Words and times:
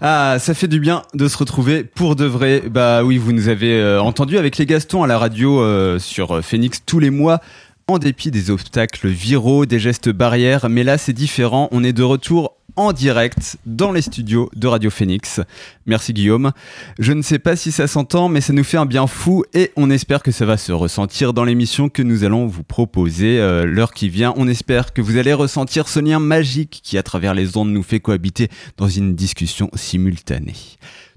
Ah, 0.00 0.36
ça 0.38 0.54
fait 0.54 0.68
du 0.68 0.80
bien 0.80 1.02
de 1.14 1.28
se 1.28 1.36
retrouver 1.36 1.84
pour 1.84 2.16
de 2.16 2.24
vrai. 2.24 2.62
Bah 2.68 3.04
oui, 3.04 3.18
vous 3.18 3.32
nous 3.32 3.48
avez 3.48 3.80
euh, 3.80 4.00
entendu 4.00 4.38
avec 4.38 4.58
les 4.58 4.66
Gastons 4.66 5.02
à 5.02 5.06
la 5.06 5.18
radio 5.18 5.60
euh, 5.60 5.98
sur 5.98 6.36
euh, 6.36 6.42
Phoenix 6.42 6.82
tous 6.84 6.98
les 6.98 7.10
mois. 7.10 7.40
En 7.86 7.98
dépit 7.98 8.30
des 8.30 8.50
obstacles 8.50 9.08
viraux, 9.08 9.66
des 9.66 9.78
gestes 9.78 10.08
barrières, 10.08 10.68
mais 10.70 10.84
là 10.84 10.96
c'est 10.96 11.12
différent, 11.12 11.68
on 11.70 11.84
est 11.84 11.92
de 11.92 12.02
retour 12.02 12.56
en 12.76 12.92
direct 12.92 13.56
dans 13.66 13.92
les 13.92 14.02
studios 14.02 14.50
de 14.54 14.66
Radio 14.66 14.90
Phoenix. 14.90 15.40
Merci 15.86 16.12
Guillaume. 16.12 16.52
Je 16.98 17.12
ne 17.12 17.22
sais 17.22 17.38
pas 17.38 17.56
si 17.56 17.72
ça 17.72 17.86
s'entend, 17.86 18.28
mais 18.28 18.40
ça 18.40 18.52
nous 18.52 18.64
fait 18.64 18.76
un 18.76 18.86
bien 18.86 19.06
fou 19.06 19.44
et 19.54 19.72
on 19.76 19.90
espère 19.90 20.22
que 20.22 20.30
ça 20.30 20.46
va 20.46 20.56
se 20.56 20.72
ressentir 20.72 21.32
dans 21.32 21.44
l'émission 21.44 21.88
que 21.88 22.02
nous 22.02 22.24
allons 22.24 22.46
vous 22.46 22.64
proposer 22.64 23.38
euh, 23.38 23.64
l'heure 23.64 23.92
qui 23.92 24.08
vient. 24.08 24.34
On 24.36 24.48
espère 24.48 24.92
que 24.92 25.02
vous 25.02 25.16
allez 25.16 25.32
ressentir 25.32 25.88
ce 25.88 26.00
lien 26.00 26.18
magique 26.18 26.80
qui, 26.82 26.98
à 26.98 27.02
travers 27.02 27.34
les 27.34 27.56
ondes, 27.56 27.70
nous 27.70 27.82
fait 27.82 28.00
cohabiter 28.00 28.48
dans 28.76 28.88
une 28.88 29.14
discussion 29.14 29.70
simultanée. 29.74 30.54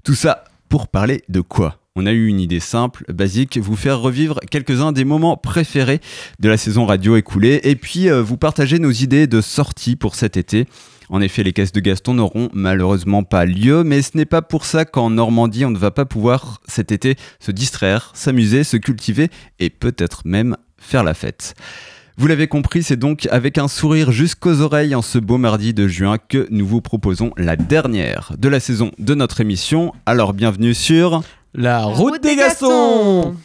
Tout 0.04 0.14
ça 0.14 0.44
pour 0.68 0.88
parler 0.88 1.22
de 1.28 1.40
quoi? 1.40 1.78
On 2.00 2.06
a 2.06 2.12
eu 2.12 2.28
une 2.28 2.38
idée 2.38 2.60
simple, 2.60 3.04
basique, 3.12 3.58
vous 3.58 3.74
faire 3.74 3.98
revivre 3.98 4.38
quelques-uns 4.50 4.92
des 4.92 5.04
moments 5.04 5.36
préférés 5.36 6.00
de 6.38 6.48
la 6.48 6.56
saison 6.56 6.86
radio 6.86 7.16
écoulée 7.16 7.58
et 7.64 7.74
puis 7.74 8.08
euh, 8.08 8.22
vous 8.22 8.36
partager 8.36 8.78
nos 8.78 8.92
idées 8.92 9.26
de 9.26 9.40
sortie 9.40 9.96
pour 9.96 10.14
cet 10.14 10.36
été. 10.36 10.68
En 11.10 11.20
effet, 11.20 11.42
les 11.42 11.52
caisses 11.52 11.72
de 11.72 11.80
Gaston 11.80 12.14
n'auront 12.14 12.50
malheureusement 12.52 13.22
pas 13.22 13.46
lieu, 13.46 13.82
mais 13.82 14.02
ce 14.02 14.16
n'est 14.16 14.26
pas 14.26 14.42
pour 14.42 14.64
ça 14.64 14.84
qu'en 14.84 15.10
Normandie, 15.10 15.64
on 15.64 15.70
ne 15.70 15.78
va 15.78 15.90
pas 15.90 16.04
pouvoir 16.04 16.60
cet 16.66 16.92
été 16.92 17.16
se 17.40 17.50
distraire, 17.50 18.10
s'amuser, 18.14 18.62
se 18.62 18.76
cultiver 18.76 19.30
et 19.58 19.70
peut-être 19.70 20.22
même 20.24 20.56
faire 20.76 21.04
la 21.04 21.14
fête. 21.14 21.54
Vous 22.18 22.26
l'avez 22.26 22.48
compris, 22.48 22.82
c'est 22.82 22.96
donc 22.96 23.28
avec 23.30 23.58
un 23.58 23.68
sourire 23.68 24.10
jusqu'aux 24.10 24.60
oreilles 24.60 24.94
en 24.94 25.02
ce 25.02 25.18
beau 25.18 25.38
mardi 25.38 25.72
de 25.72 25.86
juin 25.86 26.18
que 26.18 26.48
nous 26.50 26.66
vous 26.66 26.80
proposons 26.80 27.30
la 27.36 27.56
dernière 27.56 28.32
de 28.36 28.48
la 28.48 28.58
saison 28.58 28.90
de 28.98 29.14
notre 29.14 29.40
émission. 29.40 29.92
Alors 30.04 30.34
bienvenue 30.34 30.74
sur 30.74 31.22
La 31.54 31.84
route 31.84 32.20
des 32.20 32.34
Gastons 32.34 33.36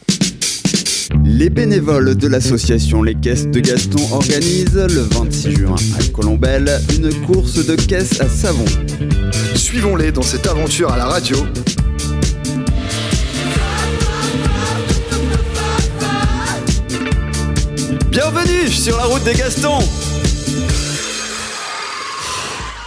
les 1.22 1.50
bénévoles 1.50 2.16
de 2.16 2.28
l'association 2.28 3.02
Les 3.02 3.14
Caisses 3.14 3.46
de 3.46 3.60
Gaston 3.60 4.02
organisent 4.12 4.74
le 4.74 5.00
26 5.00 5.52
juin 5.52 5.76
à 5.98 6.04
Colombelle 6.12 6.80
une 6.96 7.12
course 7.26 7.64
de 7.64 7.76
caisses 7.76 8.20
à 8.20 8.28
savon. 8.28 8.64
Suivons-les 9.54 10.12
dans 10.12 10.22
cette 10.22 10.46
aventure 10.46 10.92
à 10.92 10.96
la 10.96 11.06
radio. 11.06 11.36
Bienvenue 18.10 18.68
sur 18.68 18.96
la 18.96 19.04
route 19.04 19.24
des 19.24 19.34
Gastons 19.34 19.80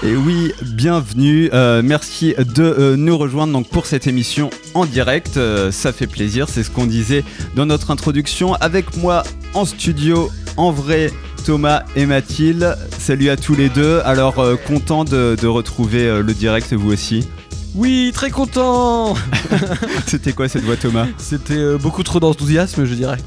et 0.08 0.16
oui, 0.16 0.54
bienvenue. 0.62 1.50
Euh, 1.54 1.82
merci 1.84 2.34
de 2.38 2.64
euh, 2.64 2.96
nous 2.96 3.18
rejoindre 3.18 3.52
donc 3.52 3.68
pour 3.68 3.86
cette 3.86 4.08
émission 4.08 4.50
en 4.74 4.86
direct. 4.86 5.36
Euh, 5.36 5.72
ça 5.72 5.92
fait 5.92 6.08
plaisir, 6.08 6.48
c'est 6.48 6.64
ce 6.64 6.72
qu'on 6.72 6.86
disait 6.86 7.26
dans 7.56 7.66
notre 7.66 7.92
introduction. 7.92 8.54
Avec 8.56 8.96
moi 8.98 9.24
en 9.54 9.66
studio, 9.66 10.30
en 10.56 10.72
vrai, 10.72 11.12
Thomas 11.46 11.84
et 11.98 12.06
Mathilde. 12.06 12.78
Salut 12.98 13.30
à 13.30 13.36
tous 13.36 13.56
les 13.56 13.68
deux. 13.68 14.00
Alors, 14.06 14.36
content 14.66 15.04
de, 15.04 15.36
de 15.42 15.48
retrouver 15.48 16.22
le 16.22 16.34
direct, 16.34 16.72
vous 16.74 16.92
aussi 16.92 17.28
oui, 17.76 18.12
très 18.14 18.32
content 18.32 19.16
C'était 20.08 20.34
quoi 20.34 20.48
cette 20.48 20.64
voix 20.64 20.76
Thomas? 20.76 21.08
C'était 21.18 21.78
beaucoup 21.78 22.04
trop 22.04 22.20
d'enthousiasme, 22.20 22.86
je 22.86 22.94
dirais. 22.94 23.18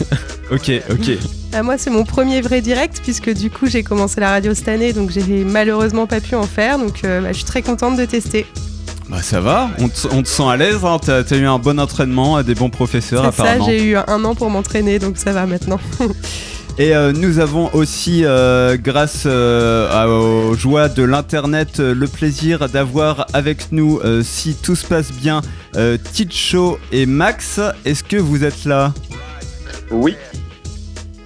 ok, 0.50 0.72
ok. 0.90 1.18
Bah, 1.52 1.62
moi, 1.62 1.78
c'est 1.78 1.90
mon 1.90 2.04
premier 2.04 2.40
vrai 2.40 2.60
direct, 2.60 3.00
puisque 3.02 3.32
du 3.32 3.50
coup, 3.50 3.66
j'ai 3.66 3.82
commencé 3.82 4.20
la 4.20 4.30
radio 4.30 4.54
cette 4.54 4.68
année, 4.68 4.92
donc 4.92 5.10
j'ai 5.10 5.44
malheureusement 5.44 6.06
pas 6.06 6.20
pu 6.20 6.34
en 6.34 6.44
faire. 6.44 6.78
Donc, 6.78 7.04
euh, 7.04 7.20
bah, 7.20 7.28
je 7.32 7.36
suis 7.36 7.44
très 7.44 7.62
contente 7.62 7.96
de 7.96 8.04
tester. 8.04 8.46
Bah 9.08 9.22
ça 9.22 9.40
va, 9.40 9.70
on 9.80 9.88
te, 9.88 10.28
sent 10.28 10.42
à 10.48 10.56
l'aise, 10.56 10.84
hein. 10.84 10.98
t'as 11.04 11.24
as 11.28 11.36
eu 11.36 11.44
un 11.44 11.58
bon 11.58 11.80
entraînement, 11.80 12.40
des 12.44 12.54
bons 12.54 12.70
professeurs 12.70 13.24
apparemment. 13.24 13.64
ça, 13.64 13.70
j'ai 13.72 13.82
eu 13.82 13.96
un 13.96 14.24
an 14.24 14.36
pour 14.36 14.50
m'entraîner, 14.50 15.00
donc 15.00 15.16
ça 15.16 15.32
va 15.32 15.46
maintenant. 15.46 15.80
Et 16.78 16.94
euh, 16.94 17.12
nous 17.12 17.38
avons 17.40 17.68
aussi, 17.74 18.24
euh, 18.24 18.76
grâce 18.76 19.26
aux 19.26 20.54
joies 20.54 20.88
de 20.88 21.02
l'internet, 21.02 21.78
le 21.78 22.06
plaisir 22.06 22.68
d'avoir 22.68 23.26
avec 23.32 23.72
nous, 23.72 24.00
si 24.22 24.54
tout 24.54 24.76
se 24.76 24.86
passe 24.86 25.12
bien, 25.12 25.42
Ticho 26.12 26.78
et 26.92 27.06
Max. 27.06 27.60
Est-ce 27.84 28.02
que 28.02 28.16
vous 28.16 28.44
êtes 28.44 28.64
là? 28.64 28.94
Oui. 29.90 30.16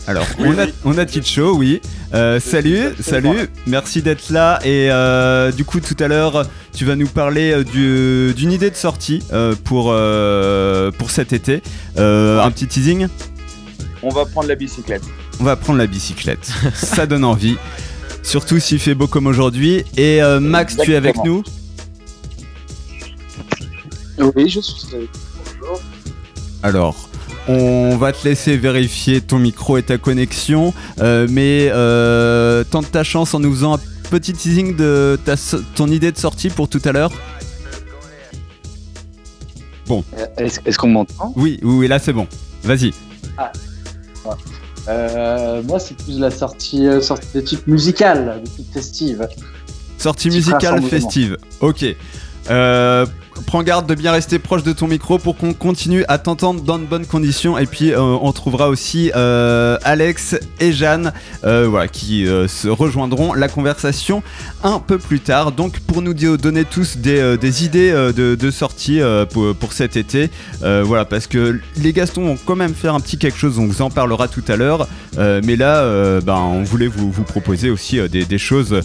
Alors, 0.07 0.27
on, 0.39 0.59
a, 0.59 0.67
on 0.85 0.99
a 0.99 1.07
Ticho, 1.07 1.57
oui. 1.57 1.81
Euh, 2.13 2.39
salut, 2.39 2.91
salut, 3.01 3.49
merci 3.67 4.03
d'être 4.03 4.31
là. 4.31 4.61
Et 4.65 4.89
euh, 4.91 5.51
du 5.51 5.65
coup, 5.65 5.81
tout 5.81 5.97
à 5.99 6.09
l'heure, 6.09 6.47
tu 6.73 6.85
vas 6.85 6.95
nous 6.95 7.09
parler 7.09 7.53
euh, 7.53 8.33
d'une 8.33 8.53
idée 8.53 8.71
de 8.71 8.77
sortie 8.77 9.23
pour, 9.65 9.95
pour 10.99 11.11
cet 11.11 11.33
été. 11.33 11.63
un 11.97 12.51
petit 12.51 12.67
teasing? 12.67 13.09
On 14.03 14.11
va 14.11 14.27
prendre 14.27 14.49
la 14.49 14.55
bicyclette. 14.55 15.05
On 15.41 15.45
va 15.45 15.57
prendre 15.57 15.79
la 15.79 15.87
bicyclette. 15.87 16.53
Ça 16.75 17.07
donne 17.07 17.25
envie. 17.25 17.57
Surtout 18.23 18.59
s'il 18.59 18.79
fait 18.79 18.95
beau 18.95 19.07
comme 19.07 19.27
aujourd'hui. 19.27 19.85
Et 19.97 20.21
Max, 20.41 20.77
tu 20.77 20.93
es 20.93 20.97
avec 20.97 21.17
nous 21.25 21.43
Oui, 24.19 24.49
je 24.49 24.61
suis 24.61 24.95
avec 24.95 25.11
Bonjour. 25.61 25.81
Alors, 26.63 27.09
on 27.49 27.97
va 27.97 28.13
te 28.13 28.27
laisser 28.27 28.57
vérifier 28.57 29.21
ton 29.21 29.39
micro 29.39 29.77
et 29.77 29.83
ta 29.83 29.99
connexion, 29.99 30.73
euh, 31.01 31.27
mais 31.31 31.69
euh, 31.73 32.65
tente 32.65 32.91
ta 32.91 33.05
chance 33.05 33.35
en 33.35 33.41
nous 33.41 33.53
faisant 33.53 33.75
un 33.75 33.81
petit 34.11 34.33
teasing 34.33 34.77
de 34.77 35.19
ton 35.75 35.89
idée 35.89 36.11
de 36.11 36.19
sortie 36.19 36.49
pour 36.49 36.69
tout 36.69 36.81
à 36.85 36.93
l'heure. 36.93 37.13
Bon. 39.87 40.03
Euh, 40.17 40.27
est-ce 40.39 40.79
qu'on 40.79 40.89
m'entend? 40.89 41.35
Oui, 41.37 41.59
oui, 41.63 41.87
là 41.87 41.99
c'est 41.99 42.15
bon. 42.15 42.27
Vas-y. 42.63 42.93
Ah. 43.37 43.53
Moi, 44.87 45.79
c'est 45.79 45.97
plus 45.97 46.19
la 46.19 46.31
sortie, 46.31 46.87
sortie 47.01 47.29
de 47.35 47.41
type 47.41 47.67
musical, 47.67 48.41
de 48.45 48.49
type 48.49 48.73
festive. 48.73 49.29
Sortie 49.99 50.29
musicale 50.29 50.83
festive. 50.83 51.39
Ok. 51.61 51.85
Euh, 52.51 53.07
prends 53.47 53.63
garde 53.63 53.87
de 53.87 53.95
bien 53.95 54.13
rester 54.13 54.39
proche 54.39 54.63
de 54.63 54.73
ton 54.73 54.87
micro 54.87 55.19
pour 55.19 55.37
qu'on 55.37 55.55
continue 55.55 56.05
à 56.09 56.19
t'entendre 56.19 56.63
dans 56.63 56.79
de 56.79 56.85
bonnes 56.85 57.07
conditions. 57.07 57.59
Et 57.59 57.67
puis, 57.67 57.93
euh, 57.93 58.01
on 58.01 58.33
trouvera 58.33 58.69
aussi 58.69 59.11
euh, 59.15 59.77
Alex 59.85 60.37
et 60.61 60.73
Jeanne 60.73 61.13
euh, 61.45 61.87
qui 61.89 62.27
se 62.49 62.69
rejoindront 62.69 63.35
la 63.35 63.49
conversation 63.49 64.23
un 64.63 64.79
peu 64.79 64.99
plus 64.99 65.21
tard. 65.21 65.53
Donc, 65.53 65.81
pour 65.81 66.03
nous 66.03 66.15
donner 66.15 66.65
tous 66.65 66.97
des, 66.97 67.65
idées 67.65 67.93
de, 67.93 68.51
sortie 68.51 69.01
pour, 69.33 69.73
cet 69.73 69.97
été, 69.97 70.31
voilà, 70.61 71.05
parce 71.05 71.27
que 71.27 71.61
les 71.77 71.93
Gastons 71.93 72.25
vont 72.25 72.39
quand 72.45 72.57
même 72.57 72.75
faire 72.75 72.95
un 72.95 73.01
petit 73.01 73.19
quelque 73.19 73.39
chose, 73.39 73.59
on 73.59 73.67
vous 73.67 73.83
en 73.83 73.91
parlera 73.91 74.29
tout 74.29 74.45
à 74.49 74.57
l'heure. 74.57 74.89
mais 75.17 75.57
là, 75.57 76.21
ben, 76.21 76.37
on 76.37 76.63
voulait 76.63 76.89
vous, 76.89 77.11
proposer 77.25 77.71
aussi 77.71 77.99
des, 78.09 78.25
des, 78.25 78.39
choses 78.39 78.81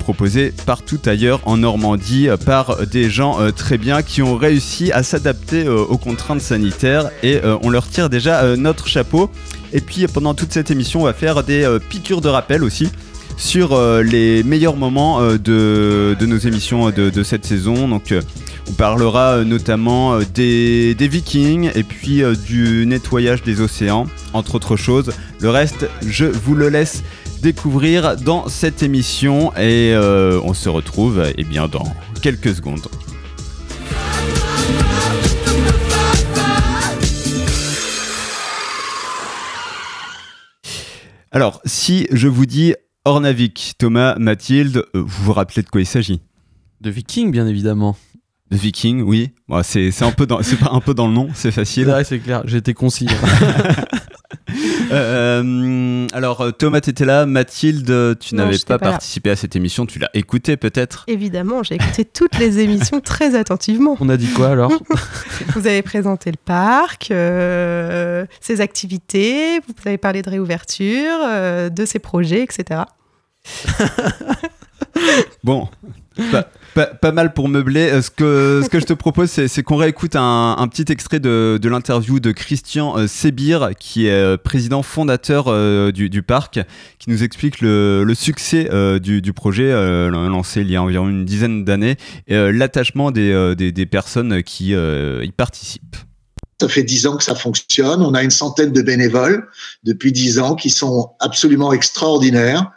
proposées 0.00 0.52
partout 0.64 1.00
ailleurs 1.06 1.40
en 1.44 1.56
Normandie 1.56 2.28
par 2.44 2.86
des 2.86 3.10
gens 3.10 3.15
euh, 3.18 3.50
très 3.50 3.78
bien 3.78 4.02
qui 4.02 4.20
ont 4.20 4.36
réussi 4.36 4.92
à 4.92 5.02
s'adapter 5.02 5.64
euh, 5.64 5.78
aux 5.78 5.96
contraintes 5.96 6.40
sanitaires 6.40 7.10
et 7.22 7.36
euh, 7.36 7.56
on 7.62 7.70
leur 7.70 7.88
tire 7.88 8.10
déjà 8.10 8.56
notre 8.56 8.88
chapeau. 8.88 9.30
Et 9.72 9.80
puis 9.80 10.06
pendant 10.06 10.34
toute 10.34 10.52
cette 10.52 10.70
émission, 10.70 11.00
on 11.00 11.04
va 11.04 11.12
faire 11.12 11.42
des 11.42 11.66
piqûres 11.88 12.20
de 12.20 12.28
rappel 12.28 12.62
aussi 12.62 12.90
sur 13.36 13.78
les 14.00 14.42
meilleurs 14.42 14.76
moments 14.76 15.20
de, 15.20 16.16
nos 16.20 16.38
émissions 16.38 16.90
de, 16.90 17.22
cette 17.22 17.44
saison. 17.44 17.88
Donc 17.88 18.14
on 18.68 18.72
parlera 18.72 19.44
notamment 19.44 20.18
des, 20.34 20.94
des, 20.94 21.08
vikings 21.08 21.70
et 21.74 21.82
puis 21.82 22.22
du 22.46 22.86
nettoyage 22.86 23.42
des 23.42 23.60
océans, 23.60 24.06
entre 24.32 24.54
autres 24.54 24.76
choses. 24.76 25.12
Le 25.40 25.50
reste, 25.50 25.88
je 26.06 26.24
vous 26.24 26.54
le 26.54 26.68
laisse 26.68 27.02
découvrir 27.42 28.16
dans 28.16 28.48
cette 28.48 28.82
émission 28.82 29.52
et 29.58 29.94
on 29.96 30.54
se 30.54 30.68
retrouve 30.68 31.22
eh 31.36 31.44
bien, 31.44 31.68
dans 31.68 31.92
quelques 32.22 32.54
secondes. 32.54 32.88
Alors, 41.36 41.60
si 41.66 42.06
je 42.12 42.28
vous 42.28 42.46
dis 42.46 42.72
Ornavik, 43.04 43.74
Thomas, 43.76 44.16
Mathilde, 44.18 44.78
euh, 44.94 45.02
vous 45.02 45.24
vous 45.24 45.32
rappelez 45.34 45.60
de 45.60 45.68
quoi 45.68 45.82
il 45.82 45.86
s'agit? 45.86 46.22
De 46.80 46.88
Viking, 46.88 47.30
bien 47.30 47.46
évidemment. 47.46 47.94
De 48.50 48.56
Viking, 48.56 49.02
oui. 49.02 49.32
c'est 49.62 50.02
un, 50.02 50.12
peu 50.12 50.24
dans, 50.24 50.40
un 50.70 50.80
peu 50.80 50.94
dans 50.94 51.06
le 51.06 51.12
nom, 51.12 51.28
c'est 51.34 51.50
facile. 51.50 51.88
Ouais, 51.88 52.04
c'est 52.04 52.20
clair, 52.20 52.42
été 52.54 52.72
concis. 52.72 53.06
euh, 54.90 56.06
alors, 56.12 56.52
Thomas, 56.56 56.80
tu 56.80 56.90
étais 56.90 57.04
là. 57.04 57.26
Mathilde, 57.26 58.18
tu 58.18 58.34
n'avais 58.34 58.58
pas, 58.66 58.78
participé 58.78 59.30
à 59.30 59.36
cette 59.36 59.56
émission. 59.56 59.86
Tu 59.86 59.98
l'as 59.98 60.10
écoutée 60.14 60.56
peut-être 60.56 61.04
Évidemment, 61.06 61.62
j'ai 61.62 61.76
écouté 61.76 62.04
toutes 62.04 62.38
les 62.38 62.60
émissions 62.60 63.00
très 63.00 63.34
attentivement. 63.34 63.96
On 64.00 64.08
a 64.08 64.16
dit 64.16 64.28
quoi 64.28 64.48
alors 64.48 64.72
Vous 65.54 65.66
avez 65.66 65.82
présenté 65.82 66.30
le 66.30 66.38
parc, 66.42 67.10
euh, 67.10 68.26
ses 68.40 68.60
activités, 68.60 69.60
vous 69.60 69.74
avez 69.84 69.98
parlé 69.98 70.22
de 70.22 70.30
réouverture, 70.30 71.18
de 71.70 71.84
ses 71.84 71.98
projets, 71.98 72.42
etc. 72.42 72.82
bon, 75.44 75.68
pas, 76.76 76.86
pas 76.86 77.10
mal 77.10 77.32
pour 77.32 77.48
meubler. 77.48 77.88
Euh, 77.90 78.02
Ce 78.02 78.10
que, 78.10 78.60
ce 78.64 78.68
que 78.68 78.78
je 78.78 78.84
te 78.84 78.92
propose, 78.92 79.30
c'est 79.30 79.48
c'est 79.48 79.62
qu'on 79.62 79.76
réécoute 79.76 80.14
un, 80.14 80.56
un 80.58 80.68
petit 80.68 80.84
extrait 80.92 81.18
de, 81.18 81.58
de 81.60 81.68
l'interview 81.68 82.20
de 82.20 82.30
Christian 82.32 82.96
euh, 82.98 83.06
Sébir, 83.06 83.70
qui 83.78 84.06
est 84.06 84.12
euh, 84.12 84.36
président 84.36 84.82
fondateur 84.82 85.46
euh, 85.48 85.90
du, 85.90 86.10
du 86.10 86.22
parc, 86.22 86.60
qui 86.98 87.10
nous 87.10 87.22
explique 87.24 87.60
le, 87.60 88.04
le 88.04 88.14
succès 88.14 88.68
euh, 88.70 88.98
du, 88.98 89.22
du 89.22 89.32
projet 89.32 89.72
euh, 89.72 90.10
lancé 90.10 90.60
il 90.60 90.70
y 90.70 90.76
a 90.76 90.82
environ 90.82 91.08
une 91.08 91.24
dizaine 91.24 91.64
d'années 91.64 91.96
et 92.28 92.34
euh, 92.34 92.52
l'attachement 92.52 93.10
des, 93.10 93.32
euh, 93.32 93.54
des, 93.54 93.72
des 93.72 93.86
personnes 93.86 94.42
qui 94.42 94.74
euh, 94.74 95.24
y 95.24 95.32
participent. 95.32 95.96
Ça 96.60 96.68
fait 96.68 96.82
dix 96.82 97.06
ans 97.06 97.16
que 97.16 97.24
ça 97.24 97.34
fonctionne. 97.34 98.02
On 98.02 98.14
a 98.14 98.22
une 98.22 98.30
centaine 98.30 98.72
de 98.72 98.82
bénévoles 98.82 99.48
depuis 99.84 100.12
dix 100.12 100.38
ans 100.38 100.54
qui 100.54 100.70
sont 100.70 101.10
absolument 101.20 101.72
extraordinaires. 101.72 102.70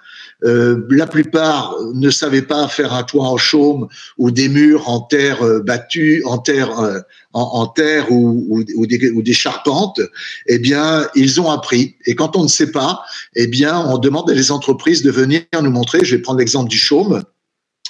Euh, 0.45 0.85
la 0.89 1.05
plupart 1.05 1.75
ne 1.93 2.09
savaient 2.09 2.41
pas 2.41 2.67
faire 2.67 2.93
un 2.93 3.03
toit 3.03 3.25
en 3.25 3.37
chaume 3.37 3.87
ou 4.17 4.31
des 4.31 4.47
murs 4.47 4.87
en 4.87 5.01
terre 5.01 5.43
euh, 5.43 5.59
battue, 5.59 6.23
en 6.25 6.37
terre, 6.37 6.79
euh, 6.79 6.99
en, 7.33 7.67
terre 7.67 8.11
ou 8.11 8.63
des 8.63 9.33
charpentes. 9.33 9.99
Eh 10.47 10.59
bien, 10.59 11.07
ils 11.15 11.41
ont 11.41 11.51
appris. 11.51 11.95
Et 12.05 12.15
quand 12.15 12.37
on 12.37 12.43
ne 12.43 12.47
sait 12.47 12.71
pas, 12.71 13.01
eh 13.35 13.47
bien, 13.47 13.77
on 13.87 13.97
demande 13.97 14.29
à 14.29 14.33
les 14.33 14.51
entreprises 14.51 15.03
de 15.03 15.11
venir 15.11 15.41
nous 15.61 15.71
montrer. 15.71 16.05
Je 16.05 16.15
vais 16.15 16.21
prendre 16.21 16.39
l'exemple 16.39 16.69
du 16.69 16.77
chaume 16.77 17.21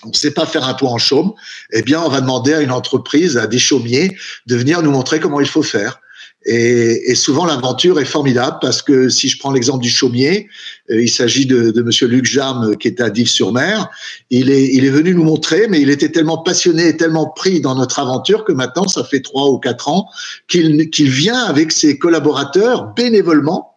on 0.06 0.10
ne 0.10 0.14
sait 0.14 0.32
pas 0.32 0.46
faire 0.46 0.66
un 0.66 0.74
toit 0.74 0.92
en 0.92 0.98
chaume, 0.98 1.34
eh 1.74 1.82
bien, 1.82 2.02
on 2.02 2.10
va 2.10 2.22
demander 2.22 2.54
à 2.54 2.62
une 2.62 2.72
entreprise, 2.72 3.38
à 3.38 3.48
des 3.48 3.60
chaumiers, 3.60 4.16
de 4.48 4.56
venir 4.56 4.82
nous 4.82 4.92
montrer 4.92 5.20
comment 5.20 5.42
il 5.42 5.48
faut 5.48 5.64
faire. 5.64 6.00
Et, 6.46 7.12
et 7.12 7.16
souvent, 7.16 7.46
l'aventure 7.46 8.00
est 8.00 8.06
formidable 8.06 8.58
parce 8.62 8.82
que 8.82 9.10
si 9.10 9.28
je 9.28 9.38
prends 9.40 9.52
l'exemple 9.52 9.84
du 9.84 9.90
chaumier, 9.90 10.48
euh, 10.90 11.02
il 11.02 11.10
s'agit 11.10 11.46
de, 11.46 11.72
de 11.72 11.82
Monsieur 11.82 12.08
Luc 12.08 12.26
Jam 12.26 12.64
euh, 12.64 12.76
qui 12.76 12.88
est 12.88 13.02
à 13.02 13.10
Dives-sur-Mer. 13.10 13.90
Il 14.30 14.50
est, 14.50 14.74
il 14.74 14.86
est 14.86 14.90
venu 14.90 15.14
nous 15.14 15.24
montrer, 15.24 15.68
mais 15.68 15.82
il 15.82 15.90
était 15.90 16.10
tellement 16.10 16.38
passionné 16.38 16.88
et 16.88 16.98
tellement 16.98 17.30
pris 17.30 17.60
dans 17.60 17.76
notre 17.76 18.00
aventure 18.00 18.46
que 18.46 18.54
maintenant, 18.54 18.88
ça 18.88 19.04
fait 19.04 19.20
trois 19.20 19.50
ou 19.50 19.60
quatre 19.60 19.90
ans 19.90 20.08
qu'il 20.48 20.90
qu'il 20.90 21.10
vient 21.10 21.44
avec 21.44 21.74
ses 21.74 21.98
collaborateurs 21.98 22.94
bénévolement 22.96 23.70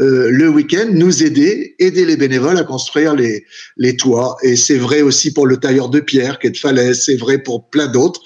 euh, 0.00 0.30
le 0.30 0.48
week-end 0.48 0.86
nous 0.90 1.22
aider, 1.22 1.74
aider 1.78 2.06
les 2.06 2.16
bénévoles 2.16 2.56
à 2.56 2.64
construire 2.64 3.14
les, 3.14 3.44
les 3.76 3.96
toits. 3.96 4.36
Et 4.42 4.56
c'est 4.56 4.78
vrai 4.78 5.02
aussi 5.02 5.32
pour 5.34 5.46
le 5.46 5.58
tailleur 5.58 5.90
de 5.90 6.00
pierre 6.00 6.38
qui 6.38 6.46
est 6.46 6.50
de 6.50 6.56
Falaise, 6.56 7.02
c'est 7.04 7.16
vrai 7.16 7.38
pour 7.38 7.68
plein 7.68 7.88
d'autres. 7.88 8.20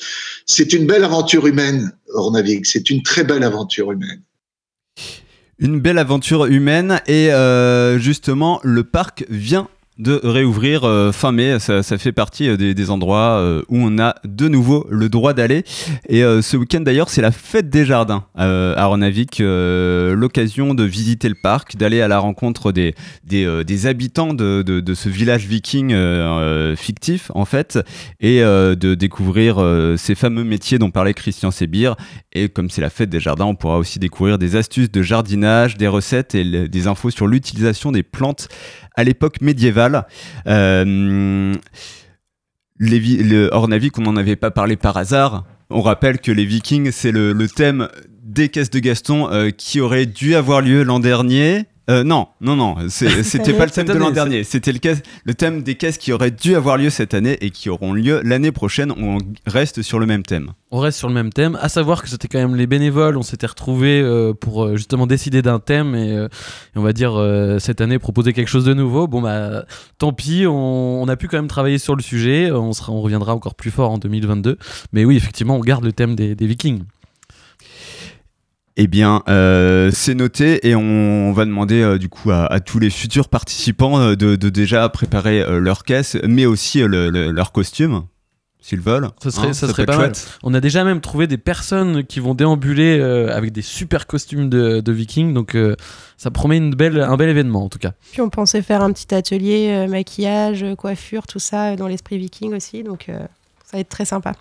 C'est 0.47 0.73
une 0.73 0.87
belle 0.87 1.03
aventure 1.03 1.47
humaine, 1.47 1.91
C'est 2.65 2.91
une 2.91 3.03
très 3.03 3.25
belle 3.25 3.43
aventure 3.43 3.93
humaine. 3.93 4.23
Une 5.59 5.81
belle 5.81 5.99
aventure 5.99 6.47
humaine 6.47 7.01
et 7.07 7.33
euh, 7.33 7.99
justement 7.99 8.61
le 8.63 8.85
parc 8.85 9.25
vient 9.31 9.69
de 9.99 10.21
réouvrir 10.23 10.85
euh, 10.85 11.11
fin 11.13 11.33
mai. 11.33 11.59
Ça, 11.59 11.83
fait 11.83 12.13
partie 12.13 12.49
euh, 12.49 12.57
des, 12.57 12.91
endroits 12.91 13.39
euh, 13.39 13.63
où 13.69 13.79
on 13.79 13.99
a 13.99 14.15
de 14.25 14.49
nouveau 14.49 14.87
le 14.91 15.09
droit 15.09 15.33
d'aller. 15.33 15.65
Et 16.09 16.21
ce 16.21 16.57
week-end 16.57 16.81
d'ailleurs, 16.81 17.09
c'est 17.09 17.23
la 17.23 17.33
fête 17.33 17.71
des 17.71 17.85
jardins 17.85 18.25
à 18.35 18.87
Renavik. 18.87 19.39
L'occasion 19.41 20.75
de 20.75 20.85
visiter 20.85 21.29
le 21.29 21.35
parc, 21.35 21.77
d'aller 21.77 22.01
à 22.01 22.09
la 22.09 22.19
rencontre 22.19 22.73
des, 22.73 22.95
habitants 23.87 24.35
de, 24.35 24.63
de, 24.63 24.95
ce 24.95 25.09
village 25.09 25.47
viking 25.47 25.95
fictif 26.77 27.31
en 27.35 27.45
fait, 27.45 27.79
et 28.21 28.41
de 28.41 28.95
découvrir 28.95 29.63
ces 29.97 30.15
fameux 30.15 30.45
métiers 30.45 30.79
dont 30.79 30.91
parlait 30.91 31.15
Christian 31.15 31.51
Sébir. 31.51 31.97
Et 32.33 32.49
comme 32.49 32.71
c'est 32.71 32.83
la 32.83 32.91
fête 32.91 33.11
des 33.11 33.21
jardins, 33.21 33.47
on 33.47 33.55
pourra 33.55 33.79
aussi 33.79 33.99
découvrir 33.99 34.39
des 34.39 34.57
astuces 34.57 34.91
de 34.91 35.03
jardinage, 35.03 35.77
des 35.77 35.89
recettes 35.89 36.35
et 36.35 36.69
des 36.69 36.87
infos 36.87 37.11
sur 37.11 37.27
l'utilisation 37.27 37.93
des 37.93 38.03
plantes 38.03 38.49
à 38.97 39.05
l'époque 39.05 39.41
médiévale. 39.41 39.86
Euh, 40.47 41.55
les 42.79 42.99
vi- 42.99 43.23
le 43.23 43.49
Ornavik, 43.53 43.99
on 43.99 44.03
n'en 44.03 44.17
avait 44.17 44.37
pas 44.37 44.51
parlé 44.51 44.77
par 44.77 44.97
hasard. 44.97 45.45
On 45.71 45.81
rappelle 45.81 46.19
que 46.21 46.31
les 46.31 46.45
Vikings, 46.45 46.91
c'est 46.93 47.11
le, 47.13 47.33
le 47.33 47.49
thème 47.49 47.89
des 48.23 48.49
caisses 48.49 48.71
de 48.71 48.79
Gaston 48.79 49.29
euh, 49.33 49.51
qui 49.51 49.81
aurait 49.81 50.07
dû 50.07 50.35
avoir 50.35 50.61
lieu 50.61 50.83
l'an 50.83 51.01
dernier. 51.01 51.65
Euh, 51.89 52.03
non, 52.03 52.29
non, 52.41 52.57
non, 52.57 52.77
c'était 52.89 53.53
pas 53.53 53.65
le 53.65 53.71
thème 53.71 53.87
de 53.87 53.93
l'an 53.93 54.11
dernier. 54.11 54.45
C'était 54.45 54.73
le, 54.73 55.35
thème 55.35 55.63
des 55.63 55.77
caisses 55.77 55.99
qui 55.99 56.13
auraient 56.13 56.31
dû 56.31 56.57
avoir 56.57 56.77
lieu 56.77 56.91
cette 56.91 57.15
année 57.15 57.39
et 57.41 57.51
qui 57.51 57.71
auront 57.71 57.93
lieu 57.93 58.21
l'année 58.25 58.53
prochaine. 58.53 58.93
On 58.99 59.19
reste 59.47 59.83
sur 59.83 59.99
le 59.99 60.07
même 60.07 60.23
thème. 60.23 60.53
On 60.73 60.81
reste 60.81 60.99
sur 60.99 61.07
le 61.07 61.15
même 61.15 61.33
thème, 61.33 61.57
à 61.63 61.69
savoir 61.69 62.03
que 62.03 62.09
c'était 62.09 62.27
quand 62.27 62.41
même 62.41 62.57
les 62.57 62.67
bénévoles, 62.67 63.17
on 63.17 63.23
s'était 63.23 63.47
retrouvés 63.47 64.01
euh, 64.01 64.35
pour 64.35 64.65
euh, 64.65 64.77
justement 64.77 65.07
décider 65.07 65.41
d'un 65.41 65.61
thème 65.61 65.95
et, 65.95 66.11
euh, 66.11 66.27
et 66.75 66.79
on 66.79 66.83
va 66.83 66.93
dire 66.93 67.15
euh, 67.15 67.61
cette 67.61 67.81
année 67.81 68.01
proposer 68.01 68.33
quelque 68.33 68.49
chose 68.49 68.65
de 68.65 68.75
nouveau. 68.75 69.07
Bon 69.07 69.23
bah 69.23 69.65
tant 69.99 70.13
pis, 70.13 70.45
on, 70.45 71.03
on 71.03 71.07
a 71.07 71.15
pu 71.15 71.29
quand 71.29 71.39
même 71.39 71.47
travailler 71.47 71.79
sur 71.79 71.95
le 71.95 72.03
sujet, 72.03 72.51
on, 72.51 72.73
sera, 72.73 72.93
on 72.93 73.01
reviendra 73.01 73.33
encore 73.33 73.55
plus 73.55 73.71
fort 73.71 73.93
en 73.93 73.99
2022. 73.99 74.59
Mais 74.93 75.05
oui, 75.05 75.17
effectivement, 75.17 75.55
on 75.55 75.61
garde 75.61 75.85
le 75.85 75.93
thème 75.93 76.17
des, 76.17 76.35
des 76.35 76.47
vikings. 76.49 76.83
Eh 78.79 78.87
bien, 78.89 79.23
euh, 79.29 79.91
c'est 79.91 80.15
noté 80.15 80.69
et 80.69 80.75
on, 80.77 81.33
va 81.33 81.47
demander 81.47 81.81
euh, 81.81 81.97
du 81.99 82.09
coup 82.11 82.31
à, 82.31 82.45
à 82.53 82.61
tous 82.61 82.79
les 82.79 82.91
futurs 82.91 83.29
participants 83.31 83.99
euh, 83.99 84.17
de, 84.17 84.37
de 84.37 84.49
déjà 84.51 84.87
préparer 84.91 85.41
euh, 85.41 85.61
leur 85.61 85.83
caisse, 85.85 86.17
mais 86.27 86.45
aussi 86.45 86.83
euh, 86.83 86.87
le- 86.87 87.09
le- 87.09 87.31
leur 87.31 87.53
costume, 87.53 88.03
s'ils 88.61 88.81
veulent. 88.83 89.09
Ça 89.23 89.31
serait- 89.31 89.55
ça 89.55 89.67
peut 89.67 89.73
serait 89.73 89.87
pas 89.87 89.97
mal. 89.97 90.13
On 90.43 90.53
a 90.53 90.61
déjà 90.61 90.85
même 90.85 91.01
trouvé 91.01 91.27
des 91.27 91.39
personnes 91.39 92.05
qui 92.05 92.21
vont 92.21 92.35
déambuler 92.35 92.99
euh, 93.01 93.35
avec 93.35 93.53
des 93.53 93.63
super 93.63 94.07
costumes 94.07 94.51
de, 94.51 94.81
de 94.81 94.93
vikings, 94.93 95.33
donc 95.33 95.55
euh, 95.55 95.75
ça 96.19 96.31
promet 96.31 96.59
une 96.59 96.75
belle, 96.75 97.01
un 97.01 97.17
bel 97.17 97.31
événement 97.31 97.65
en 97.65 97.69
tout 97.71 97.79
cas. 97.79 97.93
Puis 98.13 98.21
on 98.21 98.29
pensait 98.29 98.61
faire 98.61 98.83
un 98.83 98.93
petit 98.93 99.15
atelier 99.15 99.69
euh, 99.71 99.89
maquillage, 99.89 100.67
coiffure, 100.77 101.27
tout 101.27 101.39
ça 101.39 101.77
dans 101.77 101.89
l'esprit 101.89 102.19
viking 102.19 102.55
aussi. 102.55 102.83
Donc 102.83 103.09
euh, 103.09 103.21
ça 103.65 103.79
va 103.79 103.79
être 103.79 103.89
très 103.89 104.05
sympa. 104.05 104.33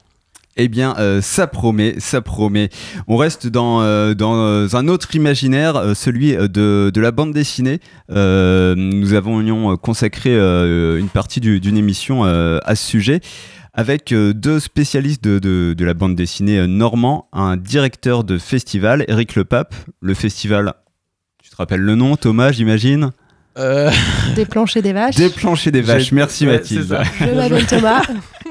Eh 0.57 0.69
bien, 0.69 0.95
euh, 0.99 1.19
ça 1.21 1.47
promet, 1.47 1.95
ça 1.99 2.21
promet. 2.21 2.69
On 3.07 3.17
reste 3.17 3.45
dans, 3.47 3.81
euh, 3.81 4.13
dans 4.13 4.35
euh, 4.37 4.67
un 4.73 4.87
autre 4.87 5.13
imaginaire, 5.13 5.95
celui 5.95 6.33
de, 6.33 6.91
de 6.93 7.01
la 7.01 7.11
bande 7.11 7.33
dessinée. 7.33 7.79
Nous 8.09 9.13
avons 9.13 9.75
consacré 9.77 10.33
une 10.33 11.09
partie 11.09 11.41
du- 11.41 11.59
d'une 11.59 11.77
émission 11.77 12.23
à 12.23 12.75
ce 12.75 12.85
sujet 12.87 13.19
avec 13.73 14.13
deux 14.13 14.59
spécialistes 14.61 15.21
de, 15.23 15.39
de- 15.39 15.85
la 15.85 15.93
bande 15.93 16.15
dessinée 16.15 16.65
normand, 16.67 17.27
un 17.33 17.57
directeur 17.57 18.23
de 18.23 18.37
festival, 18.37 19.03
Eric 19.09 19.35
Lepape. 19.35 19.75
Le 19.99 20.13
festival, 20.13 20.73
tu 21.43 21.49
te 21.49 21.55
rappelles 21.57 21.81
le 21.81 21.95
nom, 21.95 22.15
Thomas, 22.15 22.53
j'imagine? 22.53 23.11
Euh, 23.57 23.89
Des 24.35 24.45
planches 24.45 24.75
et 24.75 24.81
des 24.81 24.93
vaches. 24.93 25.15
Des 25.15 25.29
planches 25.29 25.67
et 25.67 25.71
des 25.71 25.81
vaches. 25.81 26.11
Merci 26.11 26.45
ouais, 26.45 26.53
Mathilde. 26.53 26.97
Je 27.19 27.25
m'appelle 27.33 27.65
Thomas. 27.65 28.01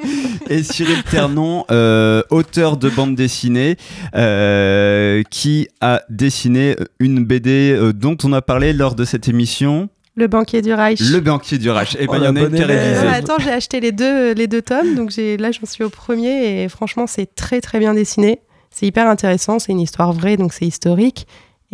et 0.49 0.62
Cyril 0.62 1.03
Ternon, 1.05 1.65
euh, 1.71 2.23
auteur 2.31 2.77
de 2.77 2.89
bande 2.89 3.15
dessinée, 3.15 3.76
euh, 4.14 5.23
qui 5.31 5.69
a 5.81 6.02
dessiné 6.09 6.76
une 6.99 7.25
BD 7.25 7.73
euh, 7.73 7.93
dont 7.93 8.17
on 8.25 8.33
a 8.33 8.43
parlé 8.43 8.73
lors 8.73 8.95
de 8.95 9.05
cette 9.05 9.28
émission, 9.28 9.88
Le 10.17 10.26
banquier 10.26 10.62
du 10.62 10.73
Reich. 10.73 11.00
Le 11.00 11.21
banquier 11.21 11.59
du 11.59 11.71
Reich. 11.71 11.97
Et 11.97 12.07
Oh, 12.09 12.12
ben 12.12 12.19
il 12.19 12.25
y 12.25 12.28
en 12.28 12.37
a 12.37 12.40
une 12.40 12.55
qui 12.55 12.62
attends, 12.62 13.38
j'ai 13.38 13.50
acheté 13.50 13.81
les 13.81 13.93
deux, 13.93 14.33
les 14.33 14.47
deux 14.47 14.62
tomes, 14.62 14.95
donc 14.95 15.11
j'ai, 15.11 15.37
là 15.37 15.50
j'en 15.52 15.67
suis 15.67 15.85
au 15.85 15.90
premier 15.90 16.62
et 16.62 16.69
franchement 16.69 17.07
c'est 17.07 17.35
très 17.35 17.61
très 17.61 17.78
bien 17.78 17.95
dessiné. 17.95 18.40
C'est 18.71 18.87
hyper 18.87 19.09
intéressant, 19.09 19.59
c'est 19.59 19.73
une 19.73 19.81
histoire 19.81 20.12
vraie, 20.12 20.37
donc 20.37 20.52
c'est 20.52 20.67
historique. 20.67 21.26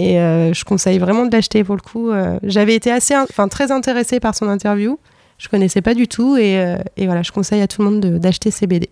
Et 0.02 0.18
euh, 0.18 0.54
je 0.54 0.64
conseille 0.64 0.98
vraiment 0.98 1.26
de 1.26 1.30
l'acheter 1.32 1.62
pour 1.62 1.76
le 1.76 1.82
coup. 1.82 2.10
Euh, 2.10 2.38
j'avais 2.42 2.74
été 2.74 2.90
assez, 2.90 3.12
in- 3.12 3.26
enfin 3.28 3.48
très 3.48 3.70
intéressée 3.70 4.18
par 4.18 4.34
son 4.34 4.48
interview. 4.48 4.98
Je 5.36 5.48
connaissais 5.48 5.82
pas 5.82 5.92
du 5.94 6.08
tout 6.08 6.36
et, 6.38 6.58
euh, 6.58 6.78
et 6.96 7.04
voilà, 7.06 7.22
je 7.22 7.32
conseille 7.32 7.60
à 7.60 7.66
tout 7.68 7.82
le 7.82 7.90
monde 7.90 8.00
de- 8.00 8.16
d'acheter 8.18 8.50
ses 8.50 8.66
BD. 8.66 8.88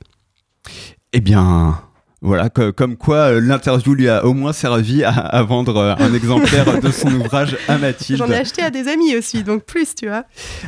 Eh 1.15 1.21
bien, 1.21 1.81
voilà, 2.21 2.49
co- 2.49 2.73
comme 2.73 2.97
quoi 2.97 3.17
euh, 3.35 3.41
l'interview 3.41 3.95
lui 3.95 4.09
a 4.09 4.25
au 4.25 4.35
moins 4.35 4.53
servi 4.53 5.05
à, 5.05 5.11
à 5.11 5.43
vendre 5.45 5.77
euh, 5.77 5.95
un 5.99 6.13
exemplaire 6.15 6.81
de 6.81 6.91
son 6.91 7.13
ouvrage 7.21 7.57
à 7.69 7.79
Mathilde. 7.79 8.19
J'en 8.19 8.29
ai 8.31 8.37
acheté 8.37 8.61
à 8.63 8.71
des 8.71 8.89
amis 8.89 9.17
aussi, 9.17 9.45
donc 9.45 9.65
plus, 9.65 9.95
tu 9.95 10.07
vois. 10.09 10.25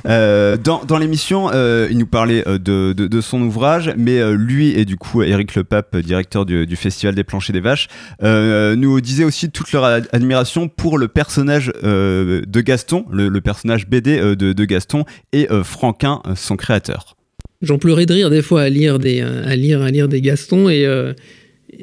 Euh, 0.06 0.56
dans 0.56 0.84
dans 0.84 0.98
l'émission, 0.98 1.50
euh, 1.52 1.88
il 1.90 1.98
nous 1.98 2.06
parlait 2.06 2.44
de, 2.46 2.92
de, 2.92 2.92
de 2.92 3.20
son 3.20 3.40
ouvrage, 3.42 3.92
mais 3.96 4.20
lui 4.34 4.70
et 4.78 4.84
du 4.84 4.96
coup 4.96 5.22
Eric 5.22 5.54
Lepape, 5.56 5.96
directeur 5.96 6.46
du, 6.46 6.66
du 6.66 6.76
Festival 6.76 7.14
des 7.14 7.24
Planchers 7.24 7.52
des 7.52 7.60
Vaches, 7.60 7.88
euh, 8.22 8.76
nous 8.76 9.00
disait 9.00 9.24
aussi 9.24 9.50
toute 9.50 9.72
leur 9.72 9.84
ad- 9.84 10.08
admiration 10.12 10.68
pour 10.68 10.98
le 10.98 11.08
personnage 11.08 11.72
euh, 11.82 12.42
de 12.46 12.60
Gaston, 12.60 13.06
le, 13.10 13.28
le 13.28 13.40
personnage 13.40 13.88
BD 13.88 14.18
euh, 14.18 14.36
de, 14.36 14.52
de 14.52 14.64
Gaston, 14.64 15.04
et 15.32 15.50
euh, 15.50 15.64
Franquin, 15.64 16.22
son 16.36 16.56
créateur. 16.56 17.16
J'en 17.62 17.76
pleurais 17.78 18.06
de 18.06 18.14
rire 18.14 18.30
des 18.30 18.40
fois 18.40 18.62
à 18.62 18.68
lire 18.70 18.98
des, 18.98 19.20
à 19.20 19.54
lire, 19.54 19.82
à 19.82 19.90
lire 19.90 20.08
des 20.08 20.22
Gastons 20.22 20.70
et, 20.70 20.86
euh, 20.86 21.12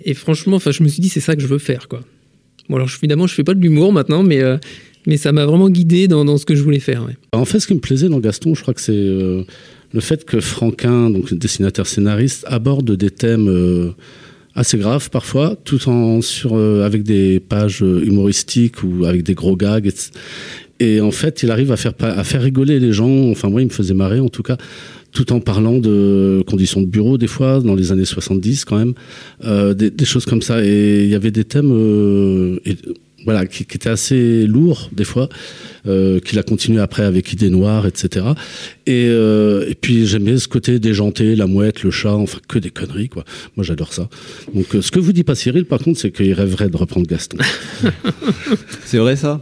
et 0.05 0.13
franchement, 0.13 0.57
enfin, 0.57 0.71
je 0.71 0.83
me 0.83 0.87
suis 0.87 1.01
dit 1.01 1.09
c'est 1.09 1.19
ça 1.19 1.35
que 1.35 1.41
je 1.41 1.47
veux 1.47 1.59
faire 1.59 1.87
quoi. 1.87 2.01
Bon 2.69 2.75
alors 2.75 2.89
évidemment 2.97 3.27
je 3.27 3.33
fais 3.33 3.43
pas 3.43 3.53
de 3.53 3.61
l'humour 3.61 3.93
maintenant, 3.93 4.23
mais 4.23 4.41
euh, 4.41 4.57
mais 5.05 5.17
ça 5.17 5.31
m'a 5.31 5.45
vraiment 5.45 5.69
guidé 5.69 6.07
dans, 6.07 6.25
dans 6.25 6.37
ce 6.37 6.45
que 6.45 6.55
je 6.55 6.61
voulais 6.61 6.79
faire. 6.79 7.07
En 7.31 7.45
fait, 7.45 7.61
ce 7.61 7.67
qui 7.67 7.73
me 7.73 7.79
plaisait 7.79 8.09
dans 8.09 8.19
Gaston, 8.19 8.55
je 8.55 8.61
crois 8.61 8.73
que 8.73 8.81
c'est 8.81 8.91
euh, 8.91 9.43
le 9.93 9.99
fait 10.01 10.25
que 10.25 10.41
Franquin, 10.41 11.09
donc 11.09 11.33
dessinateur 11.33 11.87
scénariste, 11.87 12.43
aborde 12.47 12.91
des 12.91 13.09
thèmes 13.09 13.47
euh, 13.47 13.91
assez 14.53 14.77
graves 14.77 15.09
parfois, 15.09 15.55
tout 15.63 15.87
en 15.87 16.21
sur 16.21 16.57
avec 16.57 17.03
des 17.03 17.39
pages 17.39 17.81
humoristiques 17.81 18.83
ou 18.83 19.05
avec 19.05 19.23
des 19.23 19.33
gros 19.33 19.55
gags. 19.55 19.87
etc. 19.87 20.11
Et 20.79 21.01
en 21.01 21.11
fait, 21.11 21.41
il 21.41 21.51
arrive 21.51 21.71
à 21.71 21.77
faire 21.77 21.93
à 21.99 22.23
faire 22.23 22.41
rigoler 22.41 22.79
les 22.79 22.91
gens. 22.91 23.29
Enfin, 23.31 23.49
moi, 23.49 23.61
il 23.61 23.65
me 23.65 23.71
faisait 23.71 23.93
marrer 23.93 24.19
en 24.19 24.29
tout 24.29 24.43
cas, 24.43 24.57
tout 25.17 25.33
en 25.33 25.39
parlant 25.39 25.79
de 25.79 26.43
conditions 26.45 26.79
de 26.79 26.85
bureau 26.85 27.17
des 27.17 27.25
fois 27.25 27.59
dans 27.59 27.73
les 27.73 27.91
années 27.91 28.05
70 28.05 28.65
quand 28.65 28.77
même, 28.77 28.93
euh, 29.45 29.73
des, 29.73 30.05
choses 30.05 30.27
comme 30.27 30.43
ça. 30.43 30.63
Et 30.63 31.05
il 31.05 31.09
y 31.09 31.15
avait 31.15 31.31
des 31.31 31.43
thèmes 31.43 31.71
euh, 31.71 32.59
voilà, 33.27 33.45
qui, 33.45 33.65
qui, 33.65 33.75
étaient 33.75 33.89
assez 33.89 34.47
lourds 34.47 34.89
des 34.93 35.03
fois, 35.03 35.27
euh, 35.85 36.21
qu'il 36.21 36.39
a 36.39 36.43
continué 36.43 36.79
après 36.79 37.03
avec 37.03 37.33
Idées 37.33 37.49
Noires, 37.49 37.85
etc. 37.85 38.25
Et, 38.85 39.07
euh, 39.09 39.69
et 39.69 39.75
puis 39.75 40.07
j'aimais 40.07 40.37
ce 40.37 40.47
côté 40.47 40.79
déjanté, 40.79 41.35
la 41.35 41.45
mouette, 41.45 41.83
le 41.83 41.91
chat, 41.91 42.13
enfin 42.13 42.39
que 42.47 42.57
des 42.57 42.69
conneries 42.69 43.09
quoi. 43.09 43.25
Moi 43.57 43.65
j'adore 43.65 43.91
ça. 43.91 44.07
Donc 44.55 44.73
euh, 44.73 44.81
ce 44.81 44.91
que 44.91 44.99
vous 44.99 45.11
dit 45.11 45.25
pas 45.25 45.35
Cyril 45.35 45.65
par 45.65 45.79
contre, 45.79 45.99
c'est 45.99 46.11
qu'il 46.11 46.31
rêverait 46.31 46.69
de 46.69 46.77
reprendre 46.77 47.05
Gaston. 47.05 47.39
c'est 48.85 48.97
vrai 48.97 49.17
ça? 49.17 49.41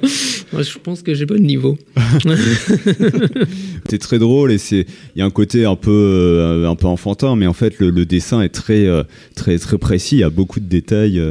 Moi 0.52 0.64
je 0.64 0.80
pense 0.80 1.04
que 1.04 1.14
j'ai 1.14 1.28
pas 1.28 1.36
le 1.36 1.42
niveau. 1.42 1.78
c'est 3.88 4.00
très 4.00 4.18
drôle 4.18 4.52
et 4.52 4.58
c'est 4.58 4.88
il 5.16 5.20
y 5.20 5.22
a 5.22 5.26
un 5.26 5.30
côté 5.30 5.66
un 5.66 5.76
peu 5.76 5.92
euh, 5.92 6.68
un 6.68 6.76
peu 6.76 6.88
enfantin, 6.88 7.36
mais 7.36 7.46
en 7.46 7.54
fait 7.54 7.78
le, 7.78 7.92
le 7.92 8.06
dessin 8.08 8.42
est 8.42 8.50
très 8.50 8.88
euh, 8.88 9.04
très 9.36 9.60
très 9.60 9.78
précis. 9.78 10.16
Il 10.16 10.22
y 10.22 10.24
a 10.24 10.32
beaucoup 10.32 10.60
de 10.60 10.68
détails. 10.68 11.22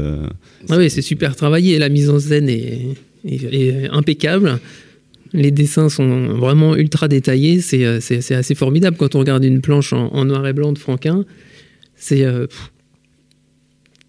Ah 0.68 0.76
oui, 0.78 0.90
c'est 0.90 1.02
super 1.02 1.36
travaillé. 1.36 1.78
La 1.78 1.88
mise 1.88 2.10
en 2.10 2.18
scène 2.18 2.48
est, 2.48 3.88
impeccable. 3.90 4.60
Les 5.32 5.50
dessins 5.50 5.88
sont 5.88 6.28
vraiment 6.34 6.76
ultra 6.76 7.08
détaillés. 7.08 7.60
C'est 7.60 7.84
euh, 7.84 8.00
c'est- 8.00 8.32
assez 8.32 8.54
formidable 8.54 8.96
quand 8.96 9.14
on 9.14 9.20
regarde 9.20 9.44
une 9.44 9.60
planche 9.60 9.92
en, 9.92 10.24
noir 10.24 10.46
et 10.46 10.52
blanc 10.52 10.72
de 10.72 10.78
Franquin. 10.78 11.24
C'est 11.96 12.24
euh, 12.24 12.46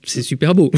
super 0.03 0.53
beau. 0.53 0.71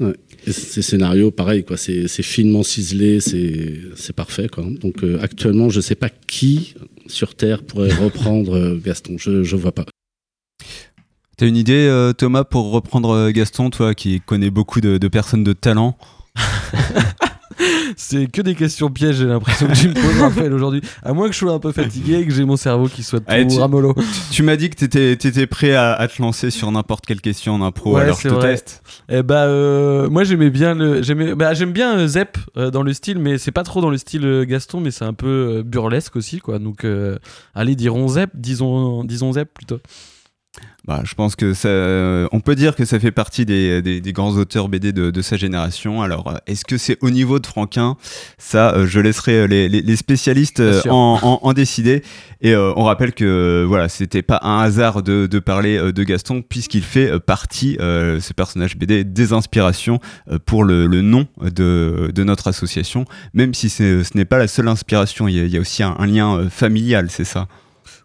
Ouais. 0.00 0.14
Et 0.46 0.52
ces 0.52 0.82
scénarios, 0.82 1.30
pareil, 1.30 1.64
quoi. 1.64 1.76
C'est 1.76 2.06
finement 2.22 2.62
ciselé, 2.62 3.20
c'est 3.20 4.12
parfait, 4.14 4.48
quoi. 4.48 4.64
Donc 4.80 5.02
euh, 5.02 5.18
actuellement, 5.20 5.68
je 5.68 5.80
sais 5.80 5.96
pas 5.96 6.10
qui 6.26 6.74
sur 7.06 7.34
Terre 7.34 7.62
pourrait 7.62 7.92
reprendre 7.92 8.78
Gaston. 8.82 9.16
Je 9.18 9.42
je 9.42 9.56
vois 9.56 9.72
pas. 9.72 9.84
T'as 11.38 11.46
une 11.46 11.56
idée, 11.56 11.86
euh, 11.88 12.12
Thomas, 12.12 12.42
pour 12.44 12.72
reprendre 12.72 13.10
euh, 13.14 13.30
Gaston, 13.30 13.70
toi 13.70 13.94
qui 13.94 14.20
connais 14.20 14.50
beaucoup 14.50 14.80
de, 14.80 14.98
de 14.98 15.08
personnes 15.08 15.44
de 15.44 15.52
talent 15.52 15.96
C'est 17.96 18.30
que 18.30 18.42
des 18.42 18.54
questions 18.54 18.90
pièges, 18.90 19.16
j'ai 19.16 19.24
l'impression 19.24 19.66
que 19.66 19.72
tu 19.74 19.88
me 19.88 19.94
poses, 19.94 20.20
Raphaël, 20.20 20.52
aujourd'hui. 20.52 20.80
À 21.02 21.12
moins 21.12 21.26
que 21.26 21.32
je 21.32 21.38
sois 21.38 21.52
un 21.52 21.58
peu 21.58 21.72
fatigué 21.72 22.16
et 22.18 22.26
que 22.26 22.32
j'ai 22.32 22.44
mon 22.44 22.56
cerveau 22.56 22.86
qui 22.86 23.02
soit 23.02 23.18
tout 23.20 23.24
Allez, 23.28 23.46
tu- 23.48 23.58
ramolo. 23.58 23.94
Tu 24.30 24.42
m'as 24.44 24.54
dit 24.56 24.70
que 24.70 24.76
t'étais 24.76 25.12
étais 25.12 25.46
prêt 25.48 25.74
à, 25.74 25.92
à 25.94 26.06
te 26.06 26.20
lancer 26.22 26.50
sur 26.50 26.70
n'importe 26.70 27.06
quelle 27.06 27.20
question 27.20 27.54
en 27.54 27.62
impro, 27.62 27.94
Ouais, 27.96 28.02
alors 28.02 28.18
je 28.20 28.28
te 28.28 28.34
vrai. 28.34 28.50
teste. 28.50 28.82
Eh 29.08 29.22
bah, 29.24 29.44
euh, 29.46 30.08
moi 30.08 30.22
j'aimais 30.24 30.50
bien 30.50 30.74
le, 30.74 31.02
j'aimais, 31.02 31.34
bah, 31.34 31.54
j'aime 31.54 31.72
bien 31.72 31.98
euh, 31.98 32.06
Zep 32.06 32.38
euh, 32.56 32.70
dans 32.70 32.82
le 32.82 32.92
style, 32.92 33.18
mais 33.18 33.38
c'est 33.38 33.50
pas 33.52 33.64
trop 33.64 33.80
dans 33.80 33.90
le 33.90 33.98
style 33.98 34.44
Gaston, 34.46 34.80
mais 34.80 34.90
c'est 34.92 35.04
un 35.04 35.14
peu 35.14 35.62
burlesque 35.64 36.14
aussi, 36.16 36.38
quoi. 36.40 36.58
Donc, 36.60 36.84
allez, 37.54 37.74
dirons 37.76 38.06
Zep, 38.08 38.30
disons, 38.34 39.02
disons 39.04 39.32
Zep 39.32 39.52
plutôt. 39.52 39.78
Bah, 40.86 41.02
je 41.04 41.14
pense 41.14 41.36
que 41.36 41.52
ça, 41.52 41.68
euh, 41.68 42.26
on 42.32 42.40
peut 42.40 42.54
dire 42.54 42.74
que 42.74 42.86
ça 42.86 42.98
fait 42.98 43.10
partie 43.12 43.44
des, 43.44 43.82
des- 43.82 44.00
des 44.00 44.12
grands 44.14 44.30
auteurs 44.36 44.68
BD 44.70 44.92
de, 44.92 45.10
de 45.10 45.22
sa 45.22 45.36
génération. 45.36 46.00
Alors, 46.00 46.28
euh, 46.28 46.36
est-ce 46.46 46.64
que 46.64 46.78
c'est 46.78 46.96
au 47.02 47.10
niveau 47.10 47.38
de 47.38 47.46
Franquin? 47.46 47.96
Ça, 48.38 48.72
euh, 48.74 48.86
je 48.86 48.98
laisserai 48.98 49.46
les, 49.46 49.68
les- 49.68 49.82
les 49.82 49.96
spécialistes 49.96 50.60
en, 50.90 51.18
en- 51.22 51.40
en 51.42 51.52
décider. 51.52 52.02
Et 52.40 52.54
euh, 52.54 52.72
on 52.76 52.84
rappelle 52.84 53.12
que 53.12 53.64
voilà, 53.68 53.90
c'était 53.90 54.22
pas 54.22 54.40
un 54.42 54.60
hasard 54.60 55.02
de, 55.02 55.26
de 55.26 55.38
parler 55.38 55.92
de 55.92 56.02
Gaston, 56.04 56.40
puisqu'il 56.42 56.82
fait 56.82 57.20
partie, 57.20 57.76
euh, 57.80 58.18
ce 58.20 58.32
personnage 58.32 58.76
BD, 58.78 59.04
des 59.04 59.32
inspirations 59.34 60.00
pour 60.46 60.64
le, 60.64 60.86
le 60.86 61.02
nom 61.02 61.26
de, 61.42 62.10
de 62.14 62.24
notre 62.24 62.48
association. 62.48 63.04
Même 63.34 63.52
si 63.52 63.68
ce 63.68 64.02
n'est 64.16 64.24
pas 64.24 64.38
la 64.38 64.48
seule 64.48 64.68
inspiration, 64.68 65.28
il 65.28 65.36
y 65.36 65.40
a, 65.40 65.44
il 65.44 65.50
y 65.50 65.58
a 65.58 65.60
aussi 65.60 65.82
un, 65.82 65.94
un 65.98 66.06
lien 66.06 66.48
familial, 66.48 67.08
c'est 67.10 67.24
ça? 67.24 67.46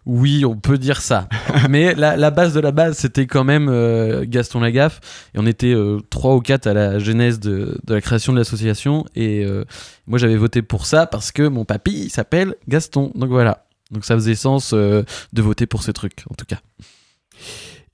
Oui, 0.06 0.44
on 0.44 0.56
peut 0.56 0.76
dire 0.76 1.00
ça. 1.00 1.28
mais 1.70 1.94
la, 1.94 2.16
la 2.16 2.30
base 2.30 2.52
de 2.54 2.60
la 2.60 2.72
base, 2.72 2.98
c'était 2.98 3.26
quand 3.26 3.44
même 3.44 3.68
euh, 3.68 4.24
Gaston 4.26 4.60
Lagaffe. 4.60 5.00
Et 5.34 5.38
on 5.38 5.46
était 5.46 5.74
euh, 5.74 6.00
trois 6.10 6.34
ou 6.34 6.40
quatre 6.40 6.66
à 6.66 6.74
la 6.74 6.98
genèse 6.98 7.40
de, 7.40 7.78
de 7.84 7.94
la 7.94 8.00
création 8.00 8.32
de 8.32 8.38
l'association. 8.38 9.06
Et 9.14 9.44
euh, 9.44 9.64
moi, 10.06 10.18
j'avais 10.18 10.36
voté 10.36 10.62
pour 10.62 10.86
ça 10.86 11.06
parce 11.06 11.32
que 11.32 11.42
mon 11.48 11.64
papy, 11.64 11.92
il 12.04 12.10
s'appelle 12.10 12.54
Gaston. 12.68 13.12
Donc 13.14 13.30
voilà. 13.30 13.66
Donc 13.90 14.04
ça 14.04 14.14
faisait 14.14 14.34
sens 14.34 14.74
de 14.74 15.04
voter 15.36 15.66
pour 15.66 15.82
ce 15.82 15.90
truc, 15.90 16.24
en 16.30 16.34
tout 16.34 16.46
cas. 16.46 16.58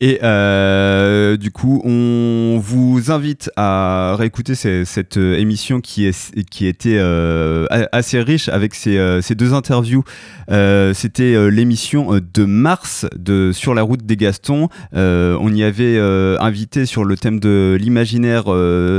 Et 0.03 0.19
euh, 0.23 1.37
du 1.37 1.51
coup, 1.51 1.83
on 1.85 2.59
vous 2.59 3.11
invite 3.11 3.51
à 3.57 4.17
réécouter 4.19 4.55
cette 4.55 5.19
euh, 5.19 5.37
émission 5.37 5.83
qui, 5.83 6.07
est, 6.07 6.41
qui 6.49 6.67
était 6.67 6.97
euh, 6.99 7.67
assez 7.93 8.23
riche 8.23 8.49
avec 8.49 8.75
ces, 8.75 8.97
euh, 8.97 9.21
ces 9.21 9.35
deux 9.35 9.53
interviews. 9.53 10.03
C'était 10.95 11.51
l'émission 11.51 12.19
de 12.35 12.45
mars 12.45 13.07
de 13.17 13.53
Sur 13.53 13.75
la 13.75 13.83
route 13.83 14.05
des 14.05 14.17
Gastons. 14.17 14.69
On 14.93 15.55
y 15.55 15.63
avait 15.63 15.99
invité 16.41 16.87
sur 16.87 17.05
le 17.05 17.17
thème 17.17 17.39
de 17.39 17.77
l'imaginaire 17.79 18.45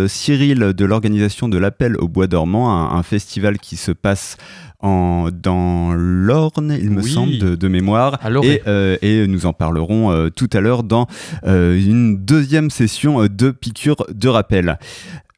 Cyril 0.08 0.60
de 0.60 0.86
l'organisation 0.86 1.50
de 1.50 1.58
l'Appel 1.58 1.98
au 1.98 2.08
Bois 2.08 2.28
dormant, 2.28 2.94
un 2.94 3.04
festival 3.04 3.60
qui 3.60 3.76
se 3.76 3.92
passe 3.92 4.38
en, 4.82 5.30
dans 5.32 5.94
l'Orne, 5.94 6.76
il 6.80 6.90
me 6.92 7.02
Oui. 7.02 7.12
semble, 7.12 7.38
de, 7.38 7.56
de 7.56 7.68
mémoire. 7.68 8.20
Et, 8.44 8.62
euh, 8.68 8.98
et 9.02 9.28
nous 9.28 9.46
en 9.46 9.54
parlerons 9.54 10.12
euh, 10.12 10.30
tout 10.30 10.50
à 10.54 10.60
l'heure 10.60 10.84
dans 10.84 11.08
euh, 11.46 11.80
une 11.80 12.18
deuxième 12.18 12.70
session 12.70 13.24
euh, 13.24 13.30
de 13.30 13.52
piqûres 13.52 14.06
de 14.14 14.28
rappel. 14.28 14.78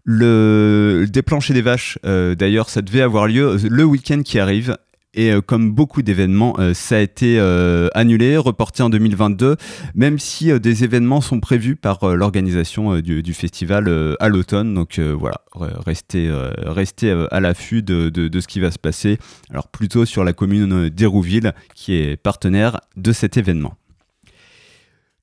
Le 0.06 1.06
déplancher 1.10 1.54
des 1.54 1.62
vaches, 1.62 1.98
euh, 2.06 2.36
d'ailleurs, 2.36 2.70
ça 2.70 2.82
devait 2.82 3.02
avoir 3.02 3.28
lieu 3.28 3.58
le 3.70 3.84
week-end 3.86 4.22
qui 4.24 4.38
arrive. 4.38 4.76
Et 5.14 5.32
euh, 5.32 5.42
comme 5.42 5.72
beaucoup 5.72 6.02
d'événements, 6.02 6.56
euh, 6.60 6.74
ça 6.74 6.96
a 6.98 7.00
été 7.00 7.38
euh, 7.40 7.88
annulé, 7.94 8.38
reporté 8.38 8.82
en 8.84 8.90
2022, 8.90 9.58
même 9.96 10.18
si 10.20 10.52
euh, 10.52 10.60
des 10.60 10.84
événements 10.84 11.22
sont 11.22 11.40
prévus 11.40 11.76
par 11.76 12.16
l'organisation 12.16 13.00
du, 13.00 13.34
festival 13.34 14.16
à 14.20 14.30
l'automne. 14.30 14.74
Donc 14.74 15.00
voilà, 15.00 15.38
re- 15.54 15.80
restez, 15.86 16.32
restez 16.58 17.12
à 17.32 17.40
l'affût 17.40 17.82
de, 17.82 18.10
de- 18.10 18.28
de 18.28 18.40
ce 18.40 18.48
qui 18.48 18.60
va 18.60 18.72
se 18.72 18.80
passer. 18.80 19.18
Alors 19.50 19.68
plutôt 19.68 20.06
sur 20.06 20.24
la 20.24 20.34
commune 20.34 20.90
d'Hérouville, 20.90 21.54
qui 21.76 21.96
est 21.96 22.18
partenaire 22.18 22.80
de 22.96 23.12
cet 23.12 23.38
événement. 23.38 23.76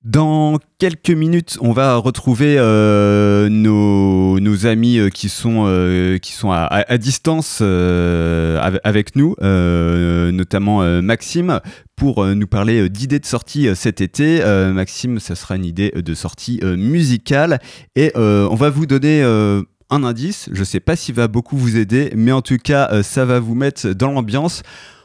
Dans 0.02 0.58
quelques 0.78 1.10
minutes, 1.10 1.58
on 1.60 1.72
va 1.72 1.96
retrouver 1.96 2.56
euh, 2.58 3.50
nos, 3.50 4.66
amis 4.66 4.98
euh, 4.98 5.10
qui 5.10 5.28
sont, 5.28 5.64
euh, 5.66 6.16
qui 6.16 6.32
sont 6.32 6.50
à, 6.50 6.96
distance 6.96 7.60
ave- 7.60 8.80
avec 8.82 9.14
nous, 9.14 9.34
notamment 9.40 11.02
Maxime, 11.02 11.60
pour 11.96 12.24
nous 12.24 12.46
parler 12.46 12.88
d'idées 12.88 13.18
de 13.18 13.26
sortie 13.26 13.68
cet 13.76 14.00
été. 14.00 14.42
Maxime, 14.72 15.20
ça 15.20 15.34
sera 15.34 15.56
une 15.56 15.66
idée 15.66 15.90
de 15.90 16.14
sortie 16.14 16.60
musicale 16.64 17.58
et 17.94 18.10
on 18.16 18.54
va 18.54 18.70
vous 18.70 18.86
donner 18.86 19.22
un 19.22 20.04
indice. 20.04 20.48
Je 20.50 20.60
ne 20.60 20.64
sais 20.64 20.80
pas 20.80 20.96
s'il 20.96 21.14
va 21.14 21.28
beaucoup 21.28 21.58
vous 21.58 21.76
aider, 21.76 22.10
mais 22.16 22.32
en 22.32 22.40
tout 22.40 22.56
cas, 22.56 23.02
ça 23.02 23.26
va 23.26 23.38
vous 23.38 23.54
mettre 23.54 23.88
dans 23.90 24.12
l'ambiance 24.12 24.62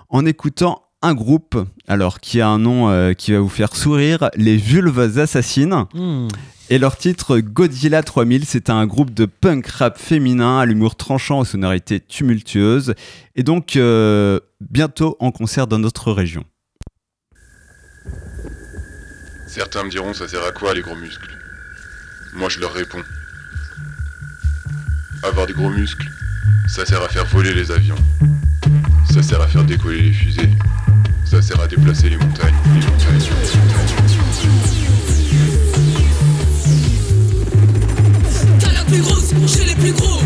en 0.10 0.26
écoutant 0.26 0.84
un 1.02 1.14
groupe, 1.14 1.58
alors 1.88 2.20
qui 2.20 2.42
a 2.42 2.48
un 2.48 2.60
nom 2.60 2.90
euh, 2.90 3.14
qui 3.14 3.32
va 3.32 3.40
vous 3.40 3.50
faire 3.50 3.76
sourire, 3.76 4.30
les 4.36 4.58
Vulves 4.58 5.20
Assassines. 5.20 5.86
Hmm. 5.94 6.28
Et 6.70 6.80
leur 6.80 6.98
titre 6.98 7.38
Godzilla 7.40 8.02
3000, 8.02 8.46
c'est 8.46 8.72
un 8.72 8.88
groupe 8.88 9.14
de 9.14 9.26
punk 9.26 9.68
rap 9.68 10.00
féminin 10.00 10.58
à 10.58 10.66
l'humour 10.66 10.96
tranchant 10.96 11.40
aux 11.40 11.46
sonorités 11.46 12.00
tumultueuses. 12.00 12.96
Et 13.36 13.44
donc, 13.44 13.76
euh, 13.76 14.40
bientôt 14.62 15.16
en 15.20 15.32
concert 15.32 15.68
dans 15.68 15.78
notre 15.78 16.12
région. 16.12 16.44
Certains 19.48 19.84
me 19.84 19.90
diront 19.90 20.14
ça 20.14 20.28
sert 20.28 20.44
à 20.44 20.52
quoi 20.52 20.74
les 20.74 20.82
gros 20.82 20.96
muscles? 20.96 21.30
Moi 22.34 22.50
je 22.50 22.60
leur 22.60 22.74
réponds. 22.74 23.04
Avoir 25.24 25.48
des 25.48 25.54
gros 25.54 25.70
muscles, 25.70 26.10
ça 26.68 26.86
sert 26.86 27.02
à 27.02 27.08
faire 27.08 27.26
voler 27.28 27.54
les 27.54 27.72
avions. 27.72 27.96
Ça 29.14 29.24
sert 29.24 29.40
à 29.40 29.48
faire 29.48 29.64
décoller 29.64 30.02
les 30.02 30.12
fusées. 30.12 30.50
Ça 31.36 31.42
sert 31.42 31.60
à 31.60 31.68
déplacer 31.68 32.10
les 32.10 32.16
montagnes. 32.16 32.56
Les 32.66 32.80
montagnes. 32.80 33.20
T'as 38.58 38.72
la 38.72 38.86
plus 38.86 39.02
grosse, 39.02 39.34
les 39.68 39.76
plus 39.76 39.92
gros. 39.92 40.22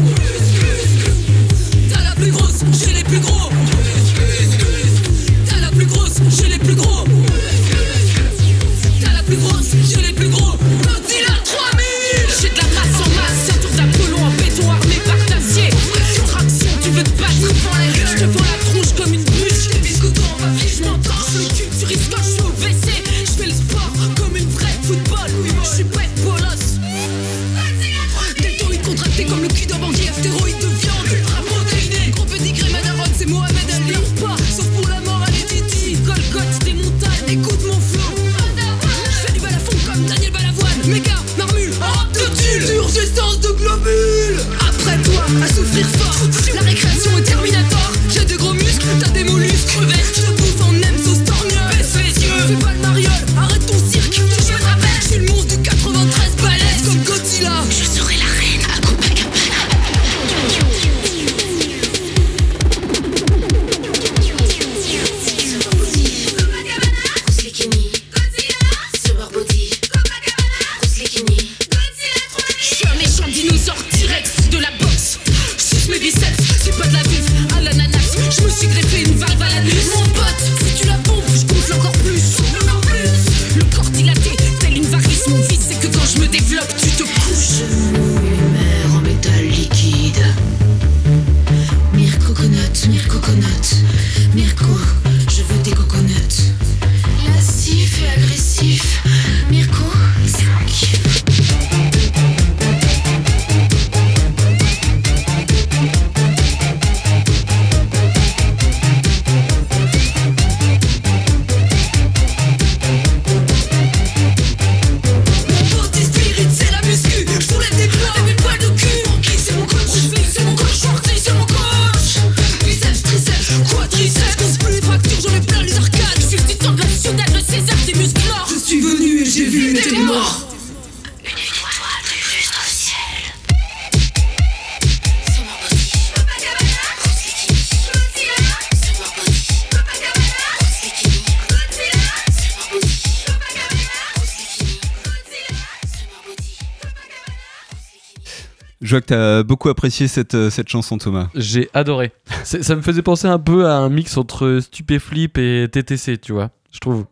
Je 148.81 148.91
vois 148.91 149.01
que 149.01 149.07
t'as 149.07 149.43
beaucoup 149.43 149.69
apprécié 149.69 150.07
cette, 150.07 150.35
euh, 150.35 150.49
cette 150.49 150.69
chanson, 150.69 150.97
Thomas. 150.97 151.27
J'ai 151.35 151.69
adoré. 151.73 152.11
Ça 152.43 152.75
me 152.75 152.81
faisait 152.81 153.01
penser 153.01 153.27
un 153.27 153.39
peu 153.39 153.67
à 153.67 153.73
un 153.75 153.89
mix 153.89 154.17
entre 154.17 154.59
Stupéflip 154.61 155.37
et 155.37 155.67
TTC, 155.69 156.17
tu 156.17 156.31
vois. 156.31 156.51
Je 156.71 156.79
trouve. 156.79 157.05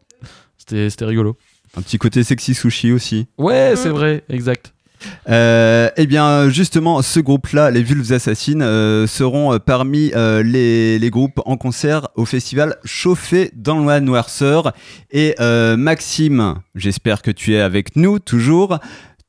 C'était 0.58 0.90
c'était 0.90 1.06
rigolo. 1.06 1.38
Un 1.76 1.82
petit 1.82 1.98
côté 1.98 2.24
sexy 2.24 2.54
sushi 2.54 2.92
aussi. 2.92 3.28
Ouais, 3.38 3.74
c'est 3.76 3.90
vrai, 3.90 4.24
exact. 4.30 4.74
Euh, 5.30 5.90
eh 5.98 6.08
bien, 6.08 6.50
justement, 6.50 7.02
ce 7.02 7.20
groupe-là, 7.20 7.70
les 7.70 7.84
Vulves 7.84 8.12
Assassines, 8.14 8.62
euh, 8.62 9.06
seront 9.06 9.54
euh, 9.54 9.60
parmi 9.60 10.12
euh, 10.16 10.42
les, 10.42 10.98
les 10.98 11.10
groupes 11.10 11.40
en 11.46 11.58
concert 11.58 12.08
au 12.16 12.26
festival 12.26 12.78
Chauffé 12.84 13.52
dans 13.56 13.86
la 13.86 14.00
Noirceur. 14.00 14.74
Et 15.12 15.36
euh, 15.40 15.78
Maxime, 15.78 16.56
j'espère 16.76 17.22
que 17.22 17.32
tu 17.32 17.54
es 17.54 17.60
avec 17.62 17.96
nous 17.96 18.20
toujours. 18.20 18.80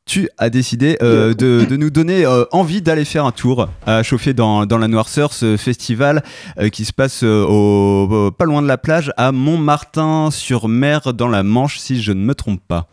Tu 0.09 0.31
as 0.39 0.49
décidé 0.49 0.97
euh, 1.03 1.35
de, 1.35 1.67
de 1.69 1.77
nous 1.77 1.91
donner 1.91 2.25
euh, 2.25 2.45
envie 2.51 2.81
d'aller 2.81 3.05
faire 3.05 3.27
un 3.27 3.31
tour 3.31 3.69
à 3.87 4.03
Chauffer 4.03 4.33
dans, 4.33 4.65
dans 4.65 4.79
la 4.79 4.89
Noirceur, 4.89 5.35
ce 5.35 5.59
festival 5.59 6.23
euh, 6.59 6.71
qui 6.71 6.87
se 6.87 6.95
passe 6.95 7.23
euh, 7.25 7.45
au, 7.45 8.31
pas 8.31 8.47
loin 8.47 8.63
de 8.63 8.67
la 8.67 8.79
plage, 8.79 9.13
à 9.19 9.33
Montmartin-sur-Mer, 9.33 11.13
dans 11.13 11.29
la 11.29 11.43
Manche, 11.43 11.79
si 11.79 12.01
je 12.01 12.13
ne 12.13 12.25
me 12.25 12.35
trompe 12.35 12.63
pas. 12.67 12.87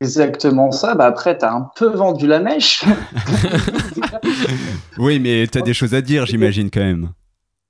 Exactement 0.00 0.70
ça. 0.70 0.94
Bah 0.94 1.06
après, 1.06 1.36
t'as 1.36 1.52
un 1.52 1.68
peu 1.74 1.88
vendu 1.88 2.28
la 2.28 2.38
mèche. 2.38 2.84
Oui, 4.98 5.18
mais 5.18 5.48
tu 5.48 5.58
as 5.58 5.62
des 5.62 5.74
choses 5.74 5.94
à 5.94 6.00
dire, 6.00 6.26
j'imagine, 6.26 6.70
quand 6.70 6.80
même. 6.80 7.10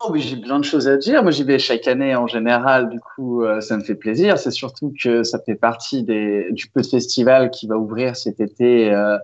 Oh, 0.00 0.08
oui, 0.10 0.20
j'ai 0.20 0.36
plein 0.36 0.58
de 0.58 0.64
choses 0.64 0.88
à 0.88 0.98
dire. 0.98 1.22
Moi, 1.22 1.32
j'y 1.32 1.42
vais 1.42 1.58
chaque 1.58 1.88
année 1.88 2.14
en 2.14 2.26
général. 2.26 2.90
Du 2.90 3.00
coup, 3.00 3.42
euh, 3.42 3.62
ça 3.62 3.78
me 3.78 3.82
fait 3.82 3.94
plaisir. 3.94 4.38
C'est 4.38 4.50
surtout 4.50 4.92
que 5.02 5.22
ça 5.22 5.38
fait 5.38 5.54
partie 5.54 6.02
des, 6.02 6.52
du 6.52 6.68
peu 6.68 6.82
de 6.82 6.86
festival 6.86 7.50
qui 7.50 7.66
va 7.66 7.78
ouvrir 7.78 8.14
cet 8.14 8.38
été, 8.40 8.92
euh, 8.92 9.16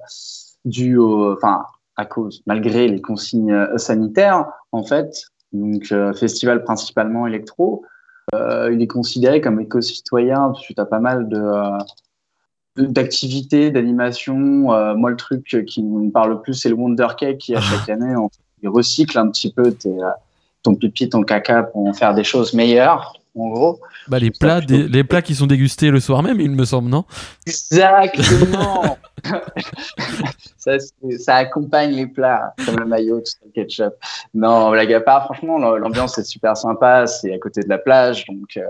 dû 0.64 0.96
au, 0.96 1.34
enfin, 1.34 1.66
à 1.96 2.06
cause, 2.06 2.42
malgré 2.46 2.88
les 2.88 3.02
consignes 3.02 3.52
euh, 3.52 3.76
sanitaires, 3.76 4.46
en 4.72 4.82
fait. 4.82 5.26
Donc, 5.52 5.92
festival 6.14 6.64
principalement 6.64 7.26
électro. 7.26 7.84
Il 8.32 8.80
est 8.80 8.86
considéré 8.86 9.42
comme 9.42 9.60
éco-citoyen 9.60 10.52
tu 10.52 10.72
as 10.78 10.86
pas 10.86 11.00
mal 11.00 11.28
de, 11.28 11.42
d'activités, 12.78 13.70
d'animations. 13.70 14.34
Moi, 14.96 15.10
le 15.10 15.16
truc 15.16 15.44
qui 15.66 15.82
me 15.82 16.10
parle 16.10 16.30
le 16.30 16.40
plus, 16.40 16.54
c'est 16.54 16.70
le 16.70 16.74
Wonder 16.74 17.08
Cake 17.18 17.36
qui, 17.36 17.54
à 17.54 17.60
chaque 17.60 17.86
année, 17.90 18.16
en 18.16 18.30
il 18.62 18.70
recycle 18.70 19.18
un 19.18 19.28
petit 19.28 19.52
peu 19.52 19.72
tes, 19.72 19.94
ton 20.62 20.74
pipi, 20.74 21.08
ton 21.08 21.22
caca 21.22 21.62
pour 21.64 21.86
en 21.86 21.92
faire 21.92 22.14
des 22.14 22.24
choses 22.24 22.52
meilleures, 22.54 23.14
en 23.36 23.48
gros. 23.48 23.80
Bah, 24.08 24.18
les, 24.18 24.30
plats, 24.30 24.60
des- 24.60 24.88
les 24.88 25.04
plats 25.04 25.22
qui 25.22 25.34
sont 25.34 25.46
dégustés 25.46 25.90
le 25.90 26.00
soir 26.00 26.22
même, 26.22 26.40
il 26.40 26.50
me 26.50 26.64
semble, 26.64 26.88
non? 26.88 27.04
Exactement 27.46 28.98
ça, 30.56 30.72
ça 31.18 31.36
accompagne 31.36 31.92
les 31.92 32.06
plats, 32.06 32.54
comme 32.64 32.78
le 32.78 32.86
maillot, 32.86 33.18
tout 33.20 33.26
ça, 33.26 33.38
le 33.44 33.50
ketchup. 33.52 33.94
Non, 34.34 34.70
blague 34.70 34.92
à 34.92 35.00
part, 35.00 35.24
franchement, 35.24 35.58
l'ambiance 35.58 36.18
est 36.18 36.24
super 36.24 36.56
sympa. 36.56 37.06
C'est 37.06 37.32
à 37.32 37.38
côté 37.38 37.62
de 37.62 37.68
la 37.68 37.78
plage, 37.78 38.26
donc 38.26 38.56
euh, 38.56 38.62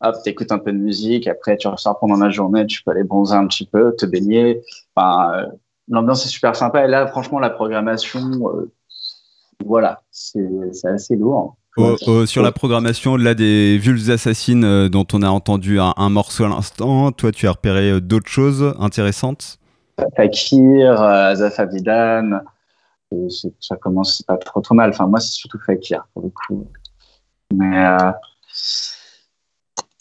hop, 0.00 0.16
t'écoutes 0.24 0.52
un 0.52 0.58
peu 0.58 0.72
de 0.72 0.78
musique. 0.78 1.26
Après, 1.26 1.56
tu 1.56 1.68
ressors 1.68 1.98
pendant 1.98 2.16
la 2.16 2.30
journée, 2.30 2.66
tu 2.66 2.82
peux 2.82 2.90
aller 2.90 3.04
bronzer 3.04 3.36
un 3.36 3.46
petit 3.46 3.66
peu, 3.66 3.94
te 3.96 4.06
baigner. 4.06 4.60
Enfin, 4.94 5.32
euh, 5.36 5.46
l'ambiance 5.88 6.24
est 6.26 6.30
super 6.30 6.56
sympa. 6.56 6.84
Et 6.84 6.88
là, 6.88 7.06
franchement, 7.06 7.38
la 7.38 7.50
programmation, 7.50 8.20
euh, 8.56 8.70
voilà, 9.66 10.02
c'est 10.10 10.40
assez 10.84 11.16
lourd. 11.16 11.56
Au- 11.76 11.96
au- 12.06 12.26
sur 12.26 12.42
la 12.42 12.52
programmation, 12.52 13.16
là, 13.16 13.34
des 13.34 13.78
Vulves 13.78 14.10
Assassines 14.10 14.64
euh, 14.64 14.88
dont 14.90 15.06
on 15.14 15.22
a 15.22 15.28
entendu 15.30 15.80
un, 15.80 15.94
un 15.96 16.10
morceau 16.10 16.44
à 16.44 16.48
l'instant, 16.48 17.12
toi, 17.12 17.32
tu 17.32 17.46
as 17.46 17.52
repéré 17.52 17.92
euh, 17.92 18.00
d'autres 18.00 18.28
choses 18.28 18.74
intéressantes? 18.78 19.58
Fakir, 20.16 21.00
euh, 21.00 21.30
Azaf 21.30 21.58
Avidan, 21.60 22.40
ça 23.60 23.76
commence 23.76 24.22
pas 24.22 24.36
trop 24.36 24.60
trop 24.60 24.74
mal. 24.74 24.90
Enfin, 24.90 25.06
moi, 25.06 25.20
c'est 25.20 25.32
surtout 25.32 25.58
Fakir 25.64 26.06
pour 26.12 26.24
le 26.24 26.30
coup. 26.30 26.66
Mais 27.54 27.86
euh, 27.86 28.12